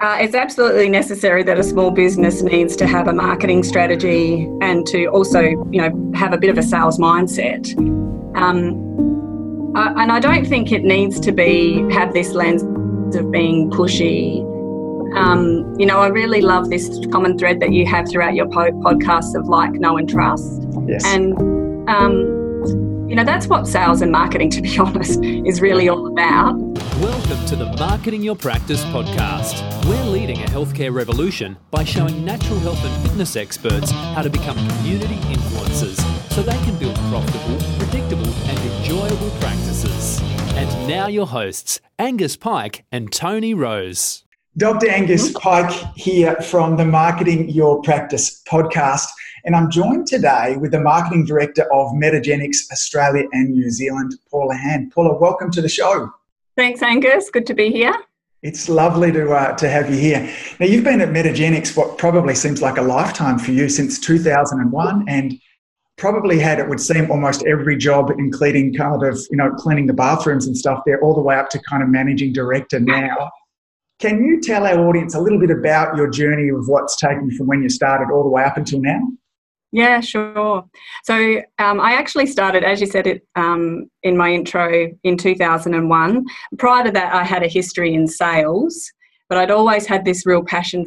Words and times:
Uh, 0.00 0.16
it's 0.18 0.34
absolutely 0.34 0.88
necessary 0.88 1.42
that 1.42 1.58
a 1.58 1.62
small 1.62 1.90
business 1.90 2.42
needs 2.42 2.74
to 2.74 2.86
have 2.86 3.06
a 3.06 3.12
marketing 3.12 3.62
strategy 3.62 4.48
and 4.62 4.86
to 4.86 5.04
also, 5.06 5.42
you 5.42 5.66
know, 5.72 6.12
have 6.14 6.32
a 6.32 6.38
bit 6.38 6.48
of 6.48 6.56
a 6.56 6.62
sales 6.62 6.98
mindset. 6.98 7.76
Um, 8.34 9.76
I, 9.76 10.02
and 10.02 10.10
I 10.10 10.18
don't 10.18 10.46
think 10.46 10.72
it 10.72 10.84
needs 10.84 11.20
to 11.20 11.32
be 11.32 11.84
have 11.92 12.14
this 12.14 12.32
lens 12.32 12.62
of 13.14 13.30
being 13.30 13.70
pushy. 13.70 14.40
Um, 15.14 15.74
you 15.78 15.84
know, 15.84 15.98
I 16.00 16.06
really 16.06 16.40
love 16.40 16.70
this 16.70 16.88
common 17.12 17.36
thread 17.36 17.60
that 17.60 17.72
you 17.72 17.84
have 17.84 18.08
throughout 18.08 18.34
your 18.34 18.48
po- 18.48 18.72
podcasts 18.72 19.34
of 19.34 19.48
like, 19.48 19.72
know, 19.72 19.98
and 19.98 20.08
trust. 20.08 20.62
Yes. 20.86 21.04
And 21.04 21.34
um, 21.90 22.39
you 23.10 23.16
know, 23.16 23.24
that's 23.24 23.48
what 23.48 23.66
sales 23.66 24.02
and 24.02 24.12
marketing, 24.12 24.50
to 24.50 24.62
be 24.62 24.78
honest, 24.78 25.18
is 25.24 25.60
really 25.60 25.88
all 25.88 26.06
about. 26.06 26.56
Welcome 27.00 27.44
to 27.46 27.56
the 27.56 27.74
Marketing 27.76 28.22
Your 28.22 28.36
Practice 28.36 28.84
podcast. 28.84 29.84
We're 29.86 30.04
leading 30.04 30.40
a 30.42 30.46
healthcare 30.46 30.94
revolution 30.94 31.56
by 31.72 31.82
showing 31.82 32.24
natural 32.24 32.60
health 32.60 32.78
and 32.84 33.08
fitness 33.08 33.34
experts 33.34 33.90
how 33.90 34.22
to 34.22 34.30
become 34.30 34.56
community 34.76 35.16
influencers 35.16 35.98
so 36.30 36.40
they 36.40 36.56
can 36.58 36.78
build 36.78 36.94
profitable, 37.10 37.58
predictable, 37.80 38.32
and 38.44 38.58
enjoyable 38.76 39.30
practices. 39.40 40.20
And 40.54 40.88
now, 40.88 41.08
your 41.08 41.26
hosts, 41.26 41.80
Angus 41.98 42.36
Pike 42.36 42.84
and 42.92 43.10
Tony 43.10 43.54
Rose. 43.54 44.24
Dr. 44.56 44.88
Angus 44.88 45.30
mm-hmm. 45.30 45.38
Pike 45.38 45.84
here 45.96 46.36
from 46.36 46.76
the 46.76 46.84
Marketing 46.84 47.48
Your 47.48 47.82
Practice 47.82 48.40
podcast. 48.48 49.06
And 49.44 49.56
I'm 49.56 49.70
joined 49.70 50.06
today 50.06 50.56
with 50.56 50.72
the 50.72 50.80
Marketing 50.80 51.24
Director 51.24 51.62
of 51.72 51.92
Metagenics 51.92 52.70
Australia 52.70 53.26
and 53.32 53.50
New 53.50 53.70
Zealand, 53.70 54.14
Paula 54.30 54.54
Hann. 54.54 54.90
Paula, 54.94 55.18
welcome 55.18 55.50
to 55.52 55.62
the 55.62 55.68
show. 55.68 56.10
Thanks, 56.56 56.82
Angus. 56.82 57.30
Good 57.30 57.46
to 57.46 57.54
be 57.54 57.70
here. 57.70 57.94
It's 58.42 58.68
lovely 58.68 59.12
to, 59.12 59.32
uh, 59.32 59.56
to 59.56 59.68
have 59.68 59.90
you 59.90 59.98
here. 59.98 60.34
Now, 60.58 60.66
you've 60.66 60.84
been 60.84 61.00
at 61.00 61.10
Metagenics 61.10 61.76
what 61.76 61.98
probably 61.98 62.34
seems 62.34 62.62
like 62.62 62.78
a 62.78 62.82
lifetime 62.82 63.38
for 63.38 63.52
you 63.52 63.68
since 63.68 63.98
2001 63.98 65.04
and 65.08 65.38
probably 65.98 66.38
had, 66.38 66.58
it 66.58 66.68
would 66.68 66.80
seem, 66.80 67.10
almost 67.10 67.44
every 67.44 67.76
job, 67.76 68.10
including 68.18 68.74
kind 68.74 69.02
of, 69.02 69.18
you 69.30 69.36
know, 69.36 69.50
cleaning 69.50 69.86
the 69.86 69.92
bathrooms 69.92 70.46
and 70.46 70.56
stuff 70.56 70.80
there, 70.86 70.98
all 71.02 71.14
the 71.14 71.20
way 71.20 71.36
up 71.36 71.50
to 71.50 71.58
kind 71.68 71.82
of 71.82 71.90
managing 71.90 72.32
director 72.32 72.80
now. 72.80 73.30
Can 73.98 74.24
you 74.24 74.40
tell 74.40 74.66
our 74.66 74.88
audience 74.88 75.14
a 75.14 75.20
little 75.20 75.38
bit 75.38 75.50
about 75.50 75.94
your 75.94 76.08
journey 76.08 76.48
of 76.48 76.68
what's 76.68 76.96
taken 76.96 77.28
you 77.28 77.36
from 77.36 77.46
when 77.46 77.62
you 77.62 77.68
started 77.68 78.10
all 78.10 78.22
the 78.22 78.30
way 78.30 78.42
up 78.42 78.56
until 78.56 78.80
now? 78.80 79.00
Yeah, 79.72 80.00
sure. 80.00 80.64
So 81.04 81.42
um, 81.58 81.80
I 81.80 81.92
actually 81.92 82.26
started, 82.26 82.64
as 82.64 82.80
you 82.80 82.86
said 82.88 83.06
it 83.06 83.26
um, 83.36 83.88
in 84.02 84.16
my 84.16 84.32
intro, 84.32 84.88
in 85.04 85.16
2001. 85.16 86.24
Prior 86.58 86.84
to 86.84 86.90
that, 86.90 87.14
I 87.14 87.22
had 87.22 87.44
a 87.44 87.48
history 87.48 87.94
in 87.94 88.08
sales, 88.08 88.90
but 89.28 89.38
I'd 89.38 89.52
always 89.52 89.86
had 89.86 90.04
this 90.04 90.26
real 90.26 90.42
passion 90.42 90.84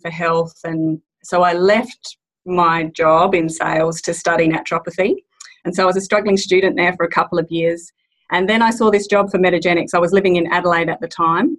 for 0.00 0.10
health. 0.10 0.54
And 0.64 1.00
so 1.22 1.42
I 1.42 1.52
left 1.52 2.16
my 2.46 2.84
job 2.84 3.34
in 3.34 3.48
sales 3.50 4.00
to 4.02 4.14
study 4.14 4.48
naturopathy. 4.48 5.16
And 5.64 5.74
so 5.74 5.82
I 5.82 5.86
was 5.86 5.96
a 5.96 6.00
struggling 6.00 6.38
student 6.38 6.76
there 6.76 6.94
for 6.94 7.04
a 7.04 7.10
couple 7.10 7.38
of 7.38 7.46
years. 7.50 7.92
And 8.30 8.48
then 8.48 8.62
I 8.62 8.70
saw 8.70 8.90
this 8.90 9.06
job 9.06 9.30
for 9.30 9.38
Metagenics. 9.38 9.94
I 9.94 9.98
was 9.98 10.12
living 10.12 10.36
in 10.36 10.50
Adelaide 10.50 10.88
at 10.88 11.00
the 11.00 11.06
time. 11.06 11.56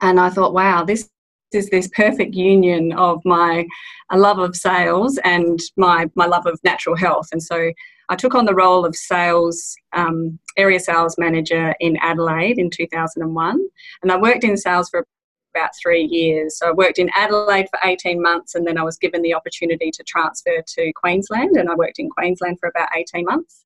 And 0.00 0.18
I 0.18 0.30
thought, 0.30 0.54
wow, 0.54 0.82
this 0.82 1.10
is 1.54 1.70
this 1.70 1.88
perfect 1.88 2.34
union 2.34 2.92
of 2.92 3.20
my 3.24 3.66
love 4.12 4.38
of 4.38 4.56
sales 4.56 5.18
and 5.24 5.60
my, 5.76 6.10
my 6.14 6.26
love 6.26 6.46
of 6.46 6.58
natural 6.64 6.96
health. 6.96 7.28
And 7.32 7.42
so 7.42 7.72
I 8.08 8.16
took 8.16 8.34
on 8.34 8.44
the 8.44 8.54
role 8.54 8.84
of 8.84 8.94
sales, 8.94 9.74
um, 9.92 10.38
area 10.56 10.78
sales 10.78 11.16
manager 11.18 11.74
in 11.80 11.96
Adelaide 11.98 12.58
in 12.58 12.70
2001. 12.70 13.68
And 14.02 14.12
I 14.12 14.16
worked 14.16 14.44
in 14.44 14.56
sales 14.56 14.90
for 14.90 15.06
about 15.54 15.70
three 15.80 16.02
years. 16.02 16.58
So 16.58 16.68
I 16.68 16.72
worked 16.72 16.98
in 16.98 17.10
Adelaide 17.14 17.68
for 17.70 17.78
18 17.84 18.20
months 18.20 18.54
and 18.54 18.66
then 18.66 18.76
I 18.76 18.82
was 18.82 18.98
given 18.98 19.22
the 19.22 19.34
opportunity 19.34 19.90
to 19.92 20.02
transfer 20.02 20.62
to 20.66 20.92
Queensland 20.94 21.56
and 21.56 21.70
I 21.70 21.74
worked 21.74 21.98
in 21.98 22.10
Queensland 22.10 22.58
for 22.58 22.68
about 22.68 22.88
18 22.94 23.24
months. 23.24 23.64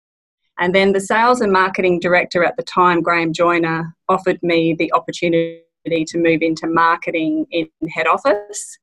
And 0.59 0.75
then 0.75 0.93
the 0.93 1.01
sales 1.01 1.41
and 1.41 1.53
marketing 1.53 2.01
director 2.01 2.45
at 2.45 2.57
the 2.57 2.65
time, 2.65 3.01
Graham 3.01 3.33
Joyner, 3.33 3.95
offered 4.09 4.43
me 4.43 4.75
the 4.75 4.93
opportunity 4.93 5.63
to 5.89 6.19
move 6.19 6.43
into 6.43 6.67
marketing 6.67 7.47
in 7.51 7.69
head 7.89 8.07
office. 8.07 8.79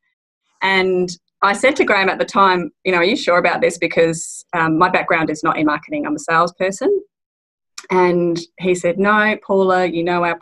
And 0.61 1.09
I 1.41 1.53
said 1.53 1.75
to 1.77 1.85
Graham 1.85 2.09
at 2.09 2.17
the 2.17 2.25
time, 2.25 2.71
you 2.83 2.91
know, 2.91 2.99
are 2.99 3.03
you 3.03 3.15
sure 3.15 3.37
about 3.37 3.61
this? 3.61 3.77
Because 3.77 4.45
um, 4.53 4.77
my 4.77 4.89
background 4.89 5.29
is 5.29 5.43
not 5.43 5.57
in 5.57 5.65
marketing, 5.65 6.05
I'm 6.05 6.15
a 6.15 6.19
salesperson. 6.19 7.01
And 7.91 8.39
he 8.59 8.73
said, 8.73 8.97
no, 8.97 9.37
Paula, 9.45 9.85
you 9.85 10.03
know 10.03 10.23
our 10.23 10.39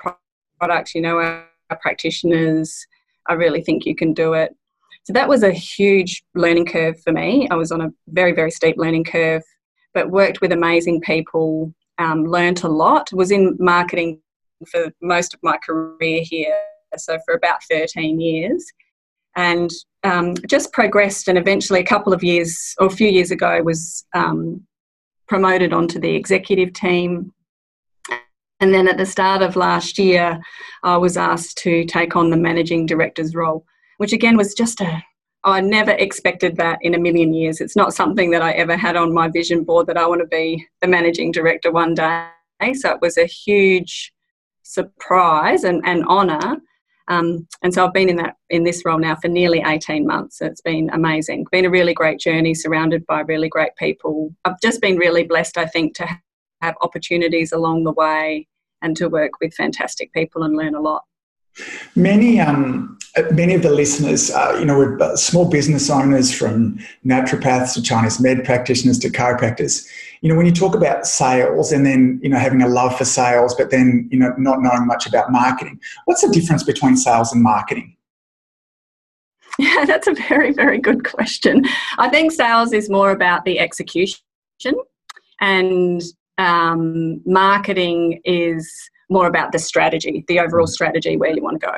products, 0.60 0.96
you 0.96 1.02
know 1.02 1.18
our, 1.18 1.46
our 1.70 1.78
practitioners. 1.82 2.86
I 3.28 3.34
really 3.34 3.62
think 3.62 3.86
you 3.86 3.96
can 3.96 4.14
do 4.14 4.34
it. 4.34 4.56
So 5.04 5.12
that 5.14 5.28
was 5.28 5.44
a 5.44 5.52
huge 5.52 6.24
learning 6.34 6.68
curve 6.68 7.02
for 7.02 7.12
me. 7.12 7.48
I 7.50 7.56
was 7.56 7.72
on 7.72 7.82
a 7.82 7.90
very, 8.08 8.32
very 8.32 8.52
steep 8.52 8.78
learning 8.78 9.04
curve, 9.04 9.44
but 9.94 10.12
worked 10.12 10.40
with 10.40 10.54
amazing 10.54 11.02
people, 11.02 11.74
um, 11.98 12.24
learned 12.24 12.64
a 12.64 12.70
lot, 12.70 13.12
was 13.12 13.30
in 13.30 13.58
marketing 13.60 14.22
for 14.66 14.92
most 15.02 15.34
of 15.34 15.40
my 15.44 15.58
career 15.58 16.22
here, 16.24 16.58
so 16.98 17.18
for 17.26 17.34
about 17.36 17.64
13 17.70 18.20
years, 18.20 18.66
and 19.36 19.72
um, 20.04 20.36
just 20.48 20.74
progressed. 20.74 21.28
And 21.28 21.38
eventually, 21.38 21.80
a 21.80 21.86
couple 21.86 22.14
of 22.14 22.24
years 22.24 22.76
or 22.80 22.88
a 22.88 22.92
few 22.92 23.08
years 23.08 23.32
ago, 23.32 23.62
was 23.64 24.06
um, 24.14 24.66
promoted 25.28 25.74
onto 25.74 26.00
the 26.00 26.16
executive 26.16 26.74
team. 26.74 27.32
And 28.60 28.74
then 28.74 28.88
at 28.88 28.98
the 28.98 29.06
start 29.06 29.42
of 29.42 29.56
last 29.56 29.98
year, 29.98 30.40
I 30.84 30.96
was 30.98 31.18
asked 31.18 31.58
to 31.60 31.84
take 31.86 32.16
on 32.16 32.30
the 32.30 32.38
managing 32.38 32.86
director's 32.86 33.36
role, 33.36 33.66
which 33.98 34.14
again 34.14 34.38
was 34.38 34.54
just 34.54 34.80
a 34.80 35.04
I 35.46 35.60
never 35.60 35.92
expected 35.92 36.56
that 36.58 36.80
in 36.82 36.96
a 36.96 37.00
million 37.00 37.34
years. 37.34 37.60
It's 37.60 37.76
not 37.76 37.94
something 37.94 38.32
that 38.32 38.42
I 38.42 38.52
ever 38.52 38.78
had 38.78 38.96
on 38.96 39.14
my 39.14 39.28
vision 39.28 39.64
board 39.64 39.88
that 39.88 39.98
I 39.98 40.08
want 40.08 40.22
to 40.22 40.28
be 40.28 40.66
the 40.82 40.88
managing 40.88 41.32
director 41.32 41.72
one 41.72 41.96
day. 41.96 42.30
So 42.74 42.92
it 42.92 43.02
was 43.02 43.18
a 43.18 43.26
huge 43.26 44.14
surprise 44.64 45.64
and, 45.64 45.82
and 45.86 46.06
honour. 46.06 46.58
Um, 47.10 47.48
and 47.62 47.74
so 47.74 47.86
I've 47.86 47.94
been 47.94 48.10
in 48.10 48.16
that 48.18 48.38
in 48.50 48.64
this 48.64 48.84
role 48.86 48.98
now 48.98 49.16
for 49.16 49.28
nearly 49.28 49.62
18 49.66 50.08
months. 50.08 50.40
So 50.40 50.46
it's 50.46 50.62
been 50.62 50.90
amazing. 50.92 51.46
Been 51.52 51.66
a 51.66 51.70
really 51.70 51.94
great 51.94 52.20
journey, 52.20 52.54
surrounded 52.54 53.06
by 53.06 53.22
really 53.22 53.50
great 53.50 53.76
people. 53.78 54.34
I've 54.46 54.60
just 54.62 54.82
been 54.82 54.98
really 54.98 55.24
blessed, 55.24 55.58
I 55.58 55.66
think, 55.66 55.96
to 55.96 56.08
have 56.62 56.76
opportunities 56.82 57.52
along 57.52 57.84
the 57.84 57.92
way 57.92 58.48
and 58.82 58.96
to 58.98 59.10
work 59.10 59.32
with 59.42 59.54
fantastic 59.54 60.14
people 60.14 60.44
and 60.44 60.56
learn 60.56 60.76
a 60.76 60.82
lot. 60.82 61.04
Many, 61.96 62.40
um, 62.40 62.98
many 63.32 63.54
of 63.54 63.62
the 63.62 63.70
listeners, 63.70 64.32
uh, 64.32 64.58
you 64.60 64.66
know, 64.66 64.78
we're 64.78 65.16
small 65.16 65.48
business 65.50 65.90
owners 65.90 66.34
from 66.34 66.80
naturopaths 67.06 67.74
to 67.76 67.82
Chinese 67.82 68.20
med 68.20 68.44
practitioners 68.44 68.98
to 69.00 69.10
chiropractors. 69.10 69.88
You 70.24 70.30
know, 70.30 70.36
when 70.36 70.46
you 70.46 70.54
talk 70.54 70.74
about 70.74 71.06
sales 71.06 71.74
and 71.74 71.86
then 71.86 72.18
you 72.24 72.30
know 72.30 72.38
having 72.38 72.62
a 72.62 72.68
love 72.68 72.98
for 72.98 73.04
sales, 73.04 73.54
but 73.54 73.72
then 73.72 74.08
you 74.10 74.18
know 74.18 74.34
not 74.38 74.62
knowing 74.62 74.88
much 74.88 75.06
about 75.06 75.32
marketing, 75.32 75.82
what's 76.06 76.22
the 76.22 76.30
difference 76.30 76.64
between 76.64 76.96
sales 76.96 77.34
and 77.34 77.44
marketing? 77.44 77.98
Yeah, 79.60 79.84
that's 79.86 80.08
a 80.08 80.14
very, 80.14 80.54
very 80.54 80.80
good 80.80 81.04
question. 81.04 81.66
I 81.98 82.08
think 82.10 82.32
sales 82.32 82.72
is 82.72 82.90
more 82.90 83.12
about 83.12 83.44
the 83.44 83.60
execution, 83.60 84.22
and 85.42 86.02
um, 86.38 87.22
marketing 87.26 88.22
is 88.24 88.72
more 89.10 89.28
about 89.28 89.52
the 89.52 89.60
strategy, 89.60 90.24
the 90.30 90.40
overall 90.40 90.68
strategy 90.68 91.18
where 91.18 91.36
you 91.36 91.44
want 91.44 91.60
to 91.60 91.68
go. 91.68 91.78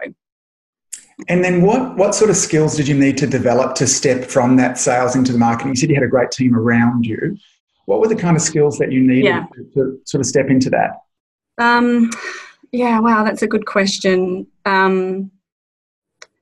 And 1.29 1.43
then 1.43 1.61
what, 1.61 1.95
what 1.95 2.13
sort 2.13 2.29
of 2.29 2.35
skills 2.35 2.75
did 2.75 2.87
you 2.87 2.95
need 2.95 3.17
to 3.17 3.27
develop 3.27 3.75
to 3.75 3.87
step 3.87 4.25
from 4.25 4.57
that 4.57 4.77
sales 4.77 5.15
into 5.15 5.31
the 5.31 5.37
marketing? 5.37 5.69
You 5.69 5.75
said 5.77 5.89
you 5.89 5.95
had 5.95 6.03
a 6.03 6.09
great 6.09 6.31
team 6.31 6.55
around 6.55 7.05
you. 7.05 7.37
What 7.85 7.99
were 7.99 8.07
the 8.07 8.15
kind 8.15 8.35
of 8.35 8.41
skills 8.41 8.77
that 8.79 8.91
you 8.91 9.01
needed 9.01 9.25
yeah. 9.25 9.45
to, 9.53 9.63
to, 9.75 10.01
sort 10.05 10.21
of 10.21 10.25
step 10.25 10.49
into 10.49 10.69
that? 10.71 11.01
Um, 11.57 12.09
yeah, 12.71 12.99
wow, 12.99 13.23
that's 13.23 13.41
a 13.41 13.47
good 13.47 13.65
question. 13.65 14.47
Um, 14.65 15.31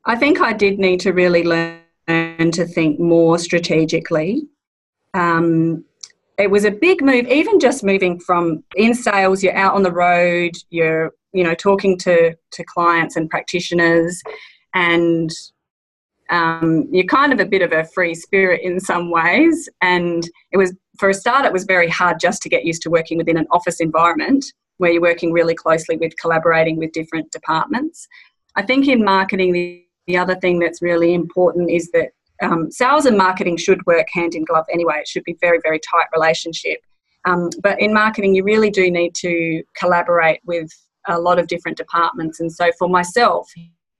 I 0.06 0.16
think 0.16 0.42
I 0.42 0.54
did 0.54 0.80
need 0.80 1.00
to 1.02 1.12
really 1.12 1.44
learn 1.44 1.82
to 2.08 2.66
think 2.66 3.00
more 3.00 3.38
strategically. 3.38 4.48
Um, 5.14 5.86
it 6.38 6.50
was 6.50 6.66
a 6.66 6.72
big 6.72 7.02
move 7.02 7.28
even 7.28 7.60
just 7.60 7.84
moving 7.84 8.20
from 8.20 8.64
in 8.76 8.94
sales 8.94 9.44
you're 9.44 9.56
out 9.56 9.76
on 9.76 9.84
the 9.84 9.92
road 9.92 10.52
you're 10.70 11.12
you 11.32 11.44
know 11.44 11.54
talking 11.54 11.98
to 11.98 12.36
to 12.52 12.64
clients 12.64 13.16
and 13.16 13.30
practitioners 13.30 14.22
and 14.74 15.32
um, 16.30 16.88
you're 16.92 17.06
kind 17.06 17.32
of 17.32 17.40
a 17.40 17.46
bit 17.46 17.62
of 17.62 17.72
a 17.74 17.86
free 17.86 18.16
spirit 18.16 18.62
in 18.64 18.80
some 18.80 19.12
ways 19.12 19.70
and 19.82 20.30
it 20.52 20.58
was 20.58 20.74
for 21.00 21.10
a 21.10 21.14
start 21.14 21.46
it 21.46 21.54
was 21.54 21.64
very 21.64 21.90
hard 21.90 22.20
just 22.20 22.42
to 22.42 22.50
get 22.50 22.66
used 22.66 22.82
to 22.82 22.90
working 22.90 23.18
within 23.18 23.38
an 23.38 23.48
office 23.52 23.80
environment 23.80 24.46
where 24.78 24.92
you're 24.92 25.02
working 25.02 25.32
really 25.32 25.56
closely 25.56 25.98
with 25.98 26.14
collaborating 26.20 26.78
with 26.78 26.92
different 26.92 27.32
departments 27.32 28.08
i 28.56 28.62
think 28.62 28.88
in 28.88 29.04
marketing 29.04 29.54
the, 29.54 29.86
the 30.08 30.18
other 30.18 30.36
thing 30.36 30.60
that's 30.60 30.82
really 30.82 31.14
important 31.14 31.70
is 31.70 31.90
that 31.92 32.10
um, 32.42 32.72
sales 32.72 33.06
and 33.06 33.18
marketing 33.18 33.58
should 33.58 33.86
work 33.86 34.08
hand 34.12 34.36
in 34.36 34.44
glove 34.46 34.66
anyway. 34.72 34.96
It 35.00 35.08
should 35.08 35.24
be 35.24 35.38
very, 35.40 35.60
very 35.64 35.80
tight 35.80 36.08
relationship. 36.14 36.80
Um, 37.26 37.50
but 37.62 37.80
in 37.80 37.94
marketing, 37.94 38.36
you 38.36 38.44
really 38.44 38.70
do 38.70 38.92
need 38.92 39.16
to 39.16 39.64
collaborate 39.78 40.42
with 40.46 40.70
a 41.08 41.20
lot 41.20 41.40
of 41.40 41.48
different 41.48 41.78
departments. 41.78 42.40
And 42.40 42.52
so 42.52 42.72
for 42.78 42.90
myself, 42.90 43.50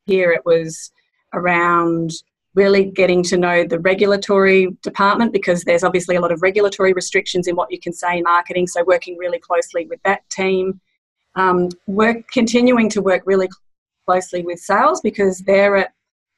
here 0.06 0.32
it 0.32 0.42
was 0.46 0.92
around 1.34 2.12
really 2.56 2.86
getting 2.86 3.24
to 3.24 3.38
know 3.38 3.64
the 3.64 3.80
regulatory 3.80 4.76
department 4.84 5.34
because 5.34 5.64
there's 5.64 5.84
obviously 5.84 6.16
a 6.16 6.22
lot 6.22 6.32
of 6.32 6.42
regulatory 6.42 6.94
restrictions 6.94 7.48
in 7.48 7.56
what 7.56 7.72
you 7.72 7.80
can 7.80 7.94
say 7.94 8.18
in 8.18 8.24
marketing. 8.24 8.68
So 8.68 8.84
working 8.84 9.18
really 9.18 9.40
closely 9.40 9.88
with 9.88 10.02
that 10.04 10.28
team, 10.30 10.80
um, 11.36 11.70
work 11.88 12.18
continuing 12.32 12.90
to 12.90 13.02
work 13.02 13.24
really 13.26 13.50
closely 14.06 14.44
with 14.44 14.60
sales 14.60 15.02
because 15.02 15.40
they're 15.40 15.78
at 15.78 15.94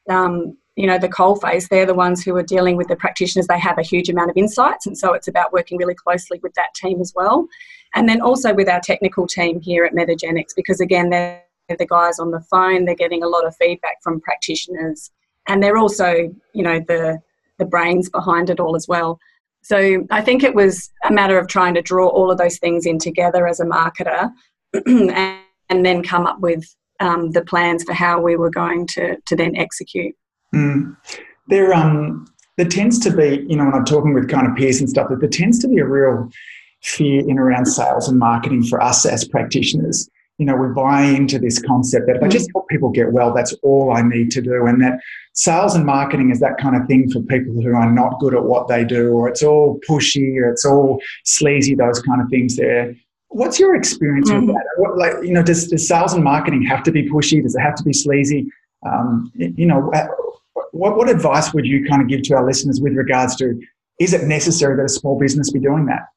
um, 0.09 0.57
you 0.75 0.87
know 0.87 0.97
the 0.97 1.09
coal 1.09 1.35
face. 1.35 1.67
They're 1.67 1.85
the 1.85 1.93
ones 1.93 2.23
who 2.23 2.35
are 2.35 2.43
dealing 2.43 2.77
with 2.77 2.87
the 2.87 2.95
practitioners. 2.95 3.47
They 3.47 3.59
have 3.59 3.77
a 3.77 3.83
huge 3.83 4.09
amount 4.09 4.29
of 4.29 4.37
insights, 4.37 4.85
and 4.85 4.97
so 4.97 5.13
it's 5.13 5.27
about 5.27 5.53
working 5.53 5.77
really 5.77 5.95
closely 5.95 6.39
with 6.43 6.53
that 6.55 6.73
team 6.75 7.01
as 7.01 7.13
well, 7.15 7.47
and 7.95 8.07
then 8.07 8.21
also 8.21 8.53
with 8.53 8.69
our 8.69 8.81
technical 8.81 9.25
team 9.25 9.59
here 9.61 9.85
at 9.85 9.93
Metagenics 9.93 10.55
because 10.55 10.79
again 10.79 11.09
they're 11.09 11.41
the 11.77 11.87
guys 11.87 12.19
on 12.19 12.31
the 12.31 12.41
phone. 12.41 12.85
They're 12.85 12.95
getting 12.95 13.23
a 13.23 13.27
lot 13.27 13.45
of 13.45 13.55
feedback 13.55 14.03
from 14.03 14.21
practitioners 14.21 15.11
and 15.47 15.61
they're 15.61 15.77
also 15.77 16.33
you 16.53 16.63
know 16.63 16.79
the 16.87 17.19
the 17.57 17.65
brains 17.65 18.09
behind 18.09 18.49
it 18.49 18.59
all 18.59 18.75
as 18.75 18.87
well. 18.87 19.19
So 19.61 20.05
i 20.11 20.21
think 20.21 20.43
it 20.43 20.53
was 20.53 20.91
a 21.05 21.11
matter 21.11 21.39
of 21.39 21.47
trying 21.47 21.73
to 21.73 21.81
draw 21.81 22.07
all 22.07 22.29
of 22.29 22.37
those 22.37 22.59
things 22.59 22.85
in 22.85 22.99
together 22.99 23.47
as 23.47 23.59
a 23.59 23.65
marketer 23.65 24.31
and, 24.85 25.39
and, 25.69 25.85
then 25.85 26.03
come 26.03 26.27
up 26.27 26.39
with 26.39 26.63
um, 26.99 27.31
the 27.31 27.43
plans 27.43 27.83
for 27.83 27.93
how 27.93 28.21
we 28.21 28.35
were 28.35 28.51
going 28.51 28.85
to 28.87 29.17
to 29.25 29.35
then 29.35 29.55
execute. 29.55 30.15
Mm. 30.53 30.95
there 31.47 31.73
um 31.73 32.27
there 32.57 32.67
tends 32.67 32.99
to 32.99 33.11
be 33.11 33.45
you 33.49 33.55
know 33.57 33.65
when 33.65 33.73
i'm 33.73 33.85
talking 33.85 34.13
with 34.13 34.29
kind 34.29 34.47
of 34.47 34.55
peers 34.55 34.79
and 34.79 34.89
stuff 34.89 35.09
that 35.09 35.19
there 35.19 35.29
tends 35.29 35.59
to 35.59 35.67
be 35.67 35.79
a 35.79 35.85
real 35.85 36.29
fear 36.81 37.27
in 37.27 37.39
around 37.39 37.65
sales 37.65 38.07
and 38.07 38.19
marketing 38.19 38.63
for 38.63 38.81
us 38.81 39.05
as 39.05 39.27
practitioners 39.27 40.09
you 40.37 40.45
know, 40.45 40.55
we 40.55 40.67
buy 40.73 41.03
into 41.03 41.39
this 41.39 41.59
concept 41.59 42.07
that 42.07 42.17
if 42.17 42.23
I 42.23 42.27
just 42.27 42.49
help 42.53 42.67
people 42.67 42.89
get 42.89 43.11
well, 43.11 43.33
that's 43.33 43.53
all 43.63 43.93
I 43.93 44.01
need 44.01 44.31
to 44.31 44.41
do. 44.41 44.65
And 44.65 44.81
that 44.81 44.99
sales 45.33 45.75
and 45.75 45.85
marketing 45.85 46.29
is 46.29 46.39
that 46.41 46.57
kind 46.57 46.75
of 46.75 46.85
thing 46.87 47.09
for 47.09 47.21
people 47.21 47.53
who 47.61 47.73
are 47.73 47.91
not 47.91 48.19
good 48.19 48.35
at 48.35 48.43
what 48.43 48.67
they 48.67 48.83
do, 48.83 49.11
or 49.13 49.29
it's 49.29 49.43
all 49.43 49.79
pushy, 49.87 50.35
or 50.37 50.49
it's 50.49 50.65
all 50.65 51.01
sleazy, 51.23 51.73
those 51.73 52.01
kind 52.01 52.21
of 52.21 52.29
things 52.29 52.57
there. 52.57 52.93
What's 53.29 53.59
your 53.59 53.75
experience 53.75 54.29
mm-hmm. 54.29 54.47
with 54.47 54.55
that? 54.55 54.65
What, 54.77 54.97
like, 54.97 55.13
you 55.23 55.31
know, 55.31 55.43
does, 55.43 55.67
does 55.67 55.87
sales 55.87 56.13
and 56.13 56.23
marketing 56.23 56.63
have 56.63 56.83
to 56.83 56.91
be 56.91 57.09
pushy? 57.09 57.41
Does 57.41 57.55
it 57.55 57.61
have 57.61 57.75
to 57.75 57.83
be 57.83 57.93
sleazy? 57.93 58.47
Um, 58.85 59.31
you 59.35 59.65
know, 59.65 59.91
what, 60.71 60.97
what 60.97 61.09
advice 61.09 61.53
would 61.53 61.65
you 61.65 61.85
kind 61.87 62.01
of 62.01 62.09
give 62.09 62.23
to 62.23 62.35
our 62.35 62.45
listeners 62.45 62.81
with 62.81 62.93
regards 62.93 63.35
to 63.37 63.59
is 63.99 64.13
it 64.13 64.23
necessary 64.23 64.75
that 64.75 64.83
a 64.83 64.89
small 64.89 65.17
business 65.17 65.51
be 65.51 65.59
doing 65.59 65.85
that? 65.85 66.07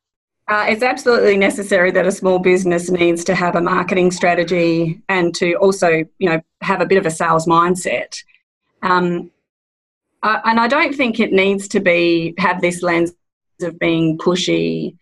Uh, 0.49 0.65
it's 0.67 0.83
absolutely 0.83 1.37
necessary 1.37 1.91
that 1.91 2.07
a 2.07 2.13
small 2.13 2.39
business 2.39 2.91
needs 2.91 3.23
to 3.23 3.35
have 3.35 3.55
a 3.55 3.61
marketing 3.61 4.11
strategy 4.11 5.01
and 5.11 5.35
to 5.35 5.53
also, 5.55 5.89
you 6.19 6.29
know, 6.29 6.41
have 6.63 6.81
a 6.81 6.87
bit 6.87 6.97
of 6.97 7.05
a 7.05 7.11
sales 7.11 7.47
mindset. 7.47 8.19
Um, 8.83 9.31
uh, 10.23 10.41
and 10.45 10.59
I 10.59 10.67
don't 10.67 10.95
think 10.95 11.21
it 11.21 11.33
needs 11.33 11.69
to 11.69 11.81
be 11.81 12.35
have 12.39 12.63
this 12.63 12.83
lens 12.83 13.13
of 13.61 13.79
being 13.79 14.17
pushy. 14.17 14.97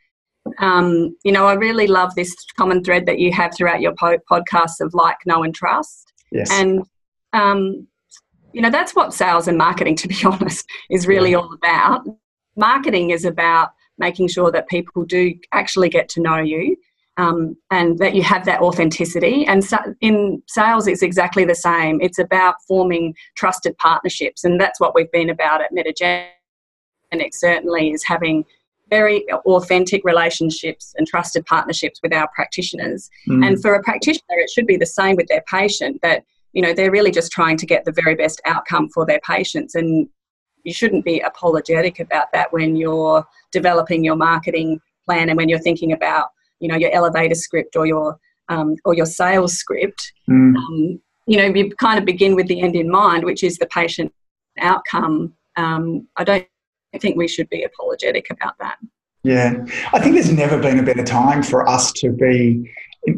Um, 0.59 1.17
you 1.23 1.31
know, 1.31 1.47
I 1.47 1.55
really 1.55 1.87
love 1.87 2.15
this 2.17 2.35
common 2.59 2.83
thread 2.83 3.07
that 3.07 3.21
you 3.21 3.33
have 3.33 3.55
throughout 3.55 3.81
your 3.81 3.95
po- 3.95 4.19
podcasts 4.31 4.81
of 4.81 4.95
like, 4.95 5.17
know, 5.27 5.45
and 5.45 5.55
trust. 5.55 6.13
Yes. 6.33 6.51
And 6.51 6.85
um, 7.33 7.87
you 8.53 8.63
know, 8.63 8.71
that's 8.71 8.97
what 8.97 9.15
sales 9.15 9.47
and 9.47 9.57
marketing, 9.57 9.95
to 10.03 10.09
be 10.09 10.19
honest, 10.25 10.67
is 10.91 11.07
really 11.07 11.31
yeah. 11.31 11.37
all 11.39 11.53
about. 11.53 12.05
Marketing 12.57 13.11
is 13.11 13.25
about 13.25 13.71
making 13.99 14.29
sure 14.29 14.51
that 14.51 14.69
people 14.69 15.05
do 15.05 15.35
actually 15.53 15.89
get 15.89 16.09
to 16.11 16.21
know 16.21 16.39
you 16.39 16.77
um, 17.17 17.57
and 17.71 17.99
that 17.99 18.15
you 18.15 18.23
have 18.23 18.45
that 18.45 18.61
authenticity. 18.61 19.47
And 19.47 19.65
so 19.65 19.79
in 20.01 20.43
sales, 20.47 20.87
it's 20.87 21.03
exactly 21.03 21.45
the 21.45 21.55
same. 21.55 22.01
It's 22.01 22.19
about 22.19 22.57
forming 22.67 23.15
trusted 23.37 23.77
partnerships, 23.79 24.45
and 24.45 24.61
that's 24.61 24.81
what 24.81 24.95
we've 24.95 25.11
been 25.13 25.31
about 25.31 25.63
at 25.63 25.73
Metagenics. 25.73 27.35
Certainly, 27.35 27.93
is 27.93 28.05
having 28.05 28.45
very 28.91 29.25
authentic 29.31 30.05
relationships 30.05 30.95
and 30.97 31.07
trusted 31.07 31.45
partnerships 31.47 31.99
with 32.03 32.13
our 32.13 32.29
practitioners. 32.35 33.11
Mm. 33.29 33.45
And 33.45 33.63
for 33.63 33.75
a 33.75 33.83
practitioner, 33.83 34.39
it 34.39 34.51
should 34.51 34.67
be 34.67 34.77
the 34.77 34.87
same 34.87 35.17
with 35.17 35.27
their 35.29 35.43
patient. 35.51 35.99
That 36.03 36.25
you 36.53 36.61
know 36.61 36.75
they're 36.75 36.91
really 36.91 37.11
just 37.11 37.33
trying 37.33 37.57
to 37.59 37.67
get 37.67 37.85
the 37.85 37.93
very 37.93 38.15
best 38.15 38.43
outcome 38.45 38.91
for 38.91 39.07
their 39.07 39.21
patients, 39.27 39.75
and 39.75 40.09
you 40.67 40.75
shouldn't 40.75 41.05
be 41.05 41.21
apologetic 41.21 42.01
about 42.01 42.27
that 42.33 42.53
when 42.53 42.77
you're 42.77 43.25
developing 43.53 44.05
your 44.05 44.17
marketing 44.17 44.81
plan 45.05 45.29
and 45.29 45.37
when 45.37 45.49
you're 45.49 45.61
thinking 45.61 45.93
about 45.93 46.29
you 46.61 46.69
know 46.69 46.77
your 46.77 46.91
elevator 46.93 47.35
script 47.35 47.77
or 47.77 47.87
your 47.87 48.19
um, 48.49 48.77
or 48.85 48.95
your 48.95 49.07
sales 49.07 49.55
script. 49.55 50.13
Mm. 50.29 50.57
um, 50.57 51.01
you 51.27 51.39
know 51.39 51.45
you 51.45 51.75
kind 51.77 51.99
of 51.99 52.05
begin 52.05 52.35
with 52.35 52.49
the 52.49 52.61
end 52.61 52.77
in 52.77 52.91
mind 52.91 53.25
which 53.25 53.43
is 53.43 53.57
the 53.59 53.67
patient 53.67 54.13
outcome. 54.59 55.35
Um, 55.57 56.07
i 56.17 56.25
don't 56.25 56.47
think 57.01 57.17
we 57.17 57.29
should 57.29 57.49
be 57.49 57.63
apologetic 57.63 58.27
about 58.31 58.55
that. 58.59 58.77
Yeah. 59.23 59.65
I 59.93 59.99
think 59.99 60.15
there's 60.15 60.31
never 60.31 60.57
been 60.59 60.79
a 60.79 60.83
better 60.83 61.05
time 61.05 61.43
for 61.43 61.69
us 61.69 61.93
to 61.95 62.11
be 62.11 62.71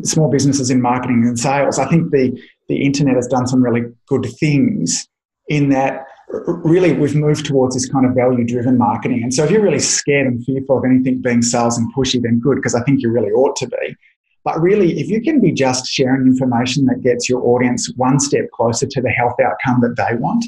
small 0.05 0.31
businesses 0.31 0.71
in 0.71 0.81
marketing 0.81 1.25
and 1.27 1.39
sales. 1.39 1.79
I 1.79 1.87
think 1.89 2.11
the 2.11 2.41
the 2.69 2.83
internet 2.83 3.17
has 3.17 3.27
done 3.27 3.47
some 3.47 3.62
really 3.62 3.83
good 4.06 4.27
things 4.39 5.09
in 5.49 5.71
that 5.71 6.05
really 6.29 6.93
we've 6.93 7.15
moved 7.15 7.47
towards 7.47 7.75
this 7.75 7.89
kind 7.89 8.05
of 8.05 8.15
value 8.15 8.45
driven 8.45 8.77
marketing. 8.77 9.23
And 9.23 9.33
so 9.33 9.45
if 9.45 9.51
you're 9.51 9.63
really 9.63 9.79
scared 9.79 10.27
and 10.27 10.45
fearful 10.45 10.79
of 10.79 10.85
anything 10.85 11.21
being 11.23 11.43
sales 11.43 11.79
and 11.79 11.93
pushy, 11.95 12.21
then 12.21 12.39
good, 12.39 12.57
because 12.57 12.75
I 12.75 12.83
think 12.83 13.01
you 13.01 13.11
really 13.11 13.31
ought 13.31 13.57
to 13.57 13.67
be. 13.67 13.97
But 14.45 14.61
really, 14.61 14.99
if 15.01 15.09
you 15.09 15.21
can 15.21 15.41
be 15.41 15.53
just 15.53 15.87
sharing 15.87 16.27
information 16.27 16.87
that 16.87 17.03
gets 17.03 17.29
your 17.29 17.43
audience 17.43 17.93
one 17.97 18.21
step 18.21 18.51
closer 18.53 18.87
to 18.87 19.01
the 19.01 19.11
health 19.11 19.35
outcome 19.45 19.81
that 19.83 19.97
they 19.97 20.17
want, 20.17 20.45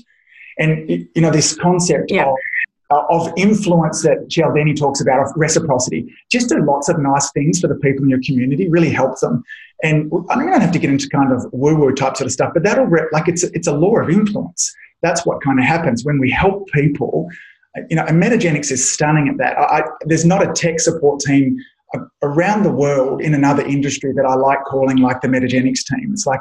and 0.59 0.89
you 0.89 1.23
know 1.23 1.31
this 1.31 1.55
concept 1.55 2.11
yeah. 2.11 2.27
of 2.27 2.37
uh, 2.91 3.03
of 3.11 3.33
influence 3.37 4.03
that 4.03 4.29
Cialdini 4.29 4.75
talks 4.75 5.01
about 5.01 5.21
of 5.21 5.33
reciprocity. 5.37 6.13
Just 6.31 6.49
do 6.49 6.65
lots 6.65 6.89
of 6.89 6.99
nice 6.99 7.31
things 7.33 7.61
for 7.61 7.69
the 7.69 7.77
people 7.77 8.05
in 8.05 8.11
your 8.11 8.21
community, 8.25 8.69
really 8.69 8.91
help 8.91 9.19
them. 9.21 9.43
And 9.83 10.13
I 10.29 10.35
don't 10.37 10.61
have 10.61 10.73
to 10.73 10.79
get 10.79 10.91
into 10.91 11.09
kind 11.09 11.33
of 11.33 11.47
woo 11.53 11.75
woo 11.75 11.95
type 11.95 12.17
sort 12.17 12.27
of 12.27 12.33
stuff, 12.33 12.53
but 12.53 12.63
that'll 12.63 12.87
re- 12.87 13.09
like 13.13 13.29
it's 13.29 13.45
it's 13.45 13.67
a 13.67 13.73
law 13.73 13.97
of 13.97 14.11
influence 14.11 14.75
that's 15.03 15.27
what 15.27 15.43
kind 15.43 15.59
of 15.59 15.65
happens 15.65 16.05
when 16.05 16.19
we 16.19 16.31
help 16.31 16.69
people. 16.71 17.29
You 17.89 17.97
know, 17.97 18.05
and 18.05 18.21
Metagenics 18.21 18.71
is 18.71 18.91
stunning 18.91 19.29
at 19.29 19.39
that. 19.39 19.57
I, 19.59 19.83
there's 20.07 20.25
not 20.25 20.47
a 20.47 20.53
tech 20.53 20.81
support 20.81 21.21
team 21.21 21.57
around 22.23 22.65
the 22.65 22.73
world 22.73 23.21
in 23.21 23.35
another 23.35 23.65
industry 23.65 24.13
that 24.13 24.25
I 24.25 24.35
like 24.35 24.65
calling 24.65 24.99
like 24.99 25.21
the 25.21 25.29
Metagenics 25.29 25.85
team. 25.85 26.11
It's 26.13 26.27
like, 26.27 26.41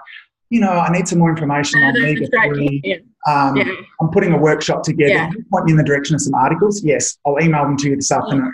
you 0.50 0.60
know, 0.60 0.72
I 0.72 0.92
need 0.92 1.08
some 1.08 1.20
more 1.20 1.30
information 1.30 1.84
on 1.84 1.96
omega 1.96 2.28
three. 2.28 2.82
Yeah. 2.84 2.96
Um, 3.28 3.58
yeah. 3.58 3.72
I'm 4.02 4.10
putting 4.10 4.34
a 4.34 4.38
workshop 4.38 4.82
together. 4.82 5.14
Yeah. 5.14 5.30
Point 5.52 5.66
me 5.66 5.72
in 5.72 5.78
the 5.78 5.84
direction 5.84 6.16
of 6.16 6.22
some 6.22 6.34
articles. 6.34 6.84
Yes, 6.84 7.18
I'll 7.26 7.40
email 7.40 7.64
them 7.64 7.78
to 7.78 7.90
you 7.90 7.96
this 7.96 8.12
afternoon. 8.12 8.54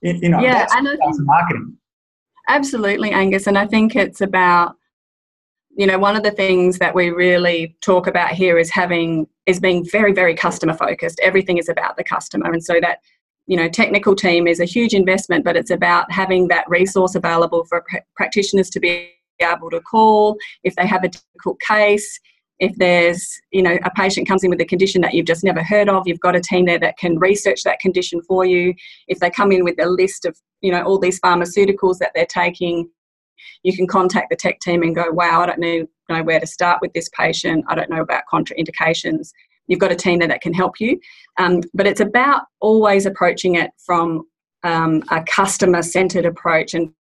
You, 0.00 0.18
you 0.22 0.28
know, 0.30 0.40
yeah, 0.40 0.54
that's 0.54 0.74
and 0.74 0.86
marketing. 1.26 1.76
Absolutely, 2.48 3.10
Angus, 3.10 3.46
and 3.46 3.58
I 3.58 3.66
think 3.66 3.96
it's 3.96 4.20
about 4.20 4.76
you 5.76 5.86
know 5.86 5.98
one 5.98 6.16
of 6.16 6.22
the 6.22 6.30
things 6.30 6.78
that 6.78 6.94
we 6.94 7.10
really 7.10 7.76
talk 7.82 8.06
about 8.06 8.30
here 8.30 8.58
is 8.58 8.70
having 8.70 9.26
is 9.46 9.60
being 9.60 9.84
very 9.84 10.12
very 10.12 10.34
customer 10.34 10.74
focused. 10.74 11.20
Everything 11.20 11.58
is 11.58 11.68
about 11.68 11.96
the 11.96 12.04
customer 12.04 12.50
and 12.52 12.62
so 12.62 12.80
that 12.80 12.98
you 13.46 13.56
know 13.56 13.68
technical 13.68 14.14
team 14.14 14.46
is 14.46 14.60
a 14.60 14.64
huge 14.64 14.94
investment 14.94 15.44
but 15.44 15.56
it's 15.56 15.70
about 15.70 16.10
having 16.10 16.48
that 16.48 16.68
resource 16.68 17.14
available 17.14 17.64
for 17.64 17.84
pr- 17.88 17.98
practitioners 18.14 18.70
to 18.70 18.80
be 18.80 19.10
able 19.40 19.70
to 19.70 19.80
call 19.80 20.36
if 20.64 20.74
they 20.76 20.86
have 20.86 21.04
a 21.04 21.08
difficult 21.08 21.60
case 21.60 22.18
if 22.58 22.74
there's 22.76 23.38
you 23.50 23.62
know 23.62 23.78
a 23.84 23.90
patient 23.90 24.26
comes 24.26 24.42
in 24.42 24.50
with 24.50 24.60
a 24.60 24.64
condition 24.64 25.02
that 25.02 25.12
you've 25.12 25.26
just 25.26 25.44
never 25.44 25.62
heard 25.62 25.88
of 25.88 26.02
you've 26.06 26.20
got 26.20 26.36
a 26.36 26.40
team 26.40 26.64
there 26.64 26.78
that 26.78 26.96
can 26.96 27.18
research 27.18 27.62
that 27.62 27.78
condition 27.80 28.22
for 28.22 28.44
you 28.44 28.74
if 29.08 29.18
they 29.18 29.30
come 29.30 29.52
in 29.52 29.62
with 29.62 29.78
a 29.78 29.86
list 29.86 30.24
of 30.24 30.36
you 30.62 30.72
know 30.72 30.82
all 30.82 30.98
these 30.98 31.20
pharmaceuticals 31.20 31.98
that 31.98 32.12
they're 32.14 32.26
taking 32.26 32.88
you 33.62 33.76
can 33.76 33.86
contact 33.86 34.30
the 34.30 34.36
tech 34.36 34.60
team 34.60 34.82
and 34.82 34.94
go, 34.94 35.10
wow, 35.10 35.42
I 35.42 35.46
don't 35.46 35.58
know, 35.58 35.86
know 36.08 36.22
where 36.22 36.40
to 36.40 36.46
start 36.46 36.78
with 36.80 36.92
this 36.92 37.08
patient. 37.10 37.64
I 37.68 37.74
don't 37.74 37.90
know 37.90 38.00
about 38.00 38.24
contraindications. 38.32 39.30
You've 39.66 39.80
got 39.80 39.92
a 39.92 39.96
team 39.96 40.20
there 40.20 40.28
that 40.28 40.40
can 40.40 40.54
help 40.54 40.78
you. 40.78 41.00
Um, 41.38 41.62
but 41.74 41.86
it's 41.86 42.00
about 42.00 42.42
always 42.60 43.06
approaching 43.06 43.56
it 43.56 43.70
from 43.84 44.24
um, 44.62 45.02
a 45.10 45.22
customer 45.24 45.82
centered 45.82 46.26
approach. 46.26 46.74
And 46.74 46.92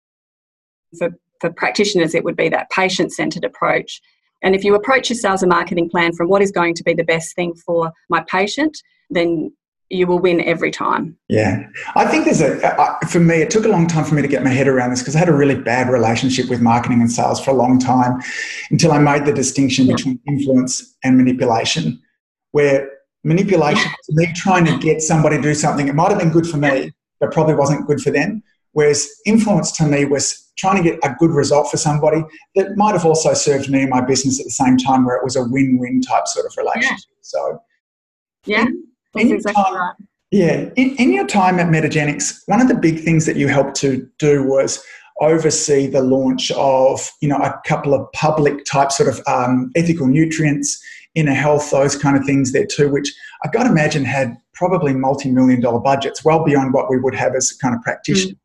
for, 0.98 1.10
for 1.40 1.52
practitioners, 1.52 2.16
it 2.16 2.24
would 2.24 2.36
be 2.36 2.50
that 2.50 2.72
patient 2.72 3.14
centered 3.14 3.44
approach. 3.44 4.02
And 4.46 4.56
if 4.56 4.64
you 4.64 4.76
approach 4.76 5.10
your 5.10 5.18
sales 5.18 5.42
and 5.42 5.50
marketing 5.50 5.90
plan 5.90 6.14
from 6.14 6.30
what 6.30 6.42
is 6.42 6.52
going 6.52 6.76
to 6.76 6.84
be 6.84 6.94
the 6.94 7.04
best 7.04 7.36
thing 7.36 7.56
for 7.56 7.92
my 8.10 8.24
patient, 8.30 8.78
then 9.10 9.52
you 9.90 10.06
will 10.08 10.20
win 10.20 10.40
every 10.42 10.72
time. 10.72 11.18
Yeah. 11.30 11.68
I 11.96 12.06
think 12.06 12.26
there's 12.26 12.42
a, 12.42 12.64
uh, 12.64 12.84
uh, 12.84 13.08
for 13.08 13.20
me, 13.20 13.36
it 13.36 13.50
took 13.50 13.66
a 13.66 13.68
long 13.68 13.88
time 13.88 14.06
for 14.06 14.14
me 14.16 14.22
to 14.22 14.28
get 14.28 14.44
my 14.44 14.52
head 14.52 14.68
around 14.68 14.92
this 14.92 15.02
because 15.02 15.16
I 15.16 15.20
had 15.20 15.30
a 15.30 15.34
really 15.34 15.56
bad 15.56 15.90
relationship 15.90 16.48
with 16.48 16.62
marketing 16.62 17.02
and 17.02 17.12
sales 17.12 17.44
for 17.44 17.52
a 17.52 17.56
long 17.56 17.80
time 17.80 18.22
until 18.70 18.92
I 18.92 19.00
made 19.00 19.26
the 19.26 19.34
distinction 19.34 19.88
yeah. 19.88 19.96
between 19.96 20.20
influence 20.28 20.96
and 21.04 21.18
manipulation, 21.18 22.02
where 22.52 22.90
manipulation 23.24 23.92
yeah. 24.10 24.28
me 24.28 24.34
trying 24.36 24.66
to 24.66 24.78
get 24.78 25.02
somebody 25.02 25.38
to 25.38 25.42
do 25.42 25.56
something, 25.56 25.88
it 25.88 25.96
might 25.96 26.12
have 26.12 26.20
been 26.20 26.32
good 26.32 26.48
for 26.48 26.58
me, 26.58 26.92
but 27.20 27.32
probably 27.32 27.56
wasn't 27.56 27.88
good 27.88 28.00
for 28.00 28.12
them. 28.12 28.44
Whereas 28.74 29.10
influence 29.26 29.72
to 29.74 29.86
me 29.86 30.06
was 30.06 30.45
trying 30.58 30.82
to 30.82 30.90
get 30.90 31.00
a 31.04 31.16
good 31.20 31.32
result 31.32 31.70
for 31.70 31.78
somebody 31.78 32.24
that 32.56 32.76
might 32.78 32.94
have 32.94 33.06
also 33.06 33.34
served 33.34 33.70
me 33.70 33.82
and 33.82 33.90
my 33.90 34.02
business 34.02 34.40
at 34.40 34.46
the 34.46 34.52
same 34.52 34.78
time, 34.78 35.06
where 35.06 35.16
it 35.16 35.24
was 35.24 35.36
a 35.36 35.44
win-win 35.44 36.02
type 36.02 36.28
sort 36.28 36.46
of 36.46 36.54
relationship. 36.58 37.10
Yeah. 37.10 37.22
So, 37.22 37.62
yeah, 38.46 38.66
that's 39.14 39.32
exactly 39.32 39.64
time, 39.64 39.76
right. 39.76 39.96
Yeah, 40.32 40.70
in, 40.76 40.96
in 40.98 41.14
your 41.14 41.28
time 41.28 41.60
at 41.60 41.68
Metagenics, 41.68 42.42
one 42.48 42.62
of 42.62 42.68
the 42.68 42.76
big 42.76 43.00
things 43.00 43.26
that 43.26 43.36
you 43.36 43.48
helped 43.48 43.76
to 43.78 44.10
do 44.20 44.44
was 44.44 44.84
oversee 45.22 45.88
the 45.88 46.02
launch 46.02 46.52
of 46.52 47.10
you 47.22 47.30
know 47.30 47.38
a 47.38 47.62
couple 47.66 47.94
of 47.94 48.12
public 48.12 48.66
type 48.66 48.92
sort 48.92 49.08
of 49.08 49.22
um, 49.28 49.72
ethical 49.76 50.08
nutrients 50.08 50.84
inner 51.16 51.34
health 51.34 51.72
those 51.72 51.96
kind 51.96 52.18
of 52.18 52.26
things 52.26 52.52
there 52.52 52.66
too 52.66 52.90
which 52.90 53.14
i 53.44 53.48
got 53.48 53.64
to 53.64 53.70
imagine 53.70 54.04
had 54.04 54.36
probably 54.54 54.94
multi-million 54.94 55.62
dollar 55.62 55.80
budgets 55.80 56.26
well 56.26 56.44
beyond 56.44 56.74
what 56.74 56.90
we 56.90 56.98
would 56.98 57.16
have 57.16 57.34
as 57.34 57.52
a 57.52 57.58
kind 57.60 57.74
of 57.74 57.82
practitioners 57.82 58.34
mm. 58.34 58.40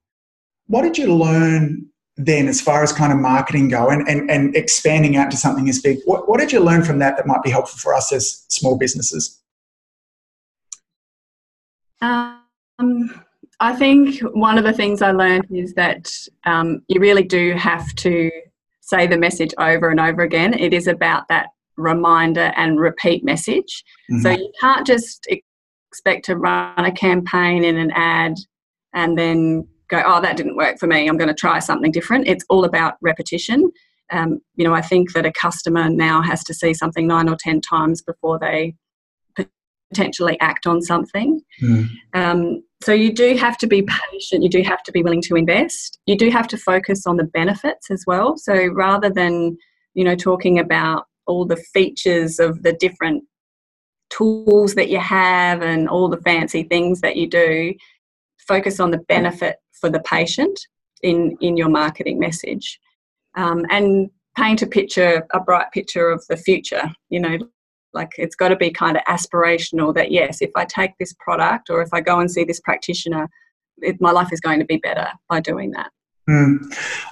what 0.69 0.83
did 0.83 0.97
you 0.97 1.12
learn 1.12 1.85
then 2.17 2.49
as 2.49 2.61
far 2.61 2.83
as 2.83 2.93
kind 2.93 3.12
of 3.12 3.19
marketing 3.19 3.69
go 3.69 3.88
and, 3.88 4.07
and, 4.09 4.31
and 4.31 4.55
expanding 4.55 5.17
out 5.17 5.31
to 5.31 5.37
something 5.37 5.69
as 5.69 5.81
big 5.81 5.99
what, 6.05 6.29
what 6.29 6.38
did 6.38 6.52
you 6.52 6.61
learn 6.61 6.83
from 6.83 6.99
that 6.99 7.17
that 7.17 7.26
might 7.26 7.43
be 7.43 7.50
helpful 7.50 7.79
for 7.79 7.95
us 7.95 8.12
as 8.12 8.45
small 8.49 8.76
businesses 8.76 9.40
um, 12.02 13.23
I 13.61 13.75
think 13.75 14.21
one 14.21 14.57
of 14.57 14.64
the 14.64 14.73
things 14.73 15.02
I 15.02 15.12
learned 15.12 15.47
is 15.50 15.75
that 15.75 16.11
um, 16.45 16.83
you 16.88 16.99
really 16.99 17.23
do 17.23 17.52
have 17.52 17.95
to 17.97 18.31
say 18.81 19.07
the 19.07 19.19
message 19.19 19.52
over 19.59 19.90
and 19.90 20.00
over 20.00 20.23
again. 20.23 20.55
It 20.55 20.73
is 20.73 20.87
about 20.87 21.29
that 21.29 21.49
reminder 21.76 22.52
and 22.57 22.81
repeat 22.81 23.23
message. 23.23 23.85
Mm-hmm. 24.11 24.23
So 24.23 24.31
you 24.31 24.52
can't 24.61 24.87
just 24.87 25.26
expect 25.93 26.25
to 26.26 26.37
run 26.37 26.85
a 26.85 26.93
campaign 26.93 27.64
in 27.64 27.76
an 27.76 27.90
ad 27.93 28.37
and 28.95 29.17
then 29.17 29.69
go, 29.90 30.02
oh, 30.04 30.20
that 30.20 30.37
didn't 30.37 30.56
work 30.56 30.78
for 30.78 30.87
me. 30.87 31.09
I'm 31.09 31.18
going 31.18 31.28
to 31.28 31.35
try 31.35 31.59
something 31.59 31.92
different. 31.92 32.28
It's 32.28 32.44
all 32.49 32.64
about 32.64 32.94
repetition. 33.02 33.70
Um, 34.12 34.40
you 34.56 34.64
know, 34.64 34.75
I 34.75 34.82
think 34.82 35.12
that 35.12 35.26
a 35.26 35.32
customer 35.32 35.88
now 35.88 36.23
has 36.23 36.42
to 36.44 36.54
see 36.54 36.75
something 36.75 37.06
nine 37.06 37.28
or 37.28 37.37
ten 37.37 37.61
times 37.61 38.02
before 38.02 38.38
they 38.38 38.75
potentially 39.92 40.38
act 40.40 40.66
on 40.66 40.80
something. 40.80 41.40
Mm. 41.62 41.88
Um, 42.14 42.62
so 42.82 42.92
you 42.92 43.12
do 43.12 43.37
have 43.37 43.59
to 43.59 43.66
be 43.66 43.82
patient, 43.82 44.42
you 44.42 44.49
do 44.49 44.62
have 44.62 44.82
to 44.85 44.92
be 44.92 45.02
willing 45.02 45.23
to 45.23 45.35
invest, 45.35 45.99
you 46.06 46.16
do 46.16 46.30
have 46.30 46.49
to 46.49 46.56
focus 46.56 47.06
on 47.06 47.16
the 47.16 47.25
benefits 47.25 47.90
as 47.90 48.04
well. 48.06 48.37
So 48.38 48.66
rather 48.68 49.11
than, 49.11 49.59
you 49.94 50.04
know, 50.04 50.14
talking 50.14 50.59
about 50.59 51.06
all 51.26 51.44
the 51.44 51.56
features 51.56 52.38
of 52.38 52.62
the 52.62 52.73
different 52.73 53.25
tools 54.11 54.75
that 54.75 54.88
you 54.88 54.99
have 54.99 55.62
and 55.62 55.88
all 55.88 56.09
the 56.09 56.20
fancy 56.23 56.62
things 56.62 57.00
that 57.02 57.16
you 57.16 57.28
do, 57.28 57.75
focus 58.50 58.80
on 58.80 58.90
the 58.90 58.99
benefit 59.14 59.57
for 59.80 59.88
the 59.88 60.00
patient 60.00 60.59
in, 61.02 61.37
in 61.40 61.57
your 61.57 61.69
marketing 61.69 62.19
message. 62.19 62.80
Um, 63.37 63.64
and 63.71 64.11
paint 64.37 64.62
a 64.62 64.66
picture, 64.66 65.26
a 65.33 65.40
bright 65.40 65.71
picture 65.73 66.11
of 66.11 66.25
the 66.28 66.37
future, 66.37 66.90
you 67.11 67.21
know, 67.21 67.38
like 67.92 68.11
it's 68.19 68.35
got 68.35 68.49
to 68.49 68.57
be 68.57 68.71
kind 68.71 68.97
of 68.97 69.02
aspirational 69.04 69.92
that 69.95 70.11
yes 70.12 70.40
if 70.40 70.50
i 70.57 70.64
take 70.64 70.92
this 70.99 71.12
product 71.19 71.71
or 71.71 71.83
if 71.83 71.92
i 71.92 72.00
go 72.00 72.21
and 72.21 72.30
see 72.30 72.45
this 72.45 72.61
practitioner 72.61 73.28
it, 73.78 74.00
my 74.00 74.12
life 74.12 74.33
is 74.33 74.40
going 74.40 74.59
to 74.59 74.64
be 74.64 74.76
better 74.76 75.09
by 75.28 75.40
doing 75.40 75.71
that 75.73 75.90
mm. 76.28 76.59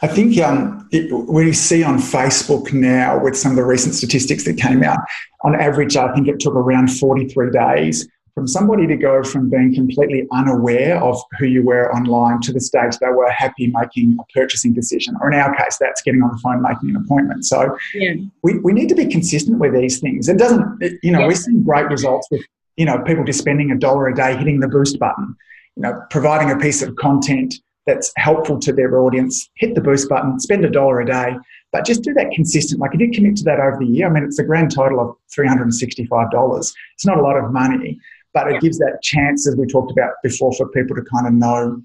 I 0.02 0.06
think 0.06 0.38
um, 0.38 0.88
it, 0.92 1.12
we 1.12 1.52
see 1.52 1.82
on 1.82 1.98
Facebook 1.98 2.72
now 2.72 3.20
with 3.20 3.36
some 3.36 3.50
of 3.50 3.56
the 3.56 3.64
recent 3.64 3.96
statistics 3.96 4.44
that 4.44 4.56
came 4.58 4.84
out, 4.84 5.00
on 5.42 5.60
average, 5.60 5.96
I 5.96 6.14
think 6.14 6.28
it 6.28 6.38
took 6.38 6.54
around 6.54 6.88
43 6.88 7.50
days 7.50 8.08
from 8.38 8.46
somebody 8.46 8.86
to 8.86 8.96
go 8.96 9.20
from 9.24 9.50
being 9.50 9.74
completely 9.74 10.24
unaware 10.30 11.02
of 11.02 11.20
who 11.40 11.46
you 11.46 11.64
were 11.64 11.92
online 11.92 12.40
to 12.40 12.52
the 12.52 12.60
stage 12.60 12.96
they 12.98 13.08
were 13.08 13.28
happy 13.30 13.66
making 13.66 14.16
a 14.20 14.32
purchasing 14.32 14.72
decision. 14.72 15.16
Or 15.20 15.32
in 15.32 15.36
our 15.36 15.52
case, 15.56 15.76
that's 15.80 16.02
getting 16.02 16.22
on 16.22 16.30
the 16.30 16.38
phone, 16.38 16.62
making 16.62 16.90
an 16.90 16.96
appointment. 17.04 17.44
So 17.44 17.76
yeah. 17.94 18.14
we, 18.44 18.60
we 18.60 18.72
need 18.72 18.88
to 18.90 18.94
be 18.94 19.06
consistent 19.06 19.58
with 19.58 19.74
these 19.74 19.98
things. 19.98 20.28
It 20.28 20.38
doesn't, 20.38 20.80
it, 20.80 21.00
you 21.02 21.10
know, 21.10 21.18
yeah. 21.18 21.26
we're 21.26 21.34
seeing 21.34 21.64
great 21.64 21.88
results 21.88 22.28
with, 22.30 22.42
you 22.76 22.84
know, 22.84 23.00
people 23.00 23.24
just 23.24 23.40
spending 23.40 23.72
a 23.72 23.76
dollar 23.76 24.06
a 24.06 24.14
day 24.14 24.36
hitting 24.36 24.60
the 24.60 24.68
boost 24.68 25.00
button, 25.00 25.34
you 25.74 25.82
know, 25.82 26.00
providing 26.10 26.52
a 26.52 26.58
piece 26.60 26.80
of 26.80 26.94
content 26.94 27.56
that's 27.88 28.12
helpful 28.18 28.60
to 28.60 28.72
their 28.72 29.00
audience, 29.00 29.50
hit 29.56 29.74
the 29.74 29.80
boost 29.80 30.08
button, 30.08 30.38
spend 30.38 30.64
a 30.64 30.70
dollar 30.70 31.00
a 31.00 31.06
day, 31.06 31.34
but 31.72 31.84
just 31.84 32.02
do 32.02 32.14
that 32.14 32.30
consistent. 32.30 32.80
Like 32.80 32.94
if 32.94 33.00
you 33.00 33.10
commit 33.10 33.36
to 33.38 33.44
that 33.44 33.58
over 33.58 33.78
the 33.80 33.86
year, 33.86 34.06
I 34.06 34.10
mean, 34.10 34.22
it's 34.22 34.38
a 34.38 34.44
grand 34.44 34.72
total 34.72 35.00
of 35.00 35.16
$365. 35.36 36.58
It's 36.58 37.06
not 37.06 37.18
a 37.18 37.22
lot 37.22 37.36
of 37.36 37.50
money, 37.50 37.98
but 38.44 38.52
it 38.54 38.60
gives 38.60 38.78
that 38.78 39.00
chance, 39.02 39.46
as 39.48 39.56
we 39.56 39.66
talked 39.66 39.90
about 39.90 40.12
before, 40.22 40.52
for 40.52 40.68
people 40.68 40.96
to 40.96 41.02
kind 41.02 41.26
of 41.26 41.32
know, 41.32 41.80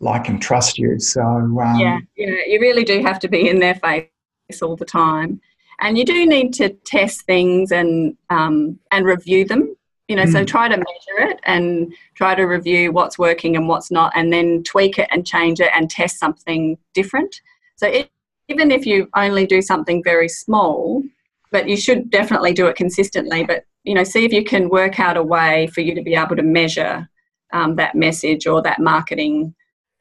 like, 0.00 0.28
and 0.28 0.40
trust 0.40 0.78
you. 0.78 0.98
So 0.98 1.22
um, 1.22 1.78
yeah, 1.78 1.98
yeah, 2.16 2.34
you 2.46 2.60
really 2.60 2.84
do 2.84 3.02
have 3.02 3.18
to 3.20 3.28
be 3.28 3.48
in 3.48 3.58
their 3.58 3.74
face 3.76 4.62
all 4.62 4.76
the 4.76 4.84
time, 4.84 5.40
and 5.80 5.98
you 5.98 6.04
do 6.04 6.26
need 6.26 6.52
to 6.54 6.70
test 6.70 7.22
things 7.22 7.72
and 7.72 8.16
um, 8.30 8.78
and 8.90 9.04
review 9.04 9.44
them. 9.44 9.74
You 10.08 10.16
know, 10.16 10.24
mm. 10.24 10.32
so 10.32 10.44
try 10.44 10.68
to 10.68 10.76
measure 10.76 11.30
it 11.30 11.40
and 11.44 11.92
try 12.14 12.34
to 12.34 12.44
review 12.44 12.92
what's 12.92 13.18
working 13.18 13.56
and 13.56 13.68
what's 13.68 13.90
not, 13.90 14.12
and 14.14 14.32
then 14.32 14.62
tweak 14.62 14.98
it 14.98 15.08
and 15.10 15.26
change 15.26 15.60
it 15.60 15.70
and 15.74 15.90
test 15.90 16.18
something 16.18 16.78
different. 16.94 17.42
So 17.76 17.86
it, 17.86 18.10
even 18.48 18.70
if 18.70 18.86
you 18.86 19.08
only 19.14 19.46
do 19.46 19.60
something 19.60 20.02
very 20.02 20.28
small, 20.28 21.02
but 21.50 21.68
you 21.68 21.76
should 21.76 22.10
definitely 22.10 22.52
do 22.52 22.66
it 22.66 22.76
consistently. 22.76 23.44
But 23.44 23.64
you 23.84 23.94
know, 23.94 24.04
see 24.04 24.24
if 24.24 24.32
you 24.32 24.44
can 24.44 24.68
work 24.68 25.00
out 25.00 25.16
a 25.16 25.22
way 25.22 25.68
for 25.68 25.80
you 25.80 25.94
to 25.94 26.02
be 26.02 26.14
able 26.14 26.36
to 26.36 26.42
measure 26.42 27.08
um, 27.52 27.76
that 27.76 27.94
message 27.94 28.46
or 28.46 28.60
that 28.62 28.80
marketing 28.80 29.54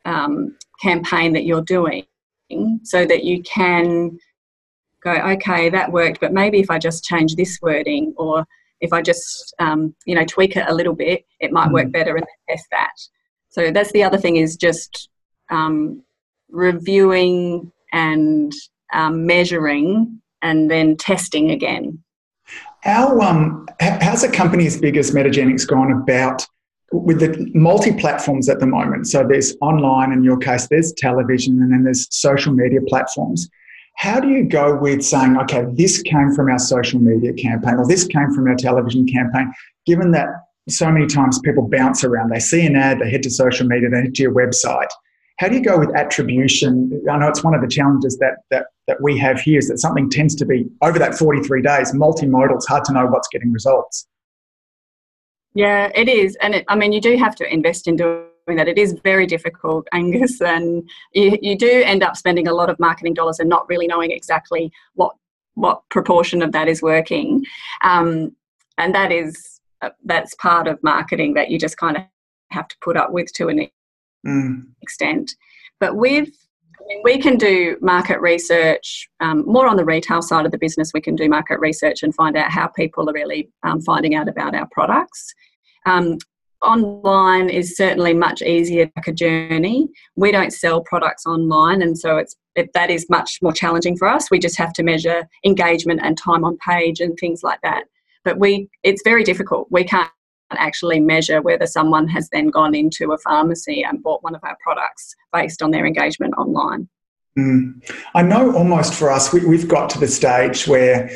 um, 0.05 0.57
campaign 0.81 1.33
that 1.33 1.45
you're 1.45 1.61
doing, 1.61 2.05
so 2.83 3.05
that 3.05 3.23
you 3.23 3.41
can 3.43 4.17
go, 5.03 5.11
okay, 5.11 5.69
that 5.69 5.91
worked, 5.91 6.19
but 6.19 6.33
maybe 6.33 6.59
if 6.59 6.69
I 6.69 6.79
just 6.79 7.03
change 7.03 7.35
this 7.35 7.59
wording 7.61 8.13
or 8.17 8.45
if 8.81 8.93
I 8.93 9.01
just 9.01 9.53
um, 9.59 9.95
you 10.05 10.15
know 10.15 10.25
tweak 10.25 10.55
it 10.55 10.65
a 10.67 10.73
little 10.73 10.93
bit, 10.93 11.25
it 11.39 11.51
might 11.51 11.71
work 11.71 11.87
mm. 11.87 11.93
better 11.93 12.15
and 12.15 12.25
test 12.49 12.65
that. 12.71 12.93
So 13.49 13.71
that's 13.71 13.91
the 13.91 14.03
other 14.03 14.17
thing 14.17 14.35
is 14.35 14.55
just 14.55 15.09
um, 15.49 16.03
reviewing 16.49 17.71
and 17.93 18.53
um, 18.93 19.25
measuring 19.25 20.21
and 20.41 20.69
then 20.69 20.97
testing 20.97 21.51
again. 21.51 22.03
How, 22.81 23.19
um, 23.19 23.67
how's 23.79 24.23
a 24.23 24.31
company 24.31 24.65
as 24.65 24.79
big 24.79 24.97
as 24.97 25.11
Metagenics 25.11 25.67
gone 25.67 25.91
about 25.91 26.45
with 26.91 27.19
the 27.19 27.51
multi 27.53 27.91
platforms 27.93 28.47
at 28.47 28.59
the 28.59 28.67
moment? 28.67 29.07
So 29.07 29.25
there's 29.27 29.55
online, 29.61 30.11
in 30.11 30.23
your 30.23 30.37
case, 30.37 30.67
there's 30.67 30.93
television, 30.93 31.61
and 31.61 31.71
then 31.71 31.83
there's 31.83 32.07
social 32.15 32.53
media 32.53 32.79
platforms. 32.87 33.49
How 33.97 34.19
do 34.19 34.29
you 34.29 34.43
go 34.43 34.77
with 34.77 35.01
saying, 35.01 35.37
okay, 35.37 35.65
this 35.73 36.03
came 36.03 36.31
from 36.33 36.49
our 36.51 36.59
social 36.59 36.99
media 36.99 37.33
campaign 37.33 37.75
or 37.75 37.87
this 37.87 38.05
came 38.05 38.31
from 38.31 38.47
our 38.47 38.55
television 38.55 39.07
campaign, 39.07 39.51
given 39.87 40.11
that 40.11 40.27
so 40.69 40.91
many 40.91 41.07
times 41.07 41.39
people 41.39 41.67
bounce 41.67 42.03
around, 42.03 42.29
they 42.29 42.39
see 42.39 42.65
an 42.65 42.75
ad, 42.75 42.99
they 42.99 43.09
head 43.09 43.23
to 43.23 43.29
social 43.29 43.65
media, 43.65 43.89
they 43.89 44.01
head 44.01 44.15
to 44.15 44.21
your 44.21 44.33
website. 44.33 44.89
How 45.37 45.47
do 45.47 45.55
you 45.55 45.61
go 45.61 45.77
with 45.77 45.95
attribution? 45.95 47.03
I 47.09 47.17
know 47.17 47.27
it's 47.27 47.43
one 47.43 47.53
of 47.53 47.61
the 47.61 47.67
challenges 47.67 48.17
that, 48.17 48.39
that, 48.49 48.67
that 48.87 49.01
we 49.01 49.17
have 49.19 49.39
here 49.39 49.59
is 49.59 49.67
that 49.67 49.77
something 49.77 50.09
tends 50.09 50.33
to 50.35 50.45
be 50.45 50.65
over 50.81 50.97
that 50.97 51.15
43 51.15 51.61
days, 51.61 51.91
multimodal. 51.93 52.55
It's 52.55 52.67
hard 52.67 52.83
to 52.85 52.93
know 52.93 53.05
what's 53.05 53.27
getting 53.27 53.51
results. 53.51 54.07
Yeah, 55.53 55.91
it 55.95 56.09
is. 56.09 56.35
And 56.41 56.55
it, 56.55 56.65
I 56.67 56.75
mean, 56.75 56.91
you 56.91 57.01
do 57.01 57.17
have 57.17 57.35
to 57.35 57.53
invest 57.53 57.87
in 57.87 57.95
doing 57.95 58.27
that. 58.47 58.67
It 58.67 58.77
is 58.77 58.93
very 59.03 59.27
difficult, 59.27 59.87
Angus, 59.93 60.41
and 60.41 60.89
you, 61.13 61.37
you 61.41 61.57
do 61.57 61.83
end 61.83 62.03
up 62.03 62.17
spending 62.17 62.47
a 62.47 62.53
lot 62.53 62.69
of 62.69 62.79
marketing 62.79 63.13
dollars 63.13 63.39
and 63.39 63.49
not 63.49 63.67
really 63.69 63.87
knowing 63.87 64.11
exactly 64.11 64.71
what 64.93 65.15
what 65.55 65.81
proportion 65.89 66.43
of 66.43 66.51
that 66.51 66.67
is 66.67 66.83
working. 66.83 67.43
Um, 67.81 68.35
and 68.77 68.93
that 68.93 69.11
is 69.11 69.59
uh, 69.81 69.89
that's 70.05 70.35
part 70.35 70.67
of 70.67 70.81
marketing 70.83 71.33
that 71.33 71.49
you 71.49 71.57
just 71.57 71.77
kind 71.77 71.97
of 71.97 72.03
have 72.51 72.67
to 72.67 72.75
put 72.81 72.95
up 72.95 73.11
with 73.11 73.33
to 73.33 73.47
an 73.49 73.67
mm. 74.27 74.63
extent. 74.81 75.35
But 75.79 75.95
with 75.95 76.29
I 76.79 76.83
mean, 76.87 77.01
we 77.03 77.17
can 77.19 77.37
do 77.37 77.77
market 77.81 78.19
research 78.21 79.09
um, 79.19 79.43
more 79.45 79.67
on 79.67 79.77
the 79.77 79.85
retail 79.85 80.21
side 80.21 80.45
of 80.45 80.51
the 80.51 80.57
business. 80.57 80.91
We 80.93 81.01
can 81.01 81.15
do 81.15 81.27
market 81.27 81.59
research 81.59 82.03
and 82.03 82.13
find 82.15 82.37
out 82.37 82.51
how 82.51 82.67
people 82.67 83.09
are 83.09 83.13
really 83.13 83.49
um, 83.63 83.81
finding 83.81 84.15
out 84.15 84.29
about 84.29 84.55
our 84.55 84.67
products. 84.71 85.33
Um, 85.85 86.17
online 86.61 87.49
is 87.49 87.75
certainly 87.75 88.13
much 88.13 88.41
easier 88.41 88.89
like 88.95 89.07
a 89.07 89.13
journey. 89.13 89.87
We 90.15 90.31
don't 90.31 90.51
sell 90.51 90.81
products 90.81 91.25
online, 91.25 91.81
and 91.81 91.97
so 91.97 92.17
it's 92.17 92.35
it, 92.55 92.71
that 92.73 92.89
is 92.89 93.05
much 93.09 93.37
more 93.41 93.53
challenging 93.53 93.95
for 93.97 94.07
us. 94.07 94.31
We 94.31 94.39
just 94.39 94.57
have 94.57 94.73
to 94.73 94.83
measure 94.83 95.27
engagement 95.45 96.01
and 96.03 96.17
time 96.17 96.43
on 96.43 96.57
page 96.57 96.99
and 96.99 97.17
things 97.19 97.43
like 97.43 97.59
that. 97.61 97.85
But 98.23 98.39
we, 98.39 98.67
it's 98.83 99.03
very 99.03 99.23
difficult. 99.23 99.67
We 99.69 99.83
can't 99.83 100.09
actually 100.51 100.99
measure 100.99 101.41
whether 101.41 101.67
someone 101.67 102.07
has 102.07 102.29
then 102.29 102.49
gone 102.49 102.73
into 102.73 103.11
a 103.11 103.17
pharmacy 103.17 103.83
and 103.83 104.01
bought 104.01 104.23
one 104.23 104.35
of 104.35 104.43
our 104.43 104.57
products 104.61 105.15
based 105.33 105.61
on 105.61 105.71
their 105.71 105.85
engagement 105.85 106.33
online. 106.37 106.87
Mm. 107.37 107.83
I 108.15 108.23
know 108.23 108.55
almost 108.55 108.93
for 108.93 109.11
us, 109.11 109.31
we, 109.31 109.41
have 109.57 109.67
got 109.67 109.89
to 109.91 109.99
the 109.99 110.07
stage 110.07 110.67
where, 110.67 111.11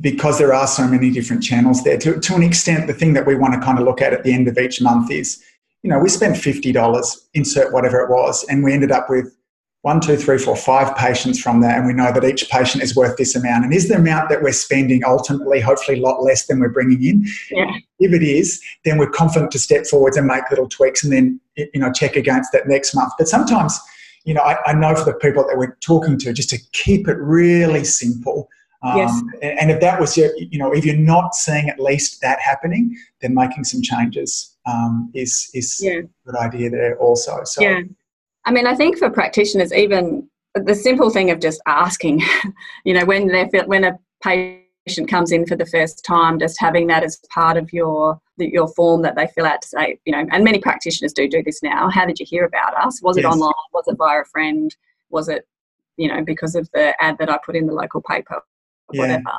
because 0.00 0.38
there 0.38 0.54
are 0.54 0.66
so 0.66 0.86
many 0.86 1.10
different 1.10 1.42
channels 1.42 1.84
there, 1.84 1.98
to, 1.98 2.18
to 2.18 2.34
an 2.34 2.42
extent, 2.42 2.86
the 2.86 2.94
thing 2.94 3.12
that 3.12 3.26
we 3.26 3.34
want 3.34 3.54
to 3.54 3.60
kind 3.60 3.78
of 3.78 3.84
look 3.84 4.00
at 4.00 4.14
at 4.14 4.24
the 4.24 4.32
end 4.32 4.48
of 4.48 4.56
each 4.56 4.80
month 4.80 5.10
is 5.10 5.42
you 5.86 5.90
know, 5.92 6.00
we 6.00 6.08
spent 6.08 6.34
$50, 6.34 7.26
insert 7.34 7.72
whatever 7.72 8.00
it 8.00 8.10
was, 8.10 8.44
and 8.48 8.64
we 8.64 8.72
ended 8.72 8.90
up 8.90 9.08
with 9.08 9.36
one, 9.86 10.00
two, 10.00 10.16
three, 10.16 10.36
four, 10.36 10.56
five 10.56 10.96
patients 10.96 11.40
from 11.40 11.60
that, 11.60 11.78
and 11.78 11.86
we 11.86 11.92
know 11.92 12.10
that 12.10 12.24
each 12.24 12.50
patient 12.50 12.82
is 12.82 12.96
worth 12.96 13.16
this 13.16 13.36
amount. 13.36 13.64
And 13.64 13.72
is 13.72 13.86
the 13.88 13.94
amount 13.94 14.30
that 14.30 14.42
we're 14.42 14.50
spending 14.50 15.04
ultimately 15.06 15.60
hopefully 15.60 16.00
a 16.00 16.02
lot 16.02 16.24
less 16.24 16.46
than 16.46 16.58
we're 16.58 16.70
bringing 16.70 17.04
in? 17.04 17.24
Yeah. 17.52 17.70
If 18.00 18.12
it 18.12 18.24
is, 18.24 18.60
then 18.84 18.98
we're 18.98 19.10
confident 19.10 19.52
to 19.52 19.60
step 19.60 19.86
forwards 19.86 20.16
and 20.16 20.26
make 20.26 20.42
little 20.50 20.68
tweaks 20.68 21.04
and 21.04 21.12
then, 21.12 21.40
you 21.56 21.78
know, 21.78 21.92
check 21.92 22.16
against 22.16 22.50
that 22.50 22.66
next 22.66 22.96
month. 22.96 23.12
But 23.16 23.28
sometimes, 23.28 23.78
you 24.24 24.34
know, 24.34 24.40
I, 24.40 24.56
I 24.66 24.72
know 24.72 24.92
for 24.96 25.04
the 25.04 25.14
people 25.14 25.46
that 25.46 25.56
we're 25.56 25.76
talking 25.76 26.18
to, 26.18 26.32
just 26.32 26.50
to 26.50 26.58
keep 26.72 27.06
it 27.06 27.16
really 27.18 27.84
simple. 27.84 28.48
Um, 28.82 28.96
Yes. 28.96 29.22
and, 29.40 29.60
and 29.60 29.70
if 29.70 29.80
that 29.82 30.00
was 30.00 30.16
your, 30.16 30.30
you 30.36 30.58
know, 30.58 30.72
if 30.72 30.84
you're 30.84 30.96
not 30.96 31.36
seeing 31.36 31.68
at 31.68 31.78
least 31.78 32.20
that 32.22 32.40
happening, 32.40 32.96
then 33.20 33.34
making 33.34 33.62
some 33.62 33.82
changes 33.82 34.56
um, 34.66 35.12
is 35.14 35.48
is 35.54 35.78
Yeah. 35.80 36.00
a 36.00 36.02
good 36.26 36.36
idea 36.36 36.70
there 36.70 36.98
also. 36.98 37.42
So 37.44 37.62
Yeah. 37.62 37.82
I 38.46 38.52
mean, 38.52 38.66
I 38.66 38.74
think 38.74 38.96
for 38.96 39.10
practitioners, 39.10 39.72
even 39.72 40.28
the 40.54 40.74
simple 40.74 41.10
thing 41.10 41.30
of 41.30 41.40
just 41.40 41.60
asking, 41.66 42.22
you 42.84 42.94
know, 42.94 43.04
when 43.04 43.26
they 43.26 43.48
feel, 43.48 43.66
when 43.66 43.84
a 43.84 43.98
patient 44.22 45.08
comes 45.08 45.32
in 45.32 45.44
for 45.46 45.56
the 45.56 45.66
first 45.66 46.04
time, 46.04 46.38
just 46.38 46.58
having 46.60 46.86
that 46.86 47.02
as 47.02 47.20
part 47.30 47.56
of 47.56 47.72
your 47.72 48.20
your 48.38 48.68
form 48.68 49.00
that 49.02 49.16
they 49.16 49.26
fill 49.28 49.46
out 49.46 49.62
to 49.62 49.68
say, 49.68 49.98
you 50.04 50.12
know, 50.12 50.24
and 50.30 50.44
many 50.44 50.58
practitioners 50.58 51.12
do 51.12 51.28
do 51.28 51.42
this 51.42 51.62
now. 51.62 51.90
How 51.90 52.06
did 52.06 52.20
you 52.20 52.26
hear 52.26 52.44
about 52.44 52.74
us? 52.76 53.02
Was 53.02 53.16
it 53.16 53.24
online? 53.24 53.52
Was 53.72 53.84
it 53.88 53.96
via 53.96 54.20
a 54.20 54.24
friend? 54.24 54.74
Was 55.10 55.28
it, 55.28 55.46
you 55.96 56.08
know, 56.08 56.22
because 56.22 56.54
of 56.54 56.68
the 56.72 56.94
ad 57.02 57.16
that 57.18 57.30
I 57.30 57.38
put 57.44 57.56
in 57.56 57.66
the 57.66 57.72
local 57.72 58.02
paper, 58.02 58.40
Yeah. 58.92 59.00
whatever, 59.00 59.32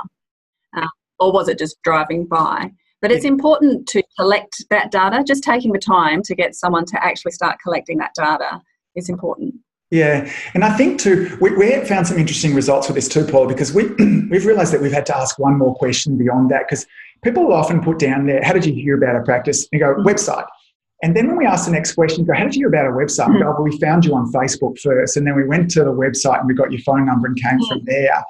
uh, 0.76 0.88
or 1.20 1.32
was 1.32 1.48
it 1.48 1.60
just 1.60 1.82
driving 1.84 2.26
by? 2.26 2.72
But 3.00 3.12
it's 3.12 3.26
important 3.26 3.88
to 3.90 4.02
collect 4.18 4.66
that 4.72 4.92
data. 4.92 5.24
Just 5.24 5.44
taking 5.44 5.72
the 5.72 5.80
time 5.80 6.24
to 6.24 6.34
get 6.34 6.56
someone 6.56 6.84
to 6.86 7.06
actually 7.06 7.32
start 7.32 7.60
collecting 7.64 8.00
that 8.00 8.12
data 8.16 8.60
is 8.98 9.10
important. 9.10 9.56
Yeah, 9.90 10.30
and 10.54 10.66
I 10.66 10.76
think 10.76 11.00
too, 11.00 11.38
we, 11.40 11.56
we 11.56 11.72
have 11.72 11.88
found 11.88 12.08
some 12.08 12.18
interesting 12.18 12.54
results 12.54 12.88
with 12.88 12.96
this 12.96 13.08
too, 13.08 13.24
Paul, 13.24 13.48
because 13.48 13.74
we 13.74 13.86
we've 14.30 14.46
realised 14.46 14.74
that 14.74 14.82
we've 14.82 14.92
had 14.92 15.06
to 15.08 15.18
ask 15.18 15.40
one 15.40 15.58
more 15.58 15.74
question 15.76 16.18
beyond 16.18 16.52
that 16.52 16.64
because 16.68 16.86
people 17.24 17.46
will 17.46 17.54
often 17.54 17.82
put 17.82 17.98
down 17.98 18.26
there, 18.26 18.44
"How 18.44 18.52
did 18.52 18.66
you 18.66 18.74
hear 18.74 18.98
about 18.98 19.16
our 19.16 19.24
practice?" 19.24 19.68
And 19.72 19.80
you 19.80 19.86
go, 19.86 19.94
mm-hmm. 19.94 20.08
"Website." 20.08 20.46
And 21.04 21.16
then 21.16 21.28
when 21.28 21.38
we 21.38 21.46
ask 21.46 21.66
the 21.66 21.72
next 21.72 21.94
question, 21.94 22.26
go, 22.26 22.34
"How 22.34 22.44
did 22.44 22.56
you 22.56 22.62
hear 22.62 22.68
about 22.68 22.86
our 22.86 22.92
website?" 22.92 23.30
We 23.34 23.40
go, 23.40 23.46
mm. 23.46 23.54
"Well, 23.54 23.64
we 23.64 23.80
found 23.80 24.04
you 24.04 24.14
on 24.14 24.30
Facebook 24.34 24.78
first, 24.80 25.16
and 25.16 25.26
then 25.26 25.36
we 25.36 25.46
went 25.46 25.72
to 25.72 25.86
the 25.86 25.94
website 25.94 26.40
and 26.40 26.48
we 26.48 26.54
got 26.54 26.72
your 26.72 26.82
phone 26.82 27.06
number 27.06 27.28
and 27.28 27.42
came 27.42 27.60
from 27.70 27.80
mm. 27.80 27.86
there." 27.86 28.24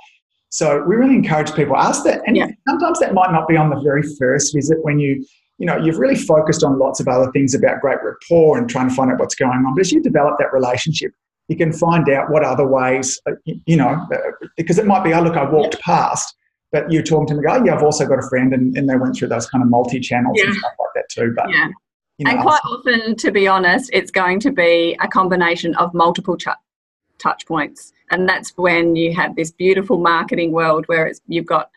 So 0.50 0.84
we 0.88 0.96
really 0.96 1.16
encourage 1.16 1.54
people 1.56 1.76
ask 1.76 2.04
that, 2.04 2.22
and 2.28 2.38
Yeah. 2.38 2.48
sometimes 2.70 3.00
that 3.00 3.14
might 3.14 3.32
not 3.32 3.48
be 3.48 3.58
on 3.58 3.70
the 3.70 3.80
very 3.82 4.04
first 4.20 4.54
visit 4.54 4.78
when 4.84 5.00
you 5.00 5.26
you 5.58 5.66
know 5.66 5.78
you've 5.78 5.98
really 5.98 6.16
focused 6.16 6.64
on 6.64 6.78
lots 6.78 7.00
of 7.00 7.08
other 7.08 7.32
things 7.32 7.54
about 7.54 7.82
great 7.82 7.98
rapport 8.04 8.58
and 8.58 8.70
trying 8.70 8.90
to 8.90 8.96
find 8.96 9.12
out 9.12 9.20
what's 9.20 9.36
going 9.36 9.52
on. 9.66 9.74
But 9.76 9.82
as 9.82 9.92
you 9.92 10.02
develop 10.02 10.38
that 10.40 10.54
relationship, 10.54 11.12
you 11.48 11.56
can 11.56 11.72
find 11.72 12.10
out 12.10 12.30
what 12.30 12.44
other 12.44 12.68
ways, 12.68 13.20
uh, 13.28 13.32
you 13.66 13.78
know, 13.78 14.06
uh, 14.14 14.48
because 14.58 14.78
it 14.78 14.86
might 14.86 15.04
be, 15.04 15.14
oh, 15.14 15.22
look, 15.22 15.38
I 15.38 15.50
walked 15.50 15.80
past, 15.80 16.36
but 16.72 16.92
you're 16.92 17.04
talking 17.04 17.28
to 17.28 17.36
me, 17.36 17.44
go, 17.44 17.54
oh, 17.54 17.64
yeah, 17.64 17.76
I've 17.76 17.84
also 17.84 18.06
got 18.06 18.20
a 18.20 18.28
friend, 18.30 18.54
and, 18.54 18.78
and 18.78 18.90
they 18.90 18.96
went 18.98 19.16
through 19.16 19.30
those 19.30 19.48
kind 19.50 19.64
of 19.64 19.70
multi 19.70 20.00
channels 20.00 20.40
and 20.42 20.54
stuff 20.54 20.74
like 20.80 20.90
that 20.96 21.10
too. 21.10 21.34
But, 21.36 21.50
Yeah. 21.50 21.68
you 22.18 22.26
know, 22.26 22.32
And 22.32 22.42
quite 22.42 22.62
often, 22.66 23.16
to 23.16 23.32
be 23.32 23.48
honest, 23.48 23.90
it's 23.94 24.12
going 24.12 24.40
to 24.42 24.52
be 24.52 24.98
a 25.02 25.08
combination 25.08 25.74
of 25.76 25.94
multiple 25.94 26.36
ch- 26.38 26.48
touch 27.18 27.46
points. 27.48 27.94
And 28.12 28.28
that's 28.28 28.52
when 28.58 28.96
you 28.96 29.14
have 29.16 29.36
this 29.36 29.52
beautiful 29.52 29.98
marketing 29.98 30.52
world 30.52 30.86
where 30.88 31.08
it's, 31.08 31.22
you've 31.28 31.46
got 31.46 31.72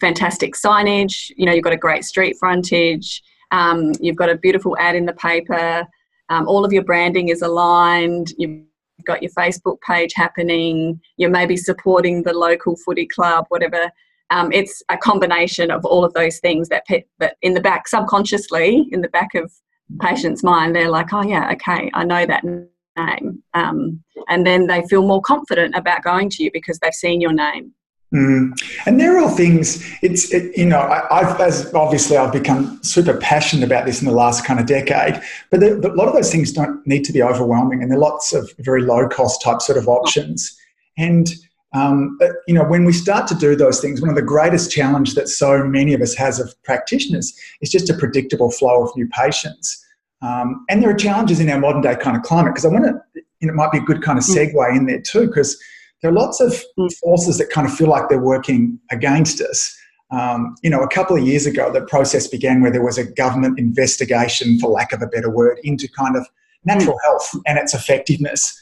fantastic 0.00 0.54
signage, 0.54 1.30
you 1.36 1.46
know, 1.46 1.52
you've 1.52 1.64
got 1.64 1.72
a 1.72 1.78
great 1.78 2.04
street 2.04 2.36
frontage, 2.38 3.22
um, 3.50 3.92
you've 4.00 4.16
got 4.16 4.28
a 4.28 4.36
beautiful 4.36 4.76
ad 4.78 4.94
in 4.94 5.06
the 5.06 5.12
paper, 5.14 5.86
um, 6.28 6.48
all 6.48 6.64
of 6.64 6.72
your 6.72 6.82
branding 6.82 7.28
is 7.28 7.42
aligned, 7.42 8.32
you've 8.38 8.64
got 9.04 9.22
your 9.22 9.30
Facebook 9.32 9.80
page 9.80 10.12
happening, 10.14 11.00
you're 11.16 11.30
maybe 11.30 11.56
supporting 11.56 12.22
the 12.22 12.32
local 12.32 12.76
footy 12.76 13.06
club, 13.06 13.46
whatever. 13.48 13.90
Um, 14.30 14.50
it's 14.52 14.82
a 14.88 14.96
combination 14.96 15.70
of 15.70 15.84
all 15.84 16.04
of 16.04 16.12
those 16.14 16.40
things 16.40 16.68
that, 16.68 16.84
pe- 16.86 17.04
that 17.20 17.36
in 17.42 17.54
the 17.54 17.60
back, 17.60 17.86
subconsciously, 17.86 18.88
in 18.90 19.00
the 19.00 19.08
back 19.08 19.34
of 19.36 19.52
patient's 20.00 20.42
mind, 20.42 20.74
they're 20.74 20.90
like, 20.90 21.12
oh, 21.12 21.22
yeah, 21.22 21.52
okay, 21.52 21.90
I 21.94 22.04
know 22.04 22.26
that 22.26 22.42
name. 22.44 23.42
Um, 23.54 24.02
and 24.28 24.44
then 24.44 24.66
they 24.66 24.82
feel 24.88 25.06
more 25.06 25.20
confident 25.20 25.76
about 25.76 26.02
going 26.02 26.28
to 26.30 26.42
you 26.42 26.50
because 26.52 26.78
they've 26.80 26.92
seen 26.92 27.20
your 27.20 27.32
name. 27.32 27.72
Mm. 28.14 28.52
And 28.86 29.00
there 29.00 29.16
are 29.16 29.20
all 29.20 29.36
things. 29.36 29.84
It's 30.00 30.32
it, 30.32 30.56
you 30.56 30.64
know 30.64 30.78
I, 30.78 31.20
I've 31.20 31.40
as 31.40 31.74
obviously 31.74 32.16
I've 32.16 32.32
become 32.32 32.80
super 32.84 33.16
passionate 33.16 33.64
about 33.64 33.84
this 33.84 34.00
in 34.00 34.06
the 34.06 34.14
last 34.14 34.44
kind 34.44 34.60
of 34.60 34.66
decade. 34.66 35.20
But 35.50 35.60
the, 35.60 35.74
the, 35.74 35.92
a 35.92 35.94
lot 35.94 36.06
of 36.06 36.14
those 36.14 36.30
things 36.30 36.52
don't 36.52 36.86
need 36.86 37.04
to 37.04 37.12
be 37.12 37.22
overwhelming, 37.22 37.82
and 37.82 37.90
there 37.90 37.98
are 37.98 38.00
lots 38.00 38.32
of 38.32 38.50
very 38.60 38.82
low 38.82 39.08
cost 39.08 39.42
type 39.42 39.60
sort 39.60 39.76
of 39.76 39.88
options. 39.88 40.56
And 40.96 41.28
um, 41.74 42.16
but, 42.18 42.30
you 42.46 42.54
know 42.54 42.64
when 42.64 42.84
we 42.84 42.92
start 42.92 43.26
to 43.28 43.34
do 43.34 43.56
those 43.56 43.80
things, 43.80 44.00
one 44.00 44.10
of 44.10 44.16
the 44.16 44.22
greatest 44.22 44.70
challenge 44.70 45.14
that 45.14 45.28
so 45.28 45.64
many 45.64 45.92
of 45.92 46.00
us 46.00 46.14
has 46.14 46.38
of 46.38 46.54
practitioners 46.62 47.36
is 47.60 47.70
just 47.70 47.90
a 47.90 47.94
predictable 47.94 48.52
flow 48.52 48.84
of 48.84 48.96
new 48.96 49.08
patients. 49.08 49.84
Um, 50.22 50.64
and 50.70 50.80
there 50.80 50.90
are 50.90 50.94
challenges 50.94 51.40
in 51.40 51.50
our 51.50 51.58
modern 51.58 51.82
day 51.82 51.96
kind 51.96 52.16
of 52.16 52.22
climate 52.22 52.54
because 52.54 52.64
I 52.64 52.68
want 52.68 52.84
to. 52.84 53.22
You 53.40 53.48
know, 53.48 53.52
it 53.52 53.56
might 53.56 53.72
be 53.72 53.78
a 53.78 53.82
good 53.82 54.02
kind 54.02 54.16
of 54.16 54.24
segue 54.24 54.74
in 54.74 54.86
there 54.86 55.02
too 55.02 55.26
because 55.26 55.60
there 56.02 56.10
are 56.10 56.14
lots 56.14 56.40
of 56.40 56.62
Mm. 56.78 56.92
forces 56.98 57.38
that 57.38 57.50
kind 57.50 57.66
of 57.66 57.74
feel 57.74 57.88
like 57.88 58.08
they're 58.08 58.20
working 58.20 58.78
against 58.90 59.40
us. 59.40 59.76
Um, 60.10 60.54
you 60.62 60.70
know, 60.70 60.82
a 60.82 60.88
couple 60.88 61.16
of 61.16 61.24
years 61.24 61.46
ago, 61.46 61.72
the 61.72 61.80
process 61.80 62.28
began 62.28 62.60
where 62.60 62.70
there 62.70 62.84
was 62.84 62.98
a 62.98 63.04
government 63.04 63.58
investigation, 63.58 64.58
for 64.60 64.70
lack 64.70 64.92
of 64.92 65.02
a 65.02 65.06
better 65.06 65.30
word, 65.30 65.58
into 65.64 65.88
kind 65.88 66.16
of 66.16 66.26
natural 66.64 66.96
health 67.04 67.34
and 67.46 67.58
its 67.58 67.74
effectiveness. 67.74 68.56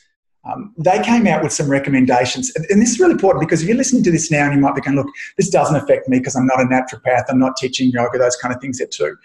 Um, 0.50 0.74
they 0.78 1.02
came 1.02 1.26
out 1.26 1.42
with 1.42 1.52
some 1.52 1.70
recommendations, 1.70 2.52
and, 2.54 2.66
and 2.70 2.80
this 2.80 2.90
is 2.92 3.00
really 3.00 3.12
important 3.12 3.40
because 3.40 3.62
if 3.62 3.68
you're 3.68 3.76
listening 3.76 4.02
to 4.04 4.10
this 4.10 4.30
now 4.30 4.44
and 4.44 4.54
you 4.54 4.60
might 4.60 4.74
be 4.74 4.82
going, 4.82 4.96
"Look, 4.96 5.08
this 5.38 5.48
doesn't 5.48 5.76
affect 5.76 6.06
me 6.08 6.18
because 6.18 6.36
I'm 6.36 6.46
not 6.46 6.60
a 6.60 6.64
naturopath, 6.64 7.24
I'm 7.28 7.38
not 7.38 7.56
teaching 7.56 7.90
yoga, 7.90 8.18
those 8.18 8.36
kind 8.36 8.54
of 8.54 8.60
things 8.60 8.78
there 8.78 8.86
too." 8.86 9.16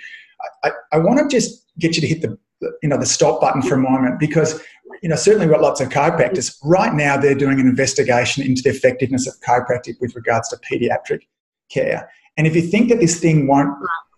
I, 0.63 0.69
I, 0.69 0.71
I 0.93 0.97
want 0.99 1.19
to 1.19 1.27
just 1.27 1.65
get 1.77 1.95
you 1.95 2.01
to 2.01 2.07
hit 2.07 2.21
the 2.21 2.37
you 2.81 2.89
know 2.89 2.97
the 2.97 3.05
stop 3.05 3.41
button 3.41 3.61
for 3.61 3.75
a 3.75 3.79
moment 3.79 4.19
because 4.19 4.61
you 5.01 5.09
know, 5.09 5.15
certainly 5.15 5.47
we've 5.47 5.55
got 5.55 5.61
lots 5.61 5.81
of 5.81 5.89
chiropractors. 5.89 6.57
Right 6.63 6.93
now, 6.93 7.17
they're 7.17 7.35
doing 7.35 7.59
an 7.59 7.67
investigation 7.67 8.43
into 8.43 8.61
the 8.61 8.69
effectiveness 8.69 9.27
of 9.27 9.33
chiropractic 9.41 9.99
with 9.99 10.15
regards 10.15 10.49
to 10.49 10.57
pediatric 10.57 11.21
care. 11.69 12.09
And 12.37 12.47
if 12.47 12.55
you 12.55 12.61
think 12.61 12.89
that 12.89 12.99
this 12.99 13.19
thing 13.19 13.47
won't 13.47 13.73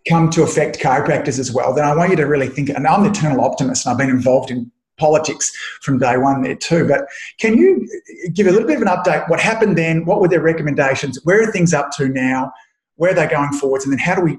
come 0.08 0.30
to 0.32 0.44
affect 0.44 0.80
chiropractors 0.80 1.39
as 1.39 1.52
well, 1.52 1.74
then 1.74 1.86
I 1.86 1.96
want 1.96 2.10
you 2.10 2.15
to 2.17 2.26
really 2.26 2.48
think, 2.48 2.70
and 2.70 2.88
I'm 2.88 3.04
the 3.04 3.10
eternal 3.10 3.44
optimist, 3.44 3.86
and 3.86 3.91
I've 3.91 3.98
been 3.98 4.10
involved 4.10 4.52
in 4.52 4.72
politics 4.98 5.52
from 5.82 5.98
day 5.98 6.17
one 6.17 6.44
there 6.44 6.56
too. 6.56 6.88
But 6.88 7.06
can 7.39 7.58
you 7.58 7.88
give 8.34 8.48
a 8.48 8.52
little 8.52 8.67
bit 8.67 8.78
of 8.78 8.84
an 8.84 8.88
update? 8.88 9.28
What 9.30 9.39
happened 9.39 9.78
then? 9.78 10.06
What 10.06 10.22
were 10.22 10.28
their 10.28 10.41
recommendations? 10.41 11.20
Where 11.24 11.41
are 11.41 11.52
things 11.52 11.74
up 11.74 11.91
to 11.98 12.08
now? 12.08 12.52
Where 12.96 13.12
are 13.12 13.15
they 13.15 13.28
going 13.28 13.52
forwards? 13.54 13.84
And 13.86 13.91
then 13.91 14.00
how 14.00 14.15
do 14.15 14.22
we 14.22 14.38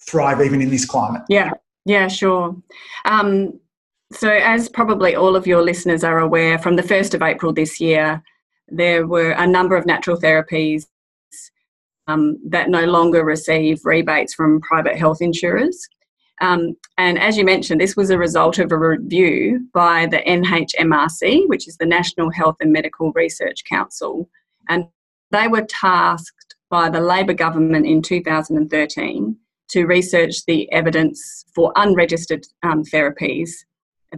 thrive 0.00 0.40
even 0.40 0.62
in 0.62 0.70
this 0.70 0.84
climate? 0.84 1.22
Yeah, 1.28 1.50
yeah, 1.84 2.06
sure. 2.06 2.56
Um, 3.04 3.58
so, 4.12 4.30
as 4.30 4.68
probably 4.68 5.14
all 5.14 5.34
of 5.34 5.46
your 5.46 5.62
listeners 5.62 6.04
are 6.04 6.20
aware, 6.20 6.58
from 6.58 6.76
the 6.76 6.82
1st 6.82 7.14
of 7.14 7.22
April 7.22 7.52
this 7.52 7.80
year, 7.80 8.22
there 8.68 9.06
were 9.06 9.32
a 9.32 9.46
number 9.46 9.76
of 9.76 9.86
natural 9.86 10.18
therapies 10.18 10.86
um, 12.06 12.38
that 12.46 12.68
no 12.68 12.84
longer 12.84 13.24
receive 13.24 13.80
rebates 13.84 14.34
from 14.34 14.60
private 14.60 14.96
health 14.96 15.20
insurers. 15.20 15.88
Um, 16.40 16.74
and 16.98 17.18
as 17.18 17.36
you 17.36 17.44
mentioned, 17.44 17.80
this 17.80 17.96
was 17.96 18.10
a 18.10 18.18
result 18.18 18.58
of 18.58 18.72
a 18.72 18.78
review 18.78 19.68
by 19.72 20.06
the 20.06 20.18
NHMRC, 20.18 21.48
which 21.48 21.68
is 21.68 21.76
the 21.76 21.86
National 21.86 22.30
Health 22.30 22.56
and 22.60 22.72
Medical 22.72 23.12
Research 23.12 23.62
Council. 23.68 24.28
And 24.68 24.86
they 25.30 25.48
were 25.48 25.66
tasked 25.68 26.56
by 26.70 26.90
the 26.90 27.00
Labor 27.00 27.34
government 27.34 27.86
in 27.86 28.02
2013 28.02 29.36
to 29.70 29.86
research 29.86 30.44
the 30.46 30.70
evidence 30.72 31.44
for 31.54 31.72
unregistered 31.76 32.44
um, 32.62 32.82
therapies 32.82 33.50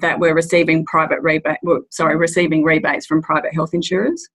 that 0.01 0.21
were 0.21 0.35
receiving 0.35 0.85
private 0.85 1.21
rebate, 1.23 1.59
well, 1.63 1.81
sorry, 1.91 2.17
receiving 2.17 2.65
rebates 2.65 3.07
from 3.07 3.23
private 3.23 3.55
health 3.55 3.75
insurers. 3.75 4.29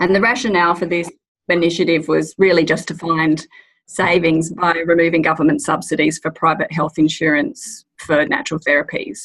And 0.00 0.14
the 0.14 0.20
rationale 0.20 0.74
for 0.74 0.86
this 0.86 1.10
initiative 1.48 2.08
was 2.08 2.34
really 2.38 2.64
just 2.64 2.88
to 2.88 2.94
find 2.94 3.46
savings 3.86 4.52
by 4.52 4.72
removing 4.86 5.22
government 5.22 5.62
subsidies 5.62 6.18
for 6.18 6.30
private 6.30 6.70
health 6.70 6.98
insurance 6.98 7.84
for 7.96 8.26
natural 8.26 8.60
therapies. 8.60 9.20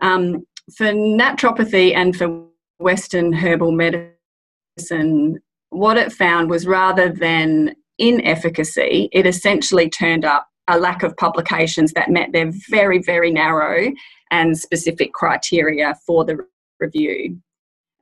Um, 0.00 0.46
for 0.76 0.86
naturopathy 0.86 1.94
and 1.94 2.16
for 2.16 2.44
Western 2.78 3.32
herbal 3.32 3.72
medicine, 3.72 5.38
what 5.70 5.96
it 5.96 6.12
found 6.12 6.50
was 6.50 6.66
rather 6.66 7.08
than 7.08 7.74
inefficacy, 7.98 9.08
it 9.12 9.26
essentially 9.26 9.88
turned 9.88 10.24
up 10.24 10.48
a 10.68 10.78
lack 10.78 11.02
of 11.02 11.16
publications 11.16 11.92
that 11.92 12.10
met 12.10 12.32
their 12.32 12.50
very, 12.70 13.02
very 13.02 13.30
narrow 13.30 13.90
and 14.30 14.58
specific 14.58 15.12
criteria 15.12 15.94
for 16.06 16.24
the 16.24 16.38
review. 16.80 17.38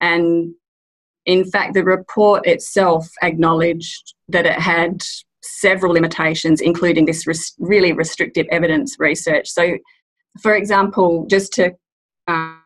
And 0.00 0.54
in 1.26 1.44
fact, 1.44 1.74
the 1.74 1.84
report 1.84 2.46
itself 2.46 3.08
acknowledged 3.22 4.14
that 4.28 4.46
it 4.46 4.58
had 4.58 5.02
several 5.42 5.92
limitations, 5.92 6.60
including 6.60 7.06
this 7.06 7.26
res- 7.26 7.54
really 7.58 7.92
restrictive 7.92 8.46
evidence 8.50 8.96
research. 8.98 9.48
So, 9.48 9.76
for 10.42 10.54
example, 10.54 11.26
just 11.26 11.52
to 11.54 11.72
um, 12.28 12.60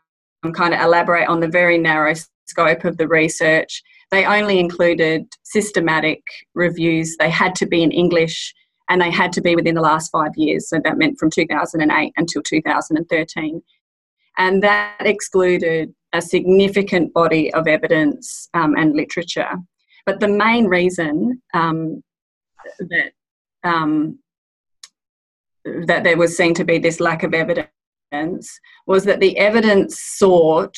kind 0.54 0.74
of 0.74 0.80
elaborate 0.80 1.28
on 1.28 1.40
the 1.40 1.48
very 1.48 1.78
narrow 1.78 2.14
scope 2.46 2.84
of 2.84 2.96
the 2.96 3.08
research, 3.08 3.82
they 4.10 4.24
only 4.24 4.60
included 4.60 5.26
systematic 5.42 6.22
reviews. 6.54 7.16
They 7.16 7.30
had 7.30 7.54
to 7.56 7.66
be 7.66 7.82
in 7.82 7.90
English 7.90 8.54
and 8.88 9.00
they 9.00 9.10
had 9.10 9.32
to 9.32 9.40
be 9.40 9.56
within 9.56 9.74
the 9.74 9.80
last 9.80 10.10
five 10.10 10.32
years. 10.36 10.68
So 10.68 10.80
that 10.82 10.98
meant 10.98 11.18
from 11.18 11.30
2008 11.30 12.12
until 12.16 12.42
2013. 12.42 13.62
And 14.36 14.62
that 14.62 14.96
excluded 15.00 15.94
a 16.12 16.20
significant 16.20 17.12
body 17.12 17.52
of 17.54 17.66
evidence 17.66 18.48
um, 18.54 18.74
and 18.76 18.94
literature. 18.94 19.52
But 20.06 20.20
the 20.20 20.28
main 20.28 20.66
reason 20.66 21.40
um, 21.54 22.02
that 22.78 23.12
um, 23.64 24.18
that 25.64 26.04
there 26.04 26.18
was 26.18 26.36
seen 26.36 26.52
to 26.54 26.64
be 26.64 26.78
this 26.78 27.00
lack 27.00 27.22
of 27.22 27.32
evidence 27.32 28.60
was 28.86 29.04
that 29.04 29.20
the 29.20 29.36
evidence 29.38 29.98
sought 29.98 30.76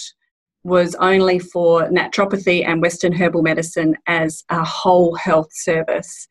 was 0.63 0.95
only 0.97 1.39
for 1.39 1.89
naturopathy 1.91 2.67
and 2.67 2.83
Western 2.83 3.13
herbal 3.13 3.43
medicine 3.43 3.97
as 4.07 4.45
a 4.49 4.65
whole 4.65 5.15
health 5.15 5.49
service. 5.53 6.27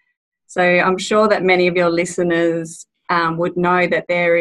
So 0.56 0.62
I'm 0.62 0.98
sure 0.98 1.28
that 1.28 1.44
many 1.44 1.68
of 1.68 1.76
your 1.76 1.90
listeners 1.90 2.88
um, 3.10 3.36
would 3.40 3.58
know 3.58 3.88
that 3.88 4.06
there 4.08 4.38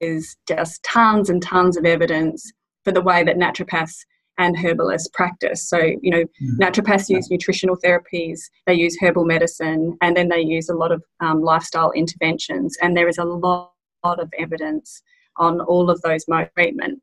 is 0.00 0.36
just 0.48 0.82
tons 0.82 1.30
and 1.30 1.40
tons 1.40 1.76
of 1.76 1.84
evidence 1.84 2.52
for 2.82 2.90
the 2.90 3.00
way 3.00 3.22
that 3.22 3.36
naturopaths 3.36 3.98
and 4.36 4.58
herbalists 4.58 5.08
practice. 5.12 5.68
So, 5.68 5.78
you 5.78 6.10
know, 6.10 6.24
mm. 6.24 6.58
naturopaths 6.60 7.08
use 7.08 7.30
nutritional 7.30 7.76
therapies, 7.76 8.40
they 8.66 8.74
use 8.74 8.98
herbal 9.00 9.26
medicine, 9.26 9.96
and 10.02 10.16
then 10.16 10.28
they 10.28 10.40
use 10.40 10.70
a 10.70 10.74
lot 10.74 10.90
of 10.90 11.04
um, 11.20 11.40
lifestyle 11.40 11.92
interventions. 11.92 12.76
And 12.82 12.96
there 12.96 13.06
is 13.06 13.18
a 13.18 13.24
lot, 13.24 13.74
lot 14.04 14.18
of 14.18 14.32
evidence 14.36 15.02
on 15.36 15.60
all 15.60 15.88
of 15.88 16.02
those 16.02 16.26
modes 16.26 16.48
of 16.48 16.54
treatment. 16.54 17.00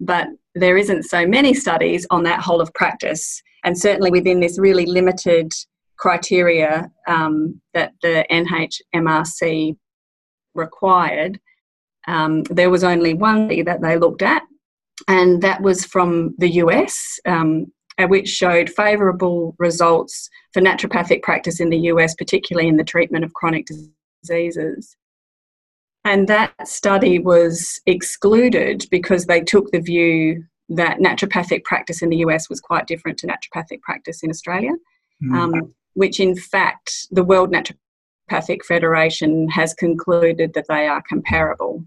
But 0.00 0.28
there 0.54 0.78
isn't 0.78 1.02
so 1.02 1.26
many 1.26 1.52
studies 1.52 2.06
on 2.08 2.22
that 2.22 2.40
whole 2.40 2.62
of 2.62 2.72
practice. 2.72 3.42
And 3.64 3.78
certainly 3.78 4.10
within 4.10 4.40
this 4.40 4.58
really 4.58 4.86
limited 4.86 5.52
criteria 5.98 6.90
um, 7.06 7.60
that 7.74 7.92
the 8.02 8.24
NHMRC 8.30 9.76
required, 10.54 11.40
um, 12.06 12.42
there 12.44 12.70
was 12.70 12.84
only 12.84 13.14
one 13.14 13.48
that 13.48 13.80
they 13.82 13.98
looked 13.98 14.22
at, 14.22 14.42
and 15.08 15.42
that 15.42 15.60
was 15.60 15.84
from 15.84 16.34
the 16.38 16.50
US, 16.62 17.18
um, 17.26 17.66
which 17.98 18.28
showed 18.28 18.70
favourable 18.70 19.54
results 19.58 20.28
for 20.52 20.60
naturopathic 20.60 21.22
practice 21.22 21.60
in 21.60 21.70
the 21.70 21.78
US, 21.92 22.14
particularly 22.14 22.68
in 22.68 22.76
the 22.76 22.84
treatment 22.84 23.24
of 23.24 23.34
chronic 23.34 23.66
diseases. 24.22 24.96
And 26.04 26.28
that 26.28 26.52
study 26.68 27.18
was 27.18 27.80
excluded 27.86 28.86
because 28.90 29.26
they 29.26 29.40
took 29.40 29.70
the 29.72 29.80
view 29.80 30.44
that 30.68 30.98
naturopathic 30.98 31.64
practice 31.64 32.02
in 32.02 32.10
the 32.10 32.18
US 32.18 32.48
was 32.48 32.60
quite 32.60 32.86
different 32.86 33.18
to 33.18 33.26
naturopathic 33.26 33.80
practice 33.82 34.22
in 34.22 34.30
Australia, 34.30 34.72
mm. 35.22 35.36
um, 35.36 35.74
which 35.96 36.20
in 36.20 36.36
fact 36.36 37.08
the 37.10 37.24
World 37.24 37.52
Naturopathic 37.52 38.62
Federation 38.64 39.48
has 39.48 39.72
concluded 39.74 40.52
that 40.54 40.66
they 40.68 40.86
are 40.86 41.02
comparable. 41.08 41.84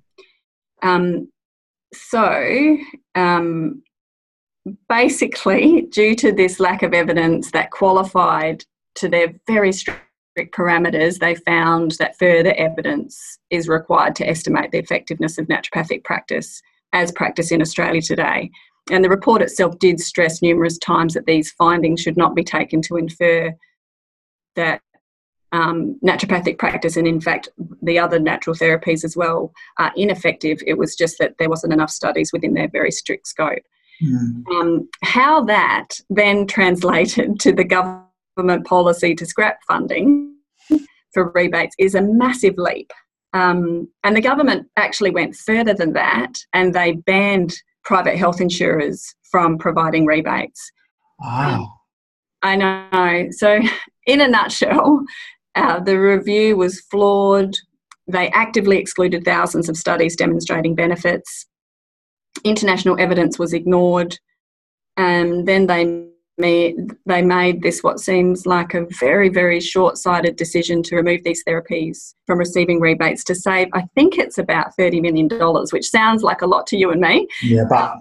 Um, 0.81 1.31
so, 1.93 2.77
um, 3.13 3.83
basically, 4.87 5.83
due 5.91 6.15
to 6.15 6.31
this 6.31 6.59
lack 6.59 6.81
of 6.81 6.93
evidence 6.93 7.51
that 7.51 7.71
qualified 7.71 8.63
to 8.95 9.07
their 9.07 9.33
very 9.47 9.71
strict 9.71 10.01
parameters, 10.55 11.19
they 11.19 11.35
found 11.35 11.91
that 11.99 12.17
further 12.17 12.53
evidence 12.55 13.37
is 13.51 13.67
required 13.67 14.15
to 14.15 14.27
estimate 14.27 14.71
the 14.71 14.79
effectiveness 14.79 15.37
of 15.37 15.47
naturopathic 15.47 16.03
practice 16.03 16.61
as 16.93 17.11
practice 17.11 17.51
in 17.51 17.61
Australia 17.61 18.01
today. 18.01 18.49
And 18.89 19.03
the 19.03 19.09
report 19.09 19.43
itself 19.43 19.77
did 19.77 19.99
stress 19.99 20.41
numerous 20.41 20.79
times 20.79 21.13
that 21.13 21.27
these 21.27 21.51
findings 21.51 22.01
should 22.01 22.17
not 22.17 22.35
be 22.35 22.43
taken 22.43 22.81
to 22.83 22.97
infer 22.97 23.53
that 24.55 24.81
um, 25.51 25.99
naturopathic 26.05 26.57
practice 26.57 26.95
and, 26.95 27.07
in 27.07 27.21
fact, 27.21 27.49
the 27.81 27.97
other 27.97 28.19
natural 28.19 28.55
therapies 28.55 29.03
as 29.03 29.15
well 29.17 29.51
are 29.77 29.91
ineffective. 29.95 30.59
It 30.67 30.77
was 30.77 30.95
just 30.95 31.17
that 31.19 31.35
there 31.39 31.49
wasn't 31.49 31.73
enough 31.73 31.89
studies 31.89 32.31
within 32.31 32.53
their 32.53 32.67
very 32.67 32.91
strict 32.91 33.27
scope. 33.27 33.63
Mm. 34.03 34.43
Um, 34.51 34.89
how 35.03 35.43
that 35.45 35.87
then 36.09 36.47
translated 36.47 37.39
to 37.41 37.51
the 37.51 37.63
government 37.63 38.65
policy 38.65 39.15
to 39.15 39.25
scrap 39.25 39.59
funding 39.67 40.35
for 41.13 41.31
rebates 41.31 41.75
is 41.79 41.95
a 41.95 42.01
massive 42.01 42.55
leap. 42.57 42.91
Um, 43.33 43.87
and 44.03 44.15
the 44.15 44.21
government 44.21 44.67
actually 44.77 45.11
went 45.11 45.35
further 45.35 45.73
than 45.73 45.93
that 45.93 46.33
and 46.53 46.73
they 46.73 46.93
banned 46.93 47.55
private 47.83 48.17
health 48.17 48.41
insurers 48.41 49.15
from 49.29 49.57
providing 49.57 50.05
rebates. 50.05 50.71
Wow. 51.19 51.73
I 52.41 52.55
know. 52.55 53.27
So, 53.31 53.59
in 54.09 54.21
a 54.21 54.27
nutshell, 54.27 55.03
uh, 55.55 55.79
the 55.79 55.99
review 55.99 56.57
was 56.57 56.81
flawed. 56.81 57.55
They 58.07 58.29
actively 58.29 58.77
excluded 58.77 59.23
thousands 59.23 59.69
of 59.69 59.77
studies 59.77 60.15
demonstrating 60.15 60.75
benefits. 60.75 61.45
International 62.43 62.99
evidence 62.99 63.37
was 63.37 63.53
ignored. 63.53 64.17
And 64.97 65.47
then 65.47 65.67
they 65.67 66.07
made, 66.39 66.75
they 67.05 67.21
made 67.21 67.61
this 67.61 67.83
what 67.83 67.99
seems 67.99 68.45
like 68.45 68.73
a 68.73 68.87
very, 68.99 69.29
very 69.29 69.59
short 69.59 69.97
sighted 69.97 70.35
decision 70.37 70.81
to 70.83 70.95
remove 70.95 71.23
these 71.23 71.43
therapies 71.47 72.15
from 72.25 72.39
receiving 72.39 72.79
rebates 72.79 73.23
to 73.25 73.35
save, 73.35 73.67
I 73.73 73.83
think 73.93 74.17
it's 74.17 74.37
about 74.37 74.75
$30 74.77 75.01
million, 75.01 75.29
which 75.71 75.89
sounds 75.89 76.23
like 76.23 76.41
a 76.41 76.47
lot 76.47 76.65
to 76.67 76.77
you 76.77 76.91
and 76.91 77.01
me. 77.01 77.27
Yeah, 77.43 77.65
but. 77.69 77.95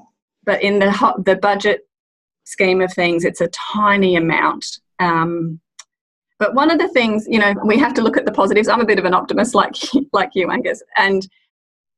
But 0.44 0.62
in 0.62 0.78
the, 0.78 1.22
the 1.26 1.36
budget 1.36 1.82
scheme 2.44 2.80
of 2.80 2.92
things, 2.94 3.24
it's 3.24 3.42
a 3.42 3.48
tiny 3.48 4.16
amount. 4.16 4.64
Um, 4.98 5.60
but 6.38 6.54
one 6.54 6.70
of 6.70 6.78
the 6.78 6.88
things, 6.88 7.26
you 7.28 7.38
know, 7.38 7.54
we 7.64 7.78
have 7.78 7.94
to 7.94 8.02
look 8.02 8.16
at 8.16 8.24
the 8.24 8.32
positives. 8.32 8.68
I'm 8.68 8.80
a 8.80 8.86
bit 8.86 8.98
of 8.98 9.04
an 9.04 9.14
optimist, 9.14 9.54
like 9.54 9.74
like 10.12 10.30
you, 10.34 10.50
Angus, 10.50 10.82
and 10.96 11.26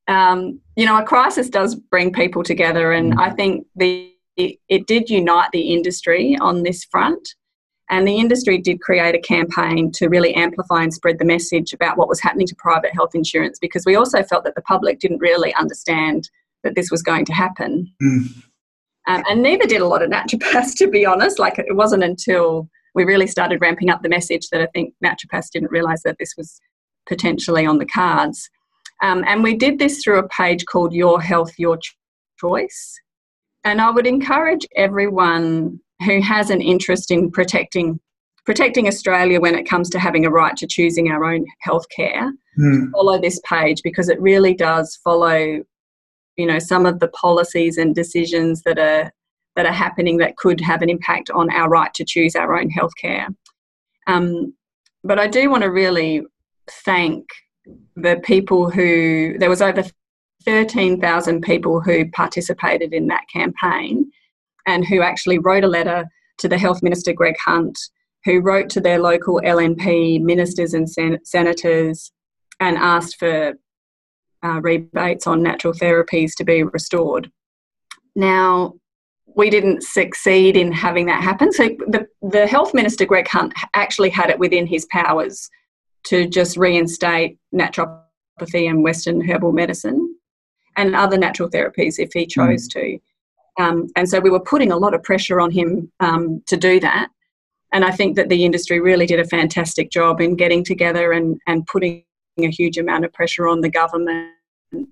um, 0.09 0.61
you 0.77 0.87
know, 0.87 0.99
a 0.99 1.05
crisis 1.05 1.49
does 1.49 1.75
bring 1.75 2.13
people 2.13 2.43
together, 2.43 2.93
and 2.93 3.15
I 3.19 3.31
think 3.31 3.67
the 3.77 4.13
it, 4.37 4.59
it 4.69 4.87
did 4.87 5.11
unite 5.11 5.51
the 5.53 5.73
industry 5.73 6.37
on 6.41 6.63
this 6.63 6.85
front. 6.85 7.35
And 7.91 8.07
the 8.07 8.19
industry 8.19 8.57
did 8.57 8.81
create 8.81 9.17
a 9.17 9.19
campaign 9.19 9.91
to 9.95 10.07
really 10.07 10.33
amplify 10.35 10.85
and 10.85 10.95
spread 10.95 11.19
the 11.19 11.25
message 11.25 11.73
about 11.73 11.99
what 11.99 12.09
was 12.09 12.21
happening 12.21 12.47
to 12.47 12.55
private 12.55 12.95
health 12.95 13.17
insurance 13.17 13.59
because 13.59 13.85
we 13.85 13.97
also 13.97 14.23
felt 14.23 14.45
that 14.45 14.55
the 14.55 14.63
public 14.63 15.01
didn't 15.01 15.19
really 15.19 15.53
understand 15.55 16.31
that 16.63 16.77
this 16.77 16.89
was 16.93 17.03
going 17.03 17.25
to 17.25 17.33
happen. 17.33 17.93
Mm. 18.01 18.45
Um, 19.09 19.23
and 19.29 19.43
neither 19.43 19.67
did 19.67 19.81
a 19.81 19.89
lot 19.89 20.03
of 20.03 20.11
naturopaths, 20.11 20.75
to 20.77 20.87
be 20.87 21.05
honest. 21.05 21.41
Like 21.41 21.59
it 21.59 21.75
wasn't 21.75 22.05
until 22.05 22.69
we 22.95 23.05
really 23.05 23.27
started 23.27 23.61
ramping 23.61 23.91
up 23.91 24.03
the 24.03 24.09
message 24.09 24.49
that 24.49 24.61
I 24.61 24.67
think 24.67 24.95
naturopaths 25.05 25.51
didn't 25.53 25.71
realise 25.71 26.03
that 26.03 26.17
this 26.19 26.35
was 26.37 26.61
potentially 27.07 27.67
on 27.67 27.79
the 27.79 27.87
cards. 27.87 28.49
Um, 29.03 29.25
and 29.27 29.43
we 29.43 29.57
did 29.57 29.79
this 29.79 30.03
through 30.03 30.19
a 30.19 30.29
page 30.29 30.65
called 30.67 30.93
Your 30.93 31.21
Health, 31.21 31.53
Your 31.59 31.79
Choice. 32.39 33.01
And 33.65 33.81
I 33.81 33.91
would 33.91 34.07
encourage 34.07 34.67
everyone 34.77 35.81
who 36.05 36.21
has 36.23 36.51
an 36.51 36.61
interest 36.61 37.11
in 37.11 37.31
protecting 37.31 38.01
protecting 38.47 38.89
Australia 38.89 39.39
when 39.39 39.55
it 39.55 39.69
comes 39.69 39.91
to 39.91 39.99
having 39.99 40.25
a 40.25 40.31
right 40.31 40.57
to 40.57 40.67
choosing 40.67 41.11
our 41.11 41.25
own 41.25 41.45
healthcare, 41.65 42.31
mm. 42.59 42.91
follow 42.91 43.21
this 43.21 43.39
page 43.45 43.83
because 43.85 44.09
it 44.09 44.21
really 44.21 44.55
does 44.55 44.99
follow, 45.05 45.63
you 46.37 46.47
know, 46.47 46.59
some 46.59 46.87
of 46.87 47.01
the 47.01 47.09
policies 47.09 47.77
and 47.77 47.95
decisions 47.95 48.63
that 48.63 48.79
are 48.79 49.13
that 49.57 49.67
are 49.67 49.73
happening 49.73 50.19
that 50.19 50.37
could 50.37 50.61
have 50.61 50.83
an 50.83 50.91
impact 50.91 51.31
on 51.31 51.51
our 51.51 51.69
right 51.69 51.93
to 51.95 52.05
choose 52.05 52.37
our 52.37 52.59
own 52.59 52.71
healthcare. 52.71 53.27
Um, 54.07 54.55
but 55.05 55.19
I 55.19 55.27
do 55.27 55.51
want 55.51 55.63
to 55.63 55.71
really 55.71 56.23
thank 56.85 57.27
the 57.97 58.21
people 58.23 58.71
who 58.71 59.37
there 59.39 59.51
was 59.51 59.63
over 59.63 59.85
13,000 60.45 61.43
people 61.43 61.81
who 61.81 62.11
participated 62.11 62.93
in 62.93 63.09
that 63.09 63.25
campaign 63.33 64.11
and 64.67 64.87
who 64.87 65.03
actually 65.03 65.39
wrote 65.39 65.65
a 65.65 65.69
letter 65.69 66.07
to 66.39 66.49
the 66.49 66.59
Health 66.59 66.83
Minister 66.83 67.13
Greg 67.13 67.37
Hunt, 67.45 67.79
who 68.25 68.41
wrote 68.41 68.71
to 68.71 68.81
their 68.81 68.99
local 68.99 69.41
LNP 69.45 70.23
ministers 70.23 70.75
and 70.75 70.89
sen- 70.89 71.25
senators 71.25 72.13
and 72.61 72.77
asked 72.77 73.17
for 73.19 73.55
uh, 74.43 74.61
rebates 74.63 75.27
on 75.27 75.43
natural 75.43 75.73
therapies 75.73 76.33
to 76.37 76.45
be 76.45 76.63
restored. 76.63 77.31
Now, 78.17 78.75
we 79.37 79.51
didn't 79.51 79.83
succeed 79.83 80.57
in 80.57 80.73
having 80.73 81.07
that 81.07 81.23
happen. 81.23 81.53
So 81.53 81.69
the, 81.87 82.07
the 82.23 82.47
health 82.47 82.75
minister, 82.75 83.05
Greg 83.05 83.29
Hunt, 83.29 83.53
actually 83.75 84.11
had 84.11 84.31
it 84.31 84.39
within 84.39 84.67
his 84.67 84.87
powers 84.87 85.51
to 86.05 86.27
just 86.27 86.57
reinstate 86.57 87.39
naturopathy 87.55 88.69
and 88.69 88.83
Western 88.83 89.21
herbal 89.21 89.53
medicine 89.53 90.17
and 90.77 90.97
other 90.97 91.19
natural 91.19 91.51
therapies 91.51 91.99
if 91.99 92.11
he 92.13 92.27
chose 92.27 92.69
mm. 92.69 92.73
to. 92.73 92.99
Um, 93.63 93.89
and 93.97 94.09
so 94.09 94.21
we 94.21 94.31
were 94.31 94.41
putting 94.41 94.73
a 94.73 94.77
lot 94.77 94.95
of 94.95 95.03
pressure 95.03 95.41
on 95.41 95.51
him 95.51 95.91
um, 96.01 96.43
to 96.47 96.57
do 96.57 96.81
that. 96.81 97.09
And 97.73 97.85
I 97.85 97.91
think 97.91 98.17
that 98.17 98.29
the 98.29 98.45
industry 98.45 98.81
really 98.81 99.07
did 99.07 99.21
a 99.21 99.25
fantastic 99.25 99.91
job 99.91 100.21
in 100.21 100.35
getting 100.37 100.65
together 100.65 101.13
and, 101.13 101.39
and 101.47 101.67
putting 101.67 102.05
a 102.39 102.49
huge 102.49 102.79
amount 102.79 103.05
of 103.05 103.13
pressure 103.13 103.47
on 103.47 103.61
the 103.61 103.69
government 103.69 104.31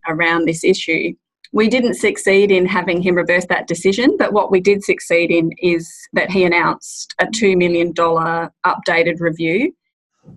around 0.09 0.45
this 0.45 0.65
issue. 0.65 1.15
We 1.53 1.69
didn't 1.69 1.95
succeed 1.95 2.51
in 2.51 2.67
having 2.67 3.01
him 3.01 3.15
reverse 3.15 3.47
that 3.47 3.67
decision, 3.67 4.17
but 4.19 4.33
what 4.33 4.51
we 4.51 4.61
did 4.61 4.85
succeed 4.85 5.31
in 5.31 5.51
is 5.63 5.91
that 6.13 6.31
he 6.31 6.45
announced 6.45 7.15
a 7.19 7.27
$2 7.27 7.57
million 7.57 7.93
updated 7.95 9.21
review, 9.21 9.75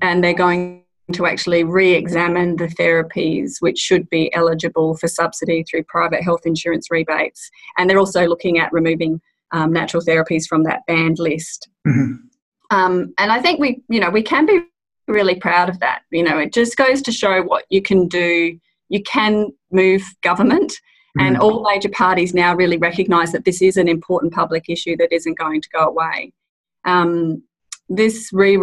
and 0.01 0.23
they're 0.23 0.33
going 0.33 0.83
to 1.13 1.25
actually 1.25 1.63
re 1.63 1.93
examine 1.93 2.55
the 2.55 2.67
therapies 2.67 3.55
which 3.59 3.77
should 3.77 4.09
be 4.09 4.33
eligible 4.33 4.95
for 4.95 5.07
subsidy 5.07 5.63
through 5.63 5.83
private 5.83 6.23
health 6.23 6.41
insurance 6.45 6.89
rebates. 6.89 7.49
And 7.77 7.89
they're 7.89 7.99
also 7.99 8.25
looking 8.27 8.59
at 8.59 8.71
removing 8.71 9.19
um, 9.51 9.73
natural 9.73 10.03
therapies 10.03 10.45
from 10.47 10.63
that 10.63 10.81
banned 10.87 11.19
list. 11.19 11.67
Mm-hmm. 11.87 12.27
Um, 12.71 13.13
and 13.17 13.31
I 13.31 13.41
think 13.41 13.59
we, 13.59 13.83
you 13.89 13.99
know, 13.99 14.09
we 14.09 14.23
can 14.23 14.45
be 14.45 14.61
really 15.07 15.35
proud 15.35 15.69
of 15.69 15.79
that. 15.79 16.03
You 16.11 16.23
know, 16.23 16.37
it 16.37 16.53
just 16.53 16.77
goes 16.77 17.01
to 17.03 17.11
show 17.11 17.41
what 17.41 17.65
you 17.69 17.81
can 17.81 18.07
do. 18.07 18.57
You 18.89 19.03
can 19.03 19.49
move 19.71 20.03
government, 20.21 20.73
and 21.19 21.37
all 21.37 21.63
major 21.63 21.89
parties 21.89 22.33
now 22.33 22.55
really 22.55 22.77
recognise 22.77 23.31
that 23.31 23.45
this 23.45 23.61
is 23.61 23.77
an 23.77 23.87
important 23.87 24.33
public 24.33 24.69
issue 24.69 24.95
that 24.97 25.11
isn't 25.11 25.37
going 25.37 25.61
to 25.61 25.69
go 25.69 25.87
away. 25.87 26.31
Um, 26.85 27.43
this 27.89 28.29
re 28.31 28.57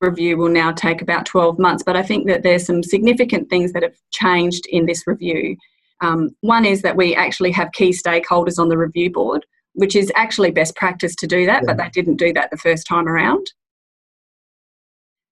review 0.00 0.36
will 0.36 0.48
now 0.48 0.72
take 0.72 1.00
about 1.00 1.24
12 1.26 1.60
months, 1.60 1.84
but 1.84 1.96
I 1.96 2.02
think 2.02 2.26
that 2.26 2.42
there's 2.42 2.66
some 2.66 2.82
significant 2.82 3.48
things 3.48 3.72
that 3.72 3.84
have 3.84 3.94
changed 4.10 4.66
in 4.66 4.86
this 4.86 5.06
review. 5.06 5.56
Um, 6.00 6.34
one 6.40 6.64
is 6.64 6.82
that 6.82 6.96
we 6.96 7.14
actually 7.14 7.52
have 7.52 7.70
key 7.70 7.90
stakeholders 7.90 8.58
on 8.58 8.68
the 8.68 8.76
review 8.76 9.12
board, 9.12 9.46
which 9.74 9.94
is 9.94 10.10
actually 10.16 10.50
best 10.50 10.74
practice 10.74 11.14
to 11.16 11.28
do 11.28 11.46
that, 11.46 11.62
yeah. 11.62 11.66
but 11.66 11.76
they 11.76 11.88
didn't 11.90 12.16
do 12.16 12.32
that 12.32 12.50
the 12.50 12.56
first 12.56 12.86
time 12.86 13.06
around. 13.06 13.46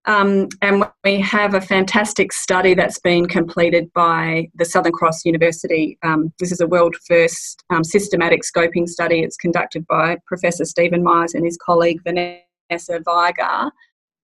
Um, 0.07 0.49
and 0.63 0.85
we 1.05 1.21
have 1.21 1.55
a 1.55 1.61
fantastic 1.61 2.33
study 2.33 2.75
that's 2.75 2.99
been 2.99 3.27
completed 3.27 3.93
by 3.95 4.49
the 4.55 4.65
Southern 4.65 4.93
Cross 4.93 5.27
University. 5.27 5.99
Um, 6.03 6.33
this 6.39 6.53
is 6.53 6.61
a 6.61 6.67
world 6.67 6.97
first 7.07 7.63
um, 7.71 7.85
systematic 7.85 8.41
scoping 8.43 8.89
study. 8.89 9.21
It's 9.21 9.37
conducted 9.37 9.87
by 9.87 10.17
Professor 10.27 10.65
Stephen 10.65 11.03
Myers 11.03 11.35
and 11.35 11.45
his 11.45 11.59
colleague 11.65 12.01
Vanessa 12.03 13.01
Vigar 13.05 13.71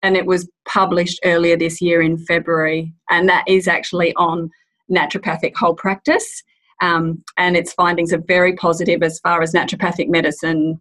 and 0.03 0.15
it 0.15 0.25
was 0.25 0.49
published 0.67 1.19
earlier 1.23 1.57
this 1.57 1.81
year 1.81 2.01
in 2.01 2.17
February, 2.17 2.93
and 3.09 3.27
that 3.29 3.43
is 3.47 3.67
actually 3.67 4.13
on 4.15 4.49
naturopathic 4.91 5.55
whole 5.55 5.73
practice. 5.73 6.43
Um, 6.81 7.23
and 7.37 7.57
its 7.57 7.73
findings 7.73 8.13
are 8.13 8.21
very 8.27 8.55
positive 8.55 9.01
as 9.01 9.19
far 9.19 9.41
as 9.41 9.53
naturopathic 9.53 10.09
medicine 10.09 10.79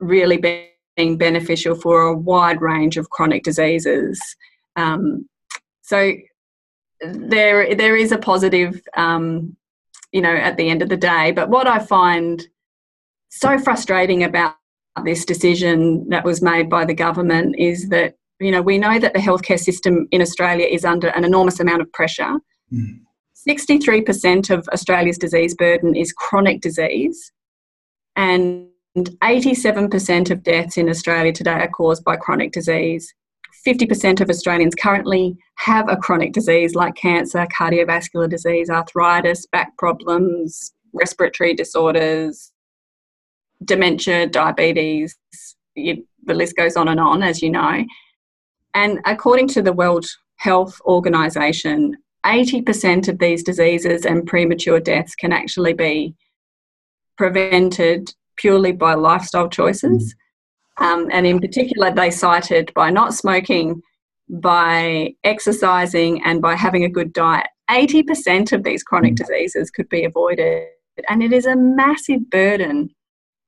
really 0.00 0.38
being 0.38 0.68
beneficial 1.16 1.74
for 1.74 2.02
a 2.02 2.16
wide 2.16 2.60
range 2.60 2.96
of 2.96 3.10
chronic 3.10 3.42
diseases. 3.42 4.20
Um, 4.76 5.28
so 5.82 6.12
there, 7.00 7.74
there 7.74 7.96
is 7.96 8.12
a 8.12 8.18
positive, 8.18 8.80
um, 8.96 9.56
you 10.12 10.20
know, 10.20 10.34
at 10.34 10.56
the 10.56 10.68
end 10.68 10.82
of 10.82 10.88
the 10.88 10.96
day. 10.96 11.32
But 11.32 11.48
what 11.48 11.66
I 11.66 11.78
find 11.78 12.46
so 13.30 13.58
frustrating 13.58 14.24
about 14.24 14.54
this 15.04 15.24
decision 15.24 16.08
that 16.08 16.24
was 16.24 16.42
made 16.42 16.68
by 16.68 16.84
the 16.84 16.94
government 16.94 17.54
is 17.58 17.88
that 17.90 18.14
you 18.40 18.52
know, 18.52 18.62
we 18.62 18.78
know 18.78 18.98
that 18.98 19.14
the 19.14 19.18
healthcare 19.18 19.58
system 19.58 20.06
in 20.10 20.22
Australia 20.22 20.66
is 20.66 20.84
under 20.84 21.08
an 21.08 21.24
enormous 21.24 21.60
amount 21.60 21.82
of 21.82 21.92
pressure. 21.92 22.38
Mm. 22.72 23.00
63% 23.48 24.50
of 24.50 24.68
Australia's 24.68 25.18
disease 25.18 25.54
burden 25.54 25.96
is 25.96 26.12
chronic 26.12 26.60
disease, 26.60 27.32
and 28.16 28.67
87% 28.96 30.30
of 30.30 30.42
deaths 30.42 30.76
in 30.76 30.88
Australia 30.88 31.32
today 31.32 31.52
are 31.52 31.68
caused 31.68 32.04
by 32.04 32.16
chronic 32.16 32.52
disease. 32.52 33.12
50% 33.66 34.20
of 34.20 34.30
Australians 34.30 34.74
currently 34.74 35.36
have 35.56 35.88
a 35.88 35.96
chronic 35.96 36.32
disease 36.32 36.74
like 36.74 36.94
cancer, 36.94 37.46
cardiovascular 37.46 38.28
disease, 38.28 38.70
arthritis, 38.70 39.46
back 39.46 39.76
problems, 39.76 40.72
respiratory 40.92 41.54
disorders, 41.54 42.52
dementia, 43.64 44.26
diabetes. 44.26 45.16
You, 45.74 46.06
the 46.24 46.34
list 46.34 46.56
goes 46.56 46.76
on 46.76 46.88
and 46.88 47.00
on, 47.00 47.22
as 47.22 47.42
you 47.42 47.50
know. 47.50 47.84
And 48.74 49.00
according 49.04 49.48
to 49.48 49.62
the 49.62 49.72
World 49.72 50.06
Health 50.36 50.80
Organization, 50.84 51.96
80% 52.24 53.08
of 53.08 53.18
these 53.18 53.42
diseases 53.42 54.04
and 54.04 54.26
premature 54.26 54.80
deaths 54.80 55.14
can 55.14 55.32
actually 55.32 55.72
be 55.72 56.14
prevented 57.16 58.12
purely 58.38 58.72
by 58.72 58.94
lifestyle 58.94 59.48
choices. 59.48 60.14
Um, 60.78 61.08
and 61.10 61.26
in 61.26 61.40
particular, 61.40 61.92
they 61.92 62.10
cited 62.10 62.72
by 62.74 62.90
not 62.90 63.14
smoking, 63.14 63.82
by 64.28 65.14
exercising, 65.24 66.22
and 66.24 66.40
by 66.40 66.54
having 66.54 66.84
a 66.84 66.88
good 66.88 67.12
diet. 67.12 67.48
80% 67.70 68.52
of 68.52 68.62
these 68.62 68.82
chronic 68.82 69.16
diseases 69.16 69.70
could 69.70 69.88
be 69.88 70.04
avoided. 70.04 70.68
And 71.08 71.22
it 71.22 71.32
is 71.32 71.46
a 71.46 71.56
massive 71.56 72.30
burden 72.30 72.90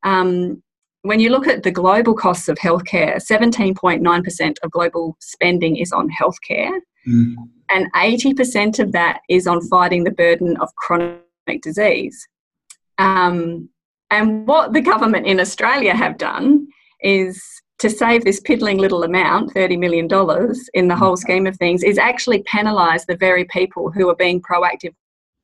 um, 0.03 0.63
when 1.03 1.21
you 1.21 1.31
look 1.31 1.47
at 1.47 1.63
the 1.63 1.71
global 1.71 2.15
costs 2.15 2.49
of 2.49 2.59
healthcare, 2.59 3.17
17.9% 3.17 4.57
of 4.63 4.71
global 4.71 5.17
spending 5.21 5.77
is 5.77 5.93
on 5.93 6.09
healthcare, 6.11 6.79
mm. 7.07 7.35
and 7.71 7.93
80% 7.95 8.79
of 8.79 8.93
that 8.93 9.21
is 9.29 9.47
on 9.47 9.67
fighting 9.69 10.05
the 10.05 10.11
burden 10.11 10.57
of 10.59 10.75
chronic 10.77 11.23
disease. 11.63 12.29
Um, 12.99 13.71
and 14.11 14.47
what 14.47 14.73
the 14.73 14.81
government 14.81 15.27
in 15.27 15.41
Australia 15.41 15.95
have 15.95 16.19
done 16.19 16.67
is 17.03 17.43
to 17.79 17.89
save 17.89 18.25
this 18.25 18.41
piddling 18.41 18.79
little 18.79 19.05
amount, 19.05 19.55
$30 19.55 19.79
million, 19.79 20.09
in 20.75 20.89
the 20.89 20.97
whole 20.97 21.17
scheme 21.17 21.47
of 21.47 21.57
things, 21.57 21.83
is 21.83 21.97
actually 21.97 22.43
penalise 22.43 23.07
the 23.07 23.17
very 23.17 23.45
people 23.47 23.91
who 23.91 24.09
are 24.11 24.17
being 24.17 24.43
proactive 24.43 24.95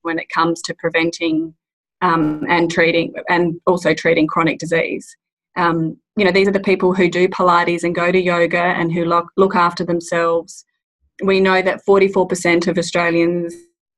when 0.02 0.18
it 0.18 0.28
comes 0.28 0.60
to 0.62 0.74
preventing 0.74 1.54
um, 2.02 2.44
and 2.48 2.70
treating 2.70 3.14
and 3.30 3.58
also 3.66 3.94
treating 3.94 4.26
chronic 4.26 4.58
disease 4.58 5.16
um, 5.56 5.96
you 6.16 6.24
know, 6.24 6.30
these 6.30 6.48
are 6.48 6.52
the 6.52 6.60
people 6.60 6.94
who 6.94 7.08
do 7.08 7.28
Pilates 7.28 7.82
and 7.82 7.94
go 7.94 8.12
to 8.12 8.20
yoga 8.20 8.58
and 8.58 8.92
who 8.92 9.04
look, 9.04 9.26
look 9.36 9.56
after 9.56 9.84
themselves. 9.84 10.64
We 11.24 11.40
know 11.40 11.62
that 11.62 11.80
44% 11.86 12.68
of 12.68 12.78
Australians 12.78 13.54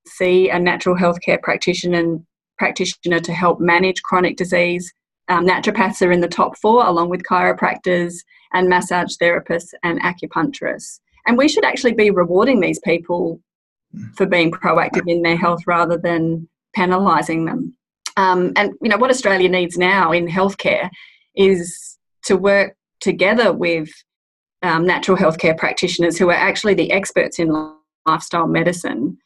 see 0.07 0.49
a 0.49 0.59
natural 0.59 0.97
healthcare 0.97 1.41
practitioner 1.43 2.19
practitioner 2.59 3.21
to 3.21 3.33
help 3.33 3.61
manage 3.61 4.03
chronic 4.03 4.37
disease. 4.37 4.93
Um, 5.29 5.47
naturopaths 5.47 6.07
are 6.07 6.13
in 6.13 6.21
the 6.21 6.29
top 6.29 6.57
four, 6.59 6.87
along 6.87 7.11
with 7.11 7.23
chiropractors 7.23 8.15
and 8.53 8.69
massage 8.69 9.15
therapists 9.21 9.75
and 9.83 10.01
acupuncturists. 10.03 11.01
And 11.27 11.37
we 11.37 11.49
should 11.49 11.65
actually 11.65 11.93
be 11.95 12.11
rewarding 12.11 12.61
these 12.61 12.79
people 12.81 13.41
for 14.15 14.27
being 14.27 14.51
proactive 14.51 15.05
in 15.07 15.23
their 15.23 15.37
health 15.37 15.61
rather 15.67 15.99
than 15.99 16.49
penalising 16.77 17.47
them. 17.47 17.77
Um, 18.17 18.53
and 18.57 18.73
you 18.83 18.89
know 18.89 18.97
what 18.97 19.11
Australia 19.11 19.49
needs 19.49 19.79
now 19.79 20.13
in 20.13 20.27
healthcare 20.27 20.91
is 21.37 21.99
to 22.25 22.37
work 22.37 22.75
together 23.01 23.53
with 23.53 23.89
um, 24.63 24.87
natural 24.87 25.17
healthcare 25.17 25.57
practitioners 25.57 26.19
who 26.19 26.29
are 26.31 26.35
actually 26.35 26.75
the 26.75 26.91
experts 26.91 27.39
in 27.39 27.75
lifestyle 28.07 28.49
medicine 28.49 29.19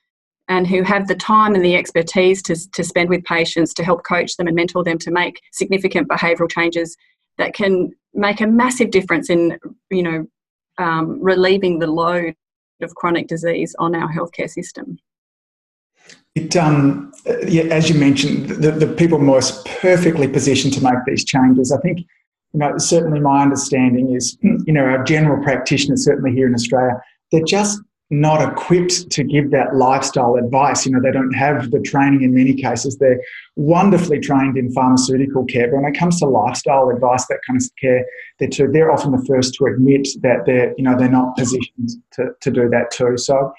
and 0.49 0.67
who 0.67 0.83
have 0.83 1.07
the 1.07 1.15
time 1.15 1.55
and 1.55 1.65
the 1.65 1.77
expertise 1.77 2.43
to, 2.43 2.57
to 2.73 2.83
spend 2.83 3.09
with 3.09 3.25
patients 3.25 3.73
to 3.75 3.85
help 3.85 4.05
coach 4.05 4.37
them 4.37 4.47
and 4.47 4.57
mentor 4.57 4.83
them 4.83 4.99
to 4.99 5.11
make 5.11 5.41
significant 5.53 6.09
behavioural 6.09 6.51
changes 6.51 6.97
that 7.39 7.55
can 7.55 7.91
make 8.15 8.41
a 8.41 8.47
massive 8.47 8.91
difference 8.91 9.31
in 9.31 9.59
you 9.91 10.03
know 10.03 10.27
um, 10.79 11.23
relieving 11.23 11.79
the 11.79 11.87
load 11.87 12.35
of 12.81 12.95
chronic 12.95 13.29
disease 13.29 13.75
on 13.79 13.95
our 13.95 14.13
healthcare 14.13 14.51
system. 14.51 14.99
It, 16.35 16.57
um, 16.57 17.13
yeah, 17.47 17.65
as 17.65 17.89
you 17.89 17.99
mentioned, 17.99 18.49
the, 18.49 18.73
the 18.73 18.87
people 18.87 19.19
most 19.19 19.65
perfectly 19.67 20.27
positioned 20.27 20.73
to 20.75 20.83
make 20.83 20.99
these 21.07 21.25
changes. 21.25 21.71
I 21.71 21.79
think, 21.81 21.99
you 21.99 22.59
know, 22.59 22.79
certainly 22.79 23.21
my 23.21 23.43
understanding 23.43 24.15
is, 24.15 24.39
you 24.43 24.73
know, 24.73 24.85
our 24.85 25.05
general 25.05 25.43
practitioners, 25.43 26.05
certainly 26.05 26.33
here 26.33 26.47
in 26.47 26.55
Australia, 26.55 27.01
they're 27.31 27.45
just 27.45 27.81
not 28.13 28.47
equipped 28.47 29.11
to 29.11 29.25
give 29.25 29.51
that 29.51 29.75
lifestyle 29.75 30.37
advice. 30.37 30.87
You 30.87 30.93
know, 30.93 31.01
they 31.01 31.11
don't 31.11 31.33
have 31.33 31.71
the 31.71 31.81
training 31.81 32.23
in 32.23 32.35
many 32.35 32.55
cases. 32.55 32.99
They're 32.99 33.21
wonderfully 33.57 34.21
trained 34.21 34.57
in 34.57 34.71
pharmaceutical 34.73 35.45
care, 35.47 35.69
but 35.71 35.83
when 35.83 35.93
it 35.93 35.99
comes 35.99 36.21
to 36.21 36.27
lifestyle 36.27 36.91
advice, 36.91 37.27
that 37.27 37.41
kind 37.47 37.61
of 37.61 37.69
care, 37.81 38.05
they're 38.39 38.49
too, 38.49 38.69
they're 38.71 38.93
often 38.93 39.13
the 39.13 39.25
first 39.27 39.55
to 39.55 39.65
admit 39.65 40.07
that 40.21 40.45
they're, 40.47 40.75
you 40.77 40.85
know, 40.85 40.97
they're 40.97 41.09
not 41.09 41.37
positioned 41.37 41.91
to, 42.13 42.29
to 42.41 42.51
do 42.51 42.69
that 42.69 42.91
too. 42.91 43.17
So 43.17 43.53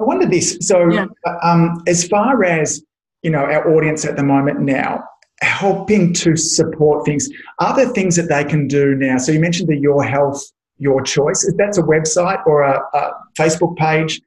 I 0.00 0.04
wonder 0.04 0.26
this. 0.26 0.58
So, 0.60 0.90
yeah. 0.90 1.06
um, 1.42 1.82
as 1.86 2.06
far 2.06 2.44
as 2.44 2.82
you 3.22 3.30
know, 3.30 3.44
our 3.44 3.74
audience 3.74 4.04
at 4.04 4.16
the 4.16 4.22
moment 4.22 4.60
now, 4.60 5.02
helping 5.42 6.12
to 6.12 6.36
support 6.36 7.04
things, 7.04 7.28
are 7.58 7.74
there 7.74 7.88
things 7.88 8.14
that 8.16 8.28
they 8.28 8.44
can 8.44 8.68
do 8.68 8.94
now? 8.94 9.18
So, 9.18 9.32
you 9.32 9.40
mentioned 9.40 9.68
the 9.68 9.76
Your 9.76 10.04
Health, 10.04 10.40
Your 10.78 11.02
Choice. 11.02 11.44
Is 11.44 11.54
that 11.54 11.78
a 11.78 11.82
website 11.82 12.44
or 12.46 12.62
a, 12.62 12.80
a 12.94 13.12
Facebook 13.38 13.76
page? 13.76 14.20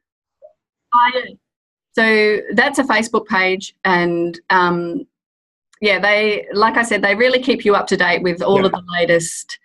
I, 0.94 1.36
so 1.94 2.40
that's 2.54 2.80
a 2.80 2.84
Facebook 2.84 3.28
page, 3.28 3.76
and 3.86 4.40
um, 4.50 5.06
yeah, 5.82 6.00
they 6.00 6.48
like 6.54 6.78
I 6.78 6.84
said, 6.84 7.02
they 7.02 7.16
really 7.16 7.42
keep 7.42 7.66
you 7.66 7.76
up 7.76 7.88
to 7.88 7.98
date 7.98 8.24
with 8.24 8.42
all 8.42 8.60
yeah. 8.60 8.66
of 8.66 8.72
the 8.72 8.84
latest 8.92 9.60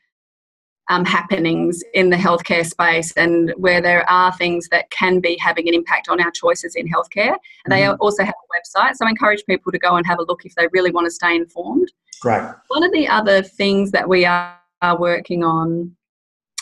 um, 0.91 1.05
happenings 1.05 1.83
in 1.95 2.11
the 2.11 2.17
healthcare 2.17 2.67
space 2.67 3.13
and 3.13 3.53
where 3.57 3.81
there 3.81 4.09
are 4.11 4.33
things 4.37 4.69
that 4.69 4.91
can 4.91 5.19
be 5.19 5.37
having 5.39 5.67
an 5.69 5.75
impact 5.75 6.09
on 6.09 6.21
our 6.21 6.31
choices 6.31 6.75
in 6.75 6.87
healthcare. 6.87 7.37
And 7.65 7.73
they 7.73 7.83
Mhm. 7.83 7.97
also 8.01 8.23
have 8.23 8.35
a 8.35 8.59
website, 8.59 8.95
so 8.97 9.07
I 9.07 9.11
encourage 9.11 9.45
people 9.47 9.73
to 9.73 9.79
go 9.79 9.97
and 9.97 10.07
have 10.07 10.19
a 10.19 10.25
look 10.25 10.45
if 10.45 10.55
they 10.57 10.69
really 10.73 10.91
want 10.91 11.07
to 11.07 11.11
stay 11.11 11.35
informed. 11.35 11.91
Great. 12.21 12.43
One 12.69 12.83
of 12.83 12.93
the 12.93 13.09
other 13.09 13.43
things 13.43 13.91
that 13.93 14.09
we 14.09 14.27
are 14.27 14.59
working 14.99 15.43
on 15.43 15.97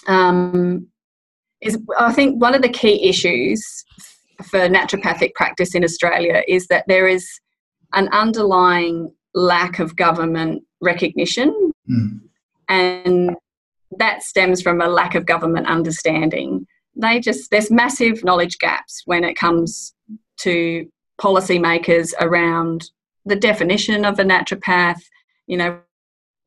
um, 0.07 0.87
is 1.61 1.79
I 1.99 2.12
think 2.12 2.41
one 2.41 2.55
of 2.55 2.62
the 2.62 2.69
key 2.69 3.09
issues 3.09 3.85
for 4.45 4.61
naturopathic 4.69 5.35
practice 5.35 5.75
in 5.75 5.85
Australia 5.85 6.43
is 6.49 6.67
that 6.69 6.85
there 6.88 7.07
is 7.07 7.29
an 7.93 8.09
underlying 8.09 9.12
lack 9.35 9.79
of 9.79 9.97
government 9.97 10.62
recognition 10.81 11.73
Mm. 11.91 12.21
and 12.69 13.37
that 13.99 14.23
stems 14.23 14.62
from 14.62 14.81
a 14.81 14.88
lack 14.88 15.15
of 15.15 15.27
government 15.27 15.67
understanding. 15.67 16.67
They 16.95 17.21
just 17.21 17.51
there's 17.51 17.71
massive 17.71 18.23
knowledge 18.25 18.59
gaps 18.59 19.03
when 19.05 19.25
it 19.25 19.35
comes 19.35 19.95
to 20.41 20.88
policymakers 21.21 22.12
around 22.21 22.91
the 23.25 23.37
definition 23.37 24.05
of 24.05 24.19
a 24.19 24.25
naturopath, 24.25 25.03
you 25.47 25.57
know, 25.57 25.81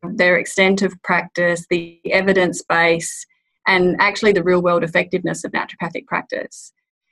their 0.04 0.38
extent 0.38 0.82
of 0.82 1.02
practice, 1.04 1.65
the 1.70 2.00
evidence 2.12 2.62
base, 2.63 3.26
and 3.67 3.95
actually 3.99 4.32
the 4.32 4.43
real 4.43 4.62
world 4.62 4.84
effectiveness 4.84 5.43
of 5.43 5.51
naturopathic 5.51 6.06
practice. 6.08 6.71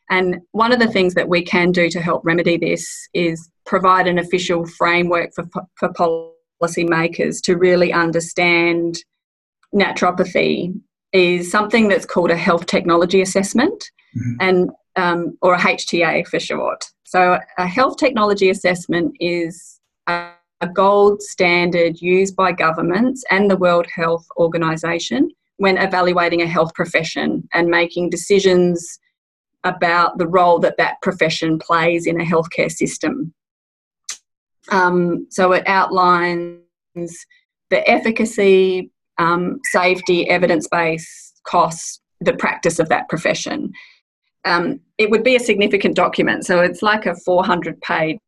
And 0.09 0.41
one 0.51 0.71
of 0.71 0.79
the 0.79 0.87
things 0.87 1.13
that 1.13 1.29
we 1.29 1.43
can 1.43 1.71
do 1.71 1.89
to 1.89 2.01
help 2.01 2.25
remedy 2.25 2.57
this 2.57 3.07
is 3.13 3.49
provide 3.65 4.07
an 4.07 4.19
official 4.19 4.65
framework 4.65 5.31
for, 5.33 5.45
for 5.75 5.89
policymakers 6.61 7.41
to 7.43 7.55
really 7.55 7.93
understand 7.93 8.97
naturopathy 9.73 10.79
is 11.13 11.49
something 11.49 11.87
that's 11.87 12.05
called 12.05 12.31
a 12.31 12.37
health 12.37 12.65
technology 12.65 13.21
assessment 13.21 13.91
Mhm. 14.15 14.35
and 14.39 14.69
um, 14.95 15.37
or 15.41 15.55
a 15.55 15.59
HTA 15.59 16.27
for 16.27 16.39
short. 16.39 16.85
So 17.03 17.39
a 17.57 17.67
health 17.67 17.97
technology 17.97 18.49
assessment 18.51 19.15
is 19.19 19.79
a, 20.07 20.29
a 20.61 20.67
gold 20.67 21.21
standard 21.23 21.99
used 21.99 22.35
by 22.35 22.51
governments 22.51 23.23
and 23.31 23.49
the 23.49 23.57
World 23.57 23.87
Health 23.87 24.25
Organization 24.37 25.31
when 25.57 25.77
evaluating 25.77 26.41
a 26.41 26.47
health 26.47 26.73
profession 26.73 27.47
and 27.53 27.67
making 27.69 28.09
decisions 28.09 28.99
about 29.63 30.17
the 30.17 30.27
role 30.27 30.59
that 30.59 30.77
that 30.77 31.01
profession 31.01 31.57
plays 31.59 32.05
in 32.05 32.19
a 32.19 32.25
healthcare 32.25 32.71
system. 32.71 33.33
Um, 34.71 35.27
so 35.29 35.51
it 35.53 35.63
outlines 35.67 36.59
the 37.69 37.89
efficacy, 37.89 38.91
um, 39.17 39.59
safety, 39.71 40.29
evidence 40.29 40.67
base, 40.67 41.33
costs, 41.45 42.01
the 42.21 42.33
practice 42.33 42.79
of 42.79 42.89
that 42.89 43.07
profession. 43.09 43.71
Um, 44.45 44.79
it 44.97 45.09
would 45.09 45.23
be 45.23 45.35
a 45.35 45.39
significant 45.39 45.95
document, 45.95 46.45
so 46.45 46.59
it's 46.59 46.81
like 46.81 47.05
a 47.05 47.15
400 47.15 47.79
page 47.81 48.19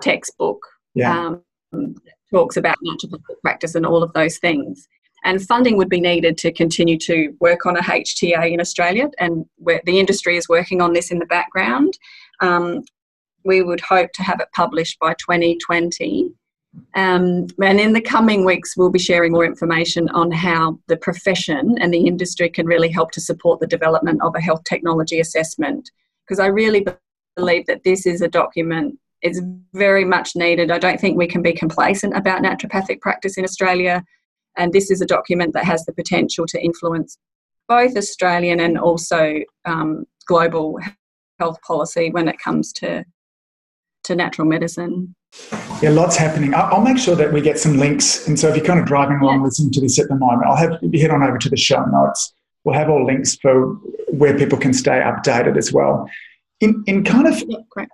textbook 0.00 0.58
Yeah. 0.94 1.36
um, 1.72 1.94
talks 2.32 2.56
about 2.56 2.76
naturopathic 2.84 3.40
practice 3.42 3.74
and 3.74 3.84
all 3.86 4.02
of 4.02 4.12
those 4.12 4.38
things. 4.38 4.88
And 5.24 5.46
funding 5.46 5.76
would 5.76 5.88
be 5.88 6.00
needed 6.00 6.38
to 6.38 6.52
continue 6.52 6.98
to 6.98 7.34
work 7.40 7.66
on 7.66 7.76
a 7.76 7.82
HTA 7.82 8.52
in 8.52 8.60
Australia, 8.60 9.10
and 9.18 9.44
the 9.58 9.98
industry 9.98 10.36
is 10.36 10.48
working 10.48 10.80
on 10.80 10.92
this 10.92 11.10
in 11.10 11.18
the 11.18 11.26
background. 11.26 11.94
Um, 12.40 12.82
we 13.44 13.62
would 13.62 13.80
hope 13.80 14.10
to 14.14 14.22
have 14.22 14.40
it 14.40 14.48
published 14.54 14.98
by 14.98 15.14
2020. 15.14 16.32
Um, 16.94 17.46
and 17.62 17.80
in 17.80 17.92
the 17.92 18.00
coming 18.00 18.44
weeks, 18.44 18.76
we'll 18.76 18.90
be 18.90 18.98
sharing 18.98 19.32
more 19.32 19.44
information 19.44 20.08
on 20.10 20.30
how 20.30 20.78
the 20.86 20.96
profession 20.96 21.76
and 21.80 21.92
the 21.92 22.06
industry 22.06 22.48
can 22.48 22.66
really 22.66 22.90
help 22.90 23.10
to 23.12 23.20
support 23.20 23.60
the 23.60 23.66
development 23.66 24.22
of 24.22 24.34
a 24.36 24.40
health 24.40 24.62
technology 24.64 25.20
assessment. 25.20 25.90
Because 26.26 26.38
I 26.38 26.46
really 26.46 26.86
believe 27.34 27.66
that 27.66 27.82
this 27.84 28.06
is 28.06 28.20
a 28.20 28.28
document 28.28 28.98
it's 29.22 29.40
very 29.72 30.04
much 30.04 30.34
needed. 30.34 30.70
I 30.70 30.78
don't 30.78 31.00
think 31.00 31.16
we 31.16 31.26
can 31.26 31.42
be 31.42 31.52
complacent 31.52 32.16
about 32.16 32.42
naturopathic 32.42 33.00
practice 33.00 33.36
in 33.36 33.44
Australia, 33.44 34.04
and 34.56 34.72
this 34.72 34.90
is 34.90 35.00
a 35.00 35.06
document 35.06 35.54
that 35.54 35.64
has 35.64 35.84
the 35.84 35.92
potential 35.92 36.46
to 36.46 36.62
influence 36.62 37.18
both 37.68 37.96
Australian 37.96 38.60
and 38.60 38.78
also 38.78 39.40
um, 39.64 40.04
global 40.26 40.78
health 41.38 41.58
policy 41.62 42.10
when 42.10 42.28
it 42.28 42.38
comes 42.38 42.72
to 42.74 43.04
to 44.04 44.16
natural 44.16 44.46
medicine. 44.48 45.14
Yeah, 45.82 45.90
lots 45.90 46.16
happening. 46.16 46.54
I'll 46.54 46.80
make 46.80 46.98
sure 46.98 47.14
that 47.14 47.32
we 47.32 47.40
get 47.40 47.58
some 47.58 47.76
links. 47.78 48.26
And 48.26 48.38
so 48.38 48.48
if 48.48 48.56
you're 48.56 48.64
kind 48.64 48.80
of 48.80 48.86
driving 48.86 49.18
along 49.18 49.42
listening 49.42 49.70
to 49.72 49.80
this 49.80 49.98
at 49.98 50.08
the 50.08 50.16
moment, 50.16 50.44
I'll 50.46 50.56
have 50.56 50.78
you 50.82 51.00
head 51.00 51.10
on 51.10 51.22
over 51.22 51.38
to 51.38 51.48
the 51.48 51.56
show 51.56 51.84
notes. 51.84 52.32
We'll 52.64 52.74
have 52.74 52.88
all 52.88 53.04
links 53.06 53.36
for 53.36 53.74
where 54.08 54.36
people 54.36 54.58
can 54.58 54.72
stay 54.72 55.00
updated 55.00 55.56
as 55.56 55.72
well. 55.72 56.08
In, 56.60 56.82
in 56.86 57.04
kind 57.04 57.26
of 57.26 57.42
Yeah, 57.46 57.86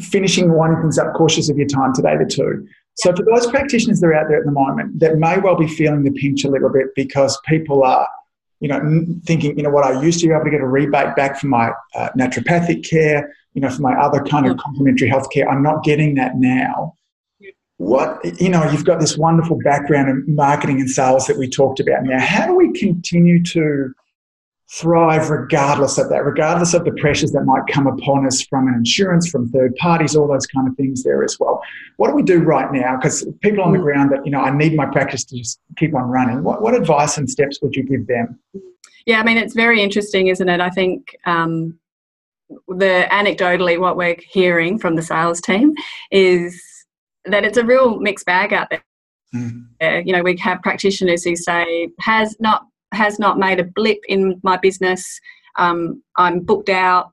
finishing 0.00 0.52
winding 0.52 0.80
things 0.82 0.98
up, 0.98 1.14
cautious 1.14 1.50
of 1.50 1.56
your 1.56 1.68
time 1.68 1.92
today, 1.94 2.16
the 2.16 2.26
two. 2.26 2.66
So, 2.96 3.14
for 3.14 3.24
those 3.24 3.46
practitioners 3.48 4.00
that 4.00 4.06
are 4.06 4.14
out 4.14 4.28
there 4.28 4.38
at 4.38 4.44
the 4.44 4.52
moment 4.52 5.00
that 5.00 5.18
may 5.18 5.38
well 5.38 5.56
be 5.56 5.66
feeling 5.66 6.04
the 6.04 6.12
pinch 6.12 6.44
a 6.44 6.48
little 6.48 6.70
bit 6.70 6.94
because 6.94 7.38
people 7.44 7.82
are, 7.82 8.08
you 8.60 8.68
know, 8.68 9.04
thinking, 9.24 9.56
you 9.56 9.64
know, 9.64 9.70
what 9.70 9.84
I 9.84 10.00
used 10.00 10.20
to 10.20 10.28
be 10.28 10.32
able 10.32 10.44
to 10.44 10.50
get 10.50 10.60
a 10.60 10.66
rebate 10.66 11.16
back 11.16 11.38
for 11.38 11.48
my 11.48 11.72
uh, 11.94 12.10
naturopathic 12.16 12.88
care, 12.88 13.34
you 13.54 13.60
know, 13.60 13.70
for 13.70 13.82
my 13.82 13.94
other 13.94 14.22
kind 14.22 14.46
of 14.46 14.56
complementary 14.58 15.08
health 15.08 15.28
care, 15.30 15.48
I'm 15.48 15.62
not 15.62 15.82
getting 15.82 16.14
that 16.16 16.36
now. 16.36 16.94
What, 17.78 18.24
you 18.40 18.48
know, 18.48 18.70
you've 18.70 18.84
got 18.84 19.00
this 19.00 19.18
wonderful 19.18 19.58
background 19.64 20.08
in 20.08 20.34
marketing 20.34 20.80
and 20.80 20.88
sales 20.88 21.26
that 21.26 21.36
we 21.36 21.48
talked 21.48 21.80
about. 21.80 22.04
Now, 22.04 22.20
how 22.20 22.46
do 22.46 22.54
we 22.54 22.72
continue 22.72 23.42
to 23.42 23.92
thrive 24.70 25.28
regardless 25.30 25.98
of 25.98 26.08
that, 26.08 26.24
regardless 26.24 26.74
of 26.74 26.84
the 26.84 26.92
pressures 26.92 27.32
that 27.32 27.42
might 27.44 27.62
come 27.70 27.86
upon 27.86 28.26
us 28.26 28.42
from 28.42 28.66
an 28.66 28.74
insurance, 28.74 29.28
from 29.28 29.48
third 29.50 29.74
parties, 29.76 30.16
all 30.16 30.26
those 30.26 30.46
kind 30.46 30.66
of 30.66 30.74
things 30.76 31.02
there 31.02 31.22
as 31.22 31.38
well. 31.38 31.62
What 31.98 32.08
do 32.08 32.14
we 32.14 32.22
do 32.22 32.40
right 32.42 32.72
now? 32.72 32.96
Because 32.96 33.26
people 33.40 33.62
on 33.62 33.72
the 33.72 33.78
Mm. 33.78 33.82
ground 33.82 34.10
that, 34.12 34.24
you 34.24 34.32
know, 34.32 34.40
I 34.40 34.56
need 34.56 34.74
my 34.74 34.86
practice 34.86 35.24
to 35.24 35.36
just 35.36 35.60
keep 35.76 35.94
on 35.94 36.04
running. 36.04 36.42
What, 36.42 36.62
what 36.62 36.74
advice 36.74 37.18
and 37.18 37.28
steps 37.28 37.60
would 37.62 37.74
you 37.76 37.82
give 37.82 38.06
them? 38.06 38.38
Yeah, 39.06 39.20
I 39.20 39.22
mean, 39.22 39.36
it's 39.36 39.54
very 39.54 39.82
interesting, 39.82 40.28
isn't 40.28 40.48
it? 40.48 40.60
I 40.60 40.70
think 40.70 41.14
um, 41.26 41.78
the 42.68 43.06
anecdotally, 43.10 43.78
what 43.78 43.96
we're 43.98 44.16
hearing 44.18 44.78
from 44.78 44.96
the 44.96 45.02
sales 45.02 45.42
team 45.42 45.74
is 46.10 46.60
that 47.26 47.44
it's 47.44 47.58
a 47.58 47.64
real 47.64 48.00
mixed 48.00 48.24
bag 48.24 48.54
out 48.54 48.70
there. 48.70 48.82
Mm. 49.34 50.06
You 50.06 50.12
know, 50.12 50.22
we 50.22 50.36
have 50.38 50.62
practitioners 50.62 51.22
who 51.22 51.36
say 51.36 51.90
has 52.00 52.34
not 52.40 52.66
has 52.94 53.18
not 53.18 53.38
made 53.38 53.60
a 53.60 53.64
blip 53.64 53.98
in 54.08 54.40
my 54.42 54.56
business. 54.56 55.20
Um, 55.58 56.02
I'm 56.16 56.40
booked 56.40 56.68
out. 56.68 57.10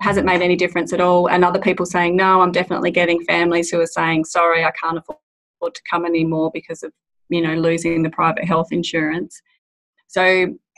Hasn't 0.00 0.26
made 0.26 0.42
any 0.42 0.56
difference 0.56 0.92
at 0.92 1.00
all. 1.00 1.28
And 1.28 1.44
other 1.44 1.58
people 1.58 1.86
saying 1.86 2.16
no. 2.16 2.40
I'm 2.40 2.52
definitely 2.52 2.90
getting 2.90 3.22
families 3.24 3.70
who 3.70 3.80
are 3.80 3.86
saying 3.86 4.24
sorry, 4.24 4.64
I 4.64 4.70
can't 4.72 4.98
afford 4.98 5.74
to 5.74 5.82
come 5.90 6.06
anymore 6.06 6.50
because 6.52 6.82
of 6.82 6.92
you 7.28 7.40
know 7.42 7.54
losing 7.54 8.02
the 8.02 8.10
private 8.10 8.44
health 8.44 8.68
insurance. 8.72 9.40
So 10.08 10.24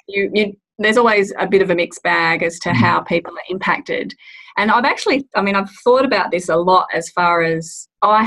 you, 0.08 0.30
you 0.34 0.56
there's 0.78 0.96
always 0.96 1.32
a 1.38 1.46
bit 1.46 1.62
of 1.62 1.70
a 1.70 1.74
mixed 1.74 2.02
bag 2.02 2.42
as 2.42 2.58
to 2.60 2.70
Mhm. 2.70 2.74
how 2.74 3.00
people 3.00 3.32
are 3.32 3.44
impacted. 3.48 4.14
And 4.56 4.70
I've 4.70 4.84
actually, 4.84 5.28
I 5.34 5.42
mean, 5.42 5.54
I've 5.54 5.70
thought 5.84 6.04
about 6.04 6.30
this 6.30 6.48
a 6.48 6.56
lot 6.56 6.88
as 6.92 7.08
far 7.10 7.42
as 7.42 7.88
I 8.02 8.24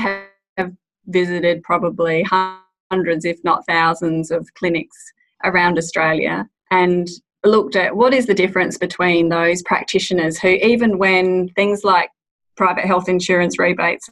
have 0.56 0.72
visited 1.06 1.62
probably 1.62 2.24
hundreds, 2.90 3.24
if 3.24 3.38
not 3.44 3.66
thousands, 3.66 4.30
of 4.30 4.48
clinics 4.54 4.96
around 5.44 5.78
Australia 5.78 6.48
and 6.70 7.08
looked 7.44 7.76
at 7.76 7.96
what 7.96 8.12
is 8.14 8.26
the 8.26 8.34
difference 8.34 8.76
between 8.78 9.28
those 9.28 9.62
practitioners 9.62 10.38
who, 10.38 10.48
even 10.48 10.98
when 10.98 11.48
things 11.50 11.84
like 11.84 12.10
private 12.56 12.84
health 12.84 13.08
insurance 13.08 13.58
rebates 13.58 14.08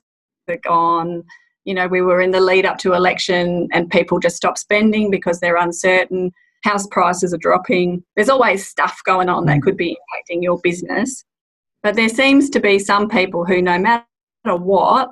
are 0.49 0.57
gone, 0.59 1.25
you 1.65 1.75
know, 1.75 1.87
we 1.89 2.03
were 2.03 2.21
in 2.21 2.31
the 2.31 2.41
lead 2.41 2.67
up 2.67 2.79
to 2.79 2.93
election 2.93 3.69
and 3.73 3.91
people 3.91 4.19
just 4.19 4.37
stop 4.37 4.59
spending 4.59 5.11
because 5.11 5.41
they're 5.41 5.57
uncertain, 5.57 6.31
house 6.63 6.87
prices 6.89 7.33
are 7.33 7.39
dropping. 7.39 8.05
There's 8.15 8.29
always 8.29 8.67
stuff 8.69 9.01
going 9.05 9.29
on 9.29 9.47
that 9.47 9.59
Mm. 9.59 9.63
could 9.63 9.77
be 9.77 9.97
impacting 9.97 10.43
your 10.43 10.59
business. 10.63 11.25
But 11.83 11.97
there 11.97 12.09
seems 12.09 12.51
to 12.51 12.61
be 12.61 12.79
some 12.79 13.09
people 13.09 13.45
who, 13.45 13.61
no 13.61 13.79
matter 13.79 14.05
what, 14.45 15.11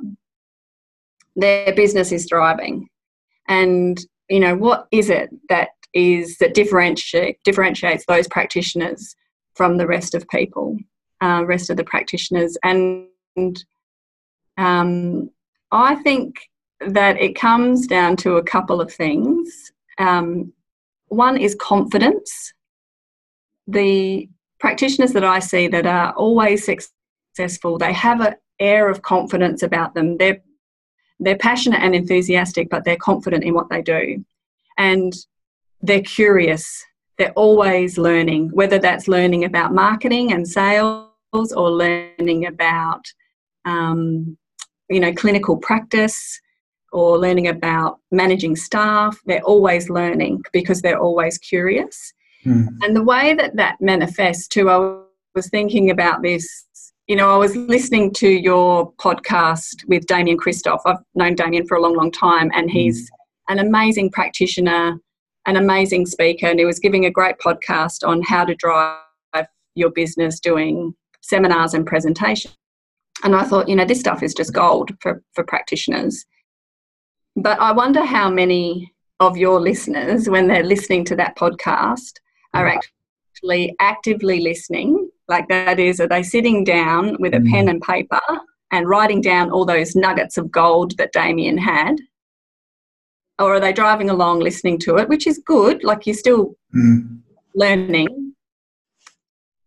their 1.37 1.75
business 1.75 2.13
is 2.13 2.27
thriving. 2.27 2.89
And, 3.49 3.99
you 4.29 4.41
know, 4.41 4.55
what 4.57 4.87
is 4.91 5.11
it 5.11 5.31
that 5.49 5.71
is 5.95 6.39
that 6.39 6.55
differentiate, 6.55 7.43
differentiates 7.45 8.05
those 8.07 8.29
practitioners 8.29 9.15
from 9.55 9.77
the 9.77 9.87
rest 9.87 10.15
of 10.15 10.29
people, 10.29 10.77
uh, 11.21 11.45
rest 11.47 11.71
of 11.71 11.77
the 11.77 11.85
practitioners? 11.85 12.57
And 12.63 13.09
um, 14.57 15.31
I 15.71 15.97
think 15.97 16.37
that 16.81 17.21
it 17.21 17.35
comes 17.35 17.87
down 17.87 18.17
to 18.17 18.37
a 18.37 18.43
couple 18.43 18.81
of 18.81 18.93
things. 18.93 19.73
Um, 19.99 20.53
one 21.09 21.37
is 21.37 21.55
confidence. 21.55 22.53
The 23.67 24.29
practitioners 24.59 25.13
that 25.13 25.25
I 25.25 25.39
see 25.39 25.69
that 25.69 25.87
are 25.87 26.13
always 26.15 26.65
successful, 26.65 27.79
they 27.79 27.93
have 27.93 28.21
an 28.21 28.35
air 28.59 28.89
of 28.89 29.03
confidence 29.03 29.63
about 29.63 29.95
them. 29.95 30.17
They're 30.17 30.41
they're 31.21 31.39
passionate 31.39 31.83
and 31.83 31.95
enthusiastic, 31.95 32.69
but 32.69 32.85
they're 32.85 32.97
confident 32.97 33.45
in 33.45 33.55
what 33.55 33.69
they 33.71 33.81
do. 33.81 34.25
And 34.77 35.13
they're 35.83 36.03
curious. 36.03 36.85
They're 37.19 37.33
always 37.33 37.99
learning, 37.99 38.51
whether 38.53 38.79
that's 38.79 39.09
learning 39.09 39.45
about 39.45 39.75
marketing 39.75 40.33
and 40.33 40.49
sales 40.49 41.09
or 41.33 41.71
learning 41.71 42.47
about, 42.47 43.03
um, 43.65 44.37
you 44.89 45.01
know, 45.01 45.13
clinical 45.13 45.57
practice 45.57 46.41
or 46.93 47.19
learning 47.19 47.49
about 47.49 47.99
managing 48.11 48.57
staff. 48.57 49.19
They're 49.27 49.43
always 49.43 49.91
learning 49.91 50.43
because 50.53 50.81
they're 50.83 51.01
always 51.01 51.39
curious. 51.39 52.13
Mm. 52.45 52.69
And 52.83 52.97
the 52.97 53.03
way 53.03 53.35
that 53.35 53.57
that 53.57 53.81
manifests 53.81 54.49
too, 54.49 54.71
I 54.71 55.01
was 55.35 55.49
thinking 55.51 55.91
about 55.91 56.23
this. 56.23 56.67
You 57.09 57.17
know, 57.17 57.35
I 57.35 57.37
was 57.37 57.57
listening 57.57 58.13
to 58.15 58.29
your 58.29 58.93
podcast 58.95 59.85
with 59.89 60.07
Damien 60.07 60.39
Christoph. 60.39 60.83
I've 60.87 60.99
known 61.15 61.35
Damien 61.35 61.67
for 61.67 61.77
a 61.77 61.81
long, 61.81 61.95
long 61.97 62.11
time, 62.11 62.51
and 62.55 62.71
hmm. 62.71 62.77
he's 62.77 63.11
an 63.49 63.59
amazing 63.59 64.11
practitioner, 64.11 64.99
an 65.47 65.57
amazing 65.57 66.07
speaker, 66.07 66.47
and 66.47 66.59
he 66.59 66.65
was 66.65 66.79
giving 66.79 67.07
a 67.07 67.11
great 67.11 67.37
podcast 67.39 68.07
on 68.07 68.23
how 68.23 68.45
to 68.45 68.55
drive 68.55 68.99
your 69.75 69.91
business 69.91 70.41
doing 70.41 70.95
seminars 71.23 71.75
and 71.75 71.87
presentations. 71.87 72.57
And 73.25 73.35
I 73.35 73.45
thought, 73.45 73.69
you 73.69 73.77
know, 73.77 73.85
this 73.85 74.01
stuff 74.01 74.23
is 74.23 74.35
just 74.35 74.53
gold 74.53 74.91
for, 75.01 75.23
for 75.35 75.45
practitioners. 75.45 76.25
But 77.37 77.61
I 77.61 77.73
wonder 77.73 78.05
how 78.05 78.29
many 78.29 78.93
of 79.21 79.37
your 79.37 79.61
listeners, 79.61 80.29
when 80.29 80.49
they're 80.49 80.65
listening 80.65 81.05
to 81.07 81.17
that 81.17 81.37
podcast, 81.37 82.15
are 82.55 82.67
actually 82.67 83.75
actively 83.81 84.41
listening. 84.41 85.09
Like 85.29 85.49
that 85.49 85.79
is, 85.79 86.01
are 86.01 86.09
they 86.09 86.23
sitting 86.23 86.65
down 86.65 87.17
with 87.21 87.35
a 87.35 87.39
mm. 87.39 87.51
pen 87.51 87.69
and 87.69 87.81
paper 87.81 88.21
and 88.73 88.89
writing 88.89 89.21
down 89.21 89.51
all 89.51 89.65
those 89.65 89.95
nuggets 89.95 90.37
of 90.37 90.51
gold 90.51 90.97
that 90.99 91.13
Damien 91.13 91.57
had? 91.57 91.97
Or 93.39 93.55
are 93.55 93.61
they 93.61 93.73
driving 93.73 94.11
along 94.11 94.41
listening 94.41 94.79
to 94.81 94.97
it, 94.97 95.09
which 95.09 95.27
is 95.27 95.39
good, 95.45 95.83
like 95.83 96.07
you're 96.07 96.15
still 96.15 96.55
mm. 96.75 97.21
learning. 97.55 98.35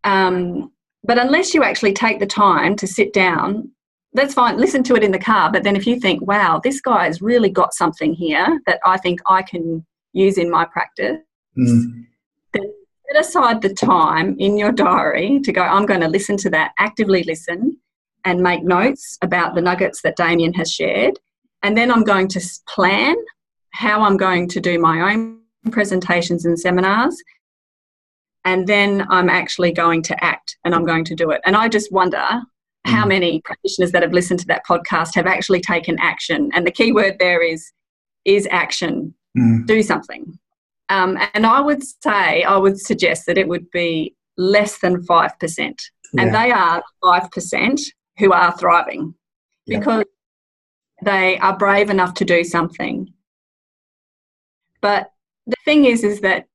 Um, 0.03 0.72
but 1.03 1.18
unless 1.18 1.53
you 1.53 1.63
actually 1.63 1.93
take 1.93 2.20
the 2.20 2.28
time 2.28 2.76
to 2.78 2.88
sit 2.88 3.11
down, 3.11 3.72
that's 4.13 4.34
fine. 4.34 4.57
Listen 4.57 4.82
to 4.84 4.95
it 4.95 5.03
in 5.03 5.11
the 5.11 5.20
car. 5.20 5.51
But 5.51 5.63
then 5.63 5.76
if 5.76 5.86
you 5.86 5.99
think, 5.99 6.26
wow, 6.26 6.59
this 6.63 6.80
guy's 6.80 7.22
really 7.22 7.49
got 7.49 7.74
something 7.74 8.13
here 8.13 8.61
that 8.66 8.80
I 8.86 8.97
think 8.97 9.20
I 9.28 9.41
can 9.41 9.86
use 10.13 10.38
in 10.38 10.49
my 10.49 10.66
practice, 10.66 11.18
mm. 11.57 12.05
then 12.53 12.74
set 13.07 13.20
aside 13.20 13.61
the 13.61 13.74
time 13.74 14.36
in 14.39 14.57
your 14.57 14.72
diary 14.72 15.41
to 15.41 15.51
go, 15.51 15.61
I'm 15.61 15.86
going 15.86 16.01
to 16.01 16.07
listen 16.07 16.38
to 16.38 16.49
that, 16.51 16.72
actively 16.80 17.24
listen 17.24 17.78
and 18.24 18.41
make 18.41 18.63
notes 18.63 19.18
about 19.22 19.53
the 19.53 19.61
nuggets 19.61 20.01
that 20.01 20.16
Damien 20.16 20.53
has 20.53 20.72
shared. 20.72 21.20
And 21.61 21.78
then 21.78 21.91
I'm 21.91 22.03
going 22.03 22.28
to 22.30 22.41
plan 22.68 23.16
how 23.76 24.02
I'm 24.02 24.18
going 24.18 24.48
to 24.50 24.60
do 24.60 24.80
my 24.80 25.14
own 25.14 25.40
presentations 25.72 26.46
and 26.46 26.60
seminars 26.60 27.16
and 28.46 28.68
then 28.68 29.06
I'm 29.10 29.28
actually 29.28 29.72
going 29.72 30.04
to 30.04 30.24
act 30.24 30.58
and 30.64 30.74
I'm 30.74 30.86
going 30.86 31.04
to 31.06 31.16
do 31.16 31.32
it. 31.32 31.42
And 31.46 31.56
I 31.56 31.68
just 31.68 31.92
wonder 31.92 32.24
how 32.86 33.04
mm. 33.04 33.10
many 33.10 33.42
practitioners 33.42 33.92
that 33.92 34.04
have 34.04 34.14
listened 34.14 34.40
to 34.42 34.48
that 34.48 34.66
podcast 34.70 35.16
have 35.16 35.26
actually 35.26 35.62
taken 35.62 35.98
action. 36.00 36.52
And 36.54 36.66
the 36.66 36.72
key 36.72 36.92
word 36.92 37.16
there 37.20 37.42
is 37.42 37.72
is 38.24 38.48
action. 38.52 39.14
Mm. 39.38 39.66
Do 39.66 39.82
something. 39.82 40.38
Um, 40.90 41.18
and 41.34 41.48
I 41.48 41.60
would 41.60 41.84
say, 41.84 42.44
I 42.44 42.56
would 42.58 42.80
suggest 42.80 43.26
that 43.26 43.40
it 43.40 43.48
would 43.48 43.70
be 43.72 44.16
less 44.38 44.78
than 44.80 45.04
5%. 45.04 45.32
Yeah. 46.14 46.22
And 46.22 46.34
they 46.34 46.52
are 46.52 46.84
5% 47.04 47.82
who 48.20 48.32
are 48.32 48.56
thriving 48.58 49.16
yeah. 49.66 49.80
because 49.80 50.06
they 51.04 51.40
are 51.40 51.58
brave 51.58 51.90
enough 51.90 52.14
to 52.16 52.26
do 52.26 52.44
something. 52.44 53.12
But 54.86 55.12
the 55.48 55.56
thing 55.66 55.86
is, 55.86 56.04
is 56.04 56.22
that 56.22 56.46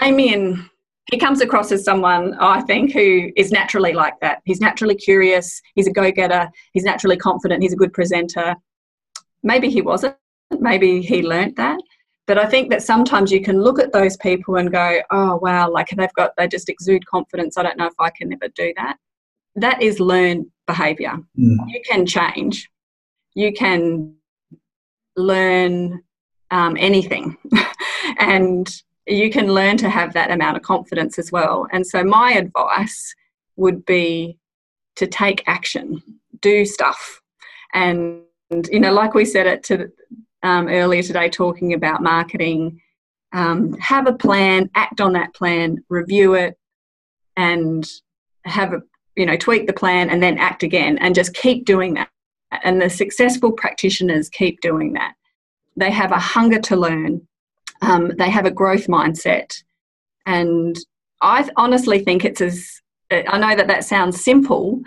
Damien 0.00 0.68
he 1.12 1.18
comes 1.18 1.40
across 1.40 1.70
as 1.70 1.84
someone 1.84 2.34
I 2.34 2.62
think 2.62 2.92
who 2.92 3.30
is 3.36 3.52
naturally 3.52 3.92
like 3.92 4.18
that. 4.20 4.42
He's 4.44 4.60
naturally 4.60 4.96
curious. 4.96 5.62
He's 5.76 5.86
a 5.86 5.92
go-getter. 5.92 6.48
He's 6.72 6.82
naturally 6.82 7.16
confident. 7.16 7.62
He's 7.62 7.72
a 7.72 7.76
good 7.76 7.92
presenter. 7.92 8.56
Maybe 9.44 9.70
he 9.70 9.82
wasn't. 9.82 10.16
Maybe 10.58 11.00
he 11.00 11.22
learnt 11.22 11.54
that. 11.58 11.78
But 12.26 12.38
I 12.38 12.46
think 12.46 12.70
that 12.70 12.82
sometimes 12.82 13.30
you 13.30 13.40
can 13.40 13.62
look 13.62 13.78
at 13.78 13.92
those 13.92 14.16
people 14.16 14.56
and 14.56 14.72
go, 14.72 15.00
"Oh 15.12 15.36
wow, 15.36 15.70
like 15.70 15.90
they've 15.90 16.12
got 16.14 16.32
they 16.36 16.48
just 16.48 16.68
exude 16.68 17.06
confidence. 17.06 17.56
I 17.56 17.62
don't 17.62 17.78
know 17.78 17.86
if 17.86 18.00
I 18.00 18.10
can 18.10 18.32
ever 18.32 18.48
do 18.48 18.72
that." 18.78 18.96
That 19.54 19.80
is 19.80 20.00
learned 20.00 20.46
behavior. 20.66 21.14
Mm. 21.38 21.56
You 21.68 21.80
can 21.88 22.04
change. 22.04 22.68
You 23.34 23.52
can 23.52 24.16
learn 25.16 26.02
um, 26.50 26.76
anything, 26.78 27.36
and 28.18 28.82
you 29.06 29.30
can 29.30 29.52
learn 29.52 29.76
to 29.78 29.88
have 29.88 30.12
that 30.12 30.30
amount 30.30 30.56
of 30.56 30.62
confidence 30.62 31.18
as 31.18 31.32
well. 31.32 31.66
And 31.72 31.86
so, 31.86 32.04
my 32.04 32.32
advice 32.32 33.14
would 33.56 33.84
be 33.84 34.38
to 34.96 35.06
take 35.06 35.42
action, 35.46 36.02
do 36.40 36.64
stuff. 36.64 37.20
And, 37.72 38.22
you 38.70 38.80
know, 38.80 38.92
like 38.92 39.14
we 39.14 39.24
said 39.24 39.46
it 39.46 39.62
to, 39.64 39.90
um, 40.42 40.68
earlier 40.68 41.02
today, 41.02 41.28
talking 41.28 41.74
about 41.74 42.02
marketing, 42.02 42.80
um, 43.32 43.74
have 43.74 44.06
a 44.06 44.12
plan, 44.12 44.70
act 44.74 45.00
on 45.00 45.12
that 45.12 45.34
plan, 45.34 45.84
review 45.88 46.34
it, 46.34 46.58
and 47.36 47.88
have 48.44 48.72
a, 48.72 48.82
you 49.16 49.26
know, 49.26 49.36
tweak 49.36 49.66
the 49.66 49.72
plan 49.72 50.10
and 50.10 50.22
then 50.22 50.38
act 50.38 50.62
again 50.62 50.98
and 50.98 51.14
just 51.14 51.34
keep 51.34 51.64
doing 51.64 51.94
that. 51.94 52.10
And 52.62 52.82
the 52.82 52.90
successful 52.90 53.52
practitioners 53.52 54.28
keep 54.28 54.60
doing 54.60 54.94
that. 54.94 55.14
They 55.80 55.90
have 55.90 56.12
a 56.12 56.18
hunger 56.18 56.60
to 56.60 56.76
learn 56.76 57.26
um, 57.82 58.12
they 58.18 58.30
have 58.30 58.46
a 58.46 58.50
growth 58.50 58.86
mindset. 58.86 59.62
And 60.26 60.76
I 61.22 61.48
honestly 61.56 62.00
think 62.00 62.24
it's 62.24 62.40
as, 62.40 62.80
I 63.10 63.38
know 63.38 63.56
that 63.56 63.68
that 63.68 63.84
sounds 63.84 64.22
simple, 64.22 64.80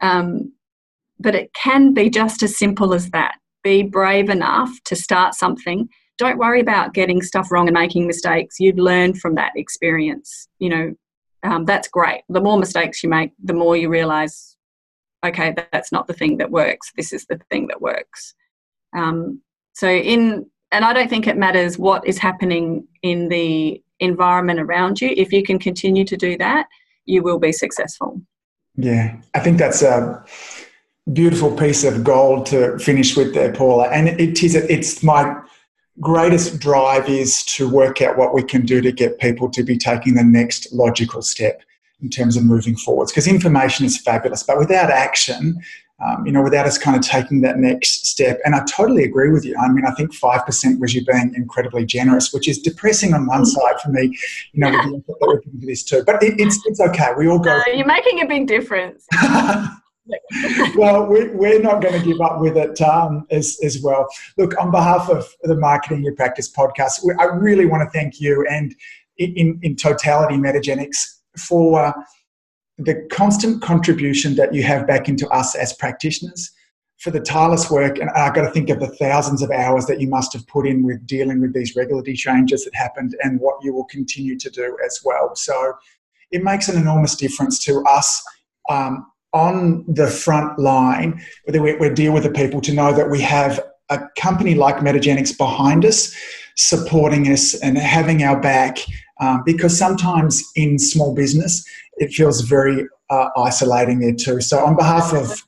um, 0.00 0.52
but 1.18 1.34
it 1.34 1.52
can 1.54 1.92
be 1.92 2.08
just 2.08 2.42
as 2.42 2.58
simple 2.58 2.94
as 2.94 3.10
that. 3.10 3.36
Be 3.62 3.82
brave 3.82 4.30
enough 4.30 4.70
to 4.84 4.96
start 4.96 5.34
something. 5.34 5.88
Don't 6.18 6.38
worry 6.38 6.60
about 6.60 6.94
getting 6.94 7.20
stuff 7.20 7.50
wrong 7.50 7.68
and 7.68 7.74
making 7.74 8.06
mistakes. 8.06 8.60
You've 8.60 8.78
learned 8.78 9.20
from 9.20 9.34
that 9.34 9.52
experience. 9.56 10.48
You 10.58 10.68
know, 10.68 10.94
um, 11.42 11.64
that's 11.64 11.88
great. 11.88 12.22
The 12.28 12.40
more 12.40 12.58
mistakes 12.58 13.02
you 13.02 13.10
make, 13.10 13.32
the 13.42 13.52
more 13.52 13.76
you 13.76 13.88
realize, 13.88 14.56
okay, 15.24 15.54
that's 15.72 15.92
not 15.92 16.06
the 16.06 16.14
thing 16.14 16.38
that 16.38 16.50
works. 16.50 16.92
This 16.96 17.12
is 17.12 17.26
the 17.26 17.40
thing 17.50 17.66
that 17.66 17.82
works. 17.82 18.34
Um, 18.96 19.42
so, 19.76 19.90
in 19.90 20.46
and 20.72 20.86
I 20.86 20.94
don't 20.94 21.10
think 21.10 21.26
it 21.26 21.36
matters 21.36 21.78
what 21.78 22.06
is 22.06 22.16
happening 22.16 22.88
in 23.02 23.28
the 23.28 23.82
environment 24.00 24.58
around 24.58 25.02
you. 25.02 25.10
If 25.14 25.34
you 25.34 25.42
can 25.42 25.58
continue 25.58 26.04
to 26.06 26.16
do 26.16 26.38
that, 26.38 26.66
you 27.04 27.22
will 27.22 27.38
be 27.38 27.52
successful. 27.52 28.22
Yeah, 28.76 29.16
I 29.34 29.40
think 29.40 29.58
that's 29.58 29.82
a 29.82 30.24
beautiful 31.12 31.54
piece 31.54 31.84
of 31.84 32.04
gold 32.04 32.46
to 32.46 32.78
finish 32.78 33.18
with 33.18 33.34
there, 33.34 33.52
Paula. 33.52 33.90
And 33.90 34.08
it 34.08 34.42
is, 34.42 34.54
it's 34.54 35.02
my 35.02 35.36
greatest 36.00 36.58
drive 36.58 37.10
is 37.10 37.42
to 37.44 37.68
work 37.68 38.00
out 38.00 38.16
what 38.16 38.32
we 38.32 38.42
can 38.42 38.64
do 38.64 38.80
to 38.80 38.92
get 38.92 39.18
people 39.18 39.50
to 39.50 39.62
be 39.62 39.76
taking 39.76 40.14
the 40.14 40.24
next 40.24 40.72
logical 40.72 41.20
step 41.20 41.60
in 42.00 42.08
terms 42.08 42.34
of 42.34 42.44
moving 42.44 42.76
forwards. 42.76 43.12
Because 43.12 43.26
information 43.26 43.84
is 43.84 43.98
fabulous, 43.98 44.42
but 44.42 44.58
without 44.58 44.90
action, 44.90 45.60
um, 46.04 46.26
you 46.26 46.32
know, 46.32 46.42
without 46.42 46.66
us 46.66 46.76
kind 46.76 46.96
of 46.96 47.02
taking 47.02 47.40
that 47.40 47.58
next 47.58 48.06
step. 48.06 48.38
And 48.44 48.54
I 48.54 48.62
totally 48.64 49.04
agree 49.04 49.30
with 49.30 49.44
you. 49.44 49.56
I 49.56 49.68
mean, 49.68 49.84
I 49.86 49.92
think 49.92 50.12
5% 50.12 50.78
was 50.78 50.94
you 50.94 51.04
being 51.04 51.32
incredibly 51.34 51.86
generous, 51.86 52.32
which 52.32 52.48
is 52.48 52.58
depressing 52.58 53.14
on 53.14 53.26
one 53.26 53.46
side 53.46 53.80
for 53.82 53.90
me, 53.90 54.16
you 54.52 54.60
know, 54.60 54.70
with 54.70 55.06
the 55.06 55.14
that 55.20 55.26
we're 55.26 55.40
this 55.66 55.82
too. 55.82 56.02
But 56.04 56.22
it, 56.22 56.38
it's, 56.38 56.60
it's 56.66 56.80
okay. 56.80 57.12
We 57.16 57.28
all 57.28 57.38
go. 57.38 57.56
No, 57.66 57.72
you're 57.72 57.86
making 57.86 58.20
a 58.20 58.26
big 58.26 58.46
difference. 58.46 59.06
well, 60.76 61.06
we, 61.06 61.28
we're 61.30 61.60
not 61.60 61.82
going 61.82 61.98
to 61.98 62.06
give 62.06 62.20
up 62.20 62.40
with 62.40 62.56
it 62.56 62.80
um, 62.80 63.26
as, 63.30 63.58
as 63.64 63.80
well. 63.82 64.06
Look, 64.38 64.58
on 64.60 64.70
behalf 64.70 65.08
of 65.08 65.26
the 65.42 65.56
Marketing 65.56 66.04
Your 66.04 66.14
Practice 66.14 66.52
podcast, 66.52 67.00
I 67.18 67.24
really 67.24 67.66
want 67.66 67.82
to 67.82 67.98
thank 67.98 68.20
you 68.20 68.46
and 68.50 68.74
in, 69.18 69.58
in 69.62 69.76
totality, 69.76 70.36
Metagenics, 70.36 71.20
for 71.38 71.94
the 72.78 73.06
constant 73.10 73.62
contribution 73.62 74.34
that 74.36 74.52
you 74.52 74.62
have 74.62 74.86
back 74.86 75.08
into 75.08 75.28
us 75.28 75.54
as 75.54 75.72
practitioners 75.72 76.50
for 76.98 77.10
the 77.10 77.20
tireless 77.20 77.70
work 77.70 77.98
and 77.98 78.10
i've 78.10 78.34
got 78.34 78.42
to 78.42 78.50
think 78.50 78.70
of 78.70 78.80
the 78.80 78.88
thousands 78.88 79.42
of 79.42 79.50
hours 79.50 79.86
that 79.86 80.00
you 80.00 80.08
must 80.08 80.32
have 80.32 80.46
put 80.46 80.66
in 80.66 80.82
with 80.82 81.06
dealing 81.06 81.40
with 81.40 81.52
these 81.54 81.76
regulatory 81.76 82.16
changes 82.16 82.64
that 82.64 82.74
happened 82.74 83.14
and 83.22 83.40
what 83.40 83.56
you 83.62 83.72
will 83.72 83.84
continue 83.84 84.38
to 84.38 84.50
do 84.50 84.76
as 84.84 85.00
well. 85.04 85.34
So 85.36 85.74
it 86.30 86.42
makes 86.42 86.68
an 86.68 86.80
enormous 86.80 87.14
difference 87.14 87.58
to 87.64 87.82
us 87.84 88.22
um, 88.68 89.06
on 89.32 89.84
the 89.88 90.08
front 90.08 90.58
line 90.58 91.20
whether 91.44 91.60
we, 91.60 91.76
we 91.76 91.90
deal 91.90 92.12
with 92.12 92.22
the 92.22 92.30
people 92.30 92.60
to 92.62 92.72
know 92.72 92.92
that 92.92 93.10
we 93.10 93.20
have 93.20 93.60
a 93.90 94.00
company 94.18 94.54
like 94.54 94.76
metagenics 94.76 95.36
behind 95.36 95.84
us 95.84 96.14
supporting 96.56 97.30
us 97.30 97.54
and 97.60 97.76
having 97.76 98.22
our 98.22 98.40
back 98.40 98.78
um, 99.20 99.42
because 99.44 99.76
sometimes 99.76 100.44
in 100.56 100.78
small 100.78 101.14
business 101.14 101.64
it 101.96 102.12
feels 102.12 102.42
very 102.42 102.86
uh, 103.10 103.28
isolating 103.36 104.00
there 104.00 104.14
too. 104.14 104.40
So, 104.40 104.58
on 104.64 104.76
behalf 104.76 105.14
of 105.14 105.42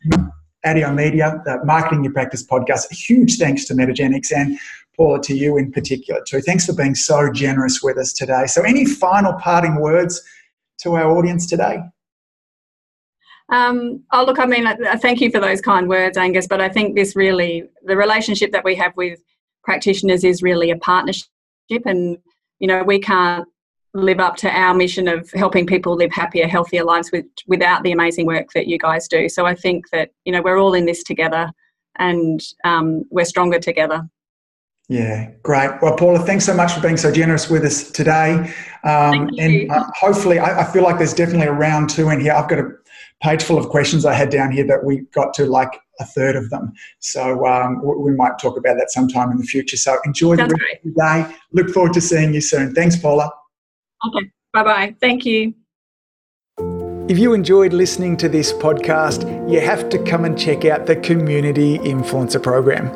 Adio 0.65 0.93
Media, 0.93 1.41
the 1.45 1.65
Marketing 1.65 2.05
Your 2.05 2.13
Practice 2.13 2.47
podcast, 2.47 2.91
huge 2.91 3.37
thanks 3.39 3.65
to 3.67 3.75
Metagenics 3.75 4.33
and 4.35 4.59
Paula, 4.97 5.21
to 5.23 5.35
you 5.35 5.57
in 5.57 5.71
particular 5.71 6.23
too. 6.27 6.41
Thanks 6.41 6.67
for 6.67 6.73
being 6.73 6.95
so 6.95 7.31
generous 7.33 7.83
with 7.83 7.99
us 7.99 8.13
today. 8.13 8.47
So, 8.47 8.63
any 8.63 8.85
final 8.85 9.35
parting 9.35 9.77
words 9.81 10.23
to 10.79 10.95
our 10.95 11.17
audience 11.17 11.47
today? 11.47 11.81
Um, 13.51 14.03
oh, 14.13 14.25
look, 14.25 14.39
I 14.39 14.45
mean, 14.45 14.67
thank 14.99 15.23
you 15.23 15.31
for 15.31 15.41
those 15.41 15.63
kind 15.63 15.89
words, 15.89 16.19
Angus, 16.19 16.47
but 16.47 16.61
I 16.61 16.69
think 16.69 16.95
this 16.95 17.17
really, 17.17 17.65
the 17.83 17.97
relationship 17.97 18.53
that 18.53 18.63
we 18.63 18.75
have 18.75 18.95
with 18.95 19.21
practitioners 19.65 20.23
is 20.23 20.43
really 20.43 20.71
a 20.71 20.77
partnership, 20.77 21.31
and, 21.87 22.19
you 22.59 22.69
know, 22.69 22.83
we 22.83 22.99
can't 22.99 23.49
live 23.95 24.21
up 24.21 24.37
to 24.37 24.51
our 24.51 24.75
mission 24.75 25.09
of 25.09 25.31
helping 25.33 25.67
people 25.67 25.95
live 25.95 26.13
happier, 26.13 26.47
healthier 26.47 26.85
lives 26.85 27.11
with, 27.11 27.25
without 27.47 27.83
the 27.83 27.93
amazing 27.93 28.27
work 28.27 28.49
that 28.55 28.67
you 28.67 28.79
guys 28.79 29.09
do. 29.09 29.29
So 29.29 29.47
I 29.47 29.55
think 29.55 29.89
that, 29.91 30.11
you 30.25 30.33
know, 30.33 30.43
we're 30.43 30.59
all 30.59 30.75
in 30.75 30.87
this 30.87 31.03
together 31.03 31.51
and 31.97 32.41
um, 32.65 33.05
we're 33.11 33.25
stronger 33.25 33.59
together. 33.59 34.09
Yeah, 34.89 35.31
great. 35.43 35.71
Well, 35.83 35.97
Paula, 35.97 36.21
thanks 36.21 36.47
so 36.47 36.55
much 36.55 36.73
for 36.73 36.81
being 36.81 36.97
so 36.97 37.13
generous 37.13 37.51
with 37.51 37.63
us 37.65 37.91
today. 37.91 38.55
Um, 38.85 39.29
and 39.39 39.71
uh, 39.71 39.85
hopefully, 39.95 40.39
I, 40.39 40.61
I, 40.61 40.73
feel 40.73 40.83
like 40.83 40.97
there's 40.97 41.13
definitely 41.13 41.49
a 41.49 41.53
round 41.53 41.91
two 41.91 42.09
in 42.09 42.21
here. 42.21 42.33
I've 42.33 42.49
got 42.49 42.59
a 42.61 42.71
page 43.23 43.43
full 43.43 43.59
of 43.59 43.69
questions 43.69 44.07
I 44.07 44.15
had 44.15 44.31
down 44.31 44.51
here 44.51 44.67
that 44.67 44.83
we 44.83 45.01
got 45.13 45.35
to 45.35 45.45
like 45.45 45.79
a 46.01 46.07
third 46.07 46.37
of 46.37 46.49
them. 46.49 46.73
So 47.01 47.47
um, 47.47 47.83
we 47.85 48.13
might 48.13 48.39
talk 48.39 48.57
about 48.57 48.79
that 48.79 48.91
sometime 48.91 49.31
in 49.31 49.37
the 49.37 49.45
future. 49.45 49.77
So 49.77 49.99
enjoy 50.07 50.37
Sounds 50.37 50.55
the 50.55 50.59
rest 50.59 50.87
of 50.87 50.95
the 50.95 51.31
day. 51.31 51.37
Look 51.53 51.71
forward 51.71 51.93
to 51.95 52.01
seeing 52.01 52.33
you 52.33 52.41
soon. 52.41 52.75
Thanks, 52.75 52.97
Paula. 52.97 53.31
Okay. 54.07 54.31
Bye 54.53 54.65
bye. 54.65 54.97
Thank 55.01 55.25
you. 55.27 55.55
If 57.09 57.19
you 57.19 57.33
enjoyed 57.33 57.73
listening 57.73 58.19
to 58.19 58.29
this 58.29 58.53
podcast, 58.53 59.51
you 59.51 59.63
have 59.63 59.89
to 59.89 59.99
come 59.99 60.27
and 60.27 60.39
check 60.39 60.67
out 60.67 60.85
the 60.85 60.95
Community 60.95 61.79
Influencer 61.79 62.43
Program. 62.43 62.91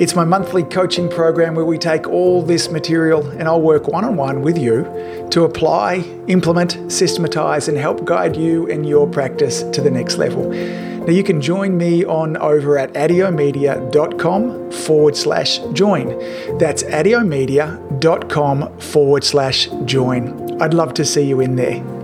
It's 0.00 0.16
my 0.16 0.24
monthly 0.24 0.62
coaching 0.62 1.10
program 1.10 1.54
where 1.54 1.66
we 1.66 1.76
take 1.76 2.08
all 2.08 2.40
this 2.40 2.70
material 2.70 3.28
and 3.32 3.42
I'll 3.42 3.60
work 3.60 3.86
one 3.86 4.02
on 4.02 4.16
one 4.16 4.40
with 4.40 4.56
you 4.56 4.84
to 5.32 5.44
apply, 5.44 5.96
implement, 6.26 6.90
systematize, 6.90 7.68
and 7.68 7.76
help 7.76 8.06
guide 8.06 8.34
you 8.34 8.66
and 8.70 8.88
your 8.88 9.06
practice 9.06 9.62
to 9.62 9.82
the 9.82 9.90
next 9.90 10.16
level. 10.16 10.48
Now, 10.48 11.12
you 11.12 11.22
can 11.22 11.42
join 11.42 11.76
me 11.76 12.02
on 12.06 12.38
over 12.38 12.78
at 12.78 12.94
adiomedia.com 12.94 14.70
forward 14.70 15.16
slash 15.16 15.58
join. 15.74 16.08
That's 16.56 16.82
adiomedia.com 16.84 18.78
forward 18.78 19.24
slash 19.24 19.68
join. 19.84 20.62
I'd 20.62 20.72
love 20.72 20.94
to 20.94 21.04
see 21.04 21.26
you 21.26 21.40
in 21.40 21.56
there. 21.56 21.99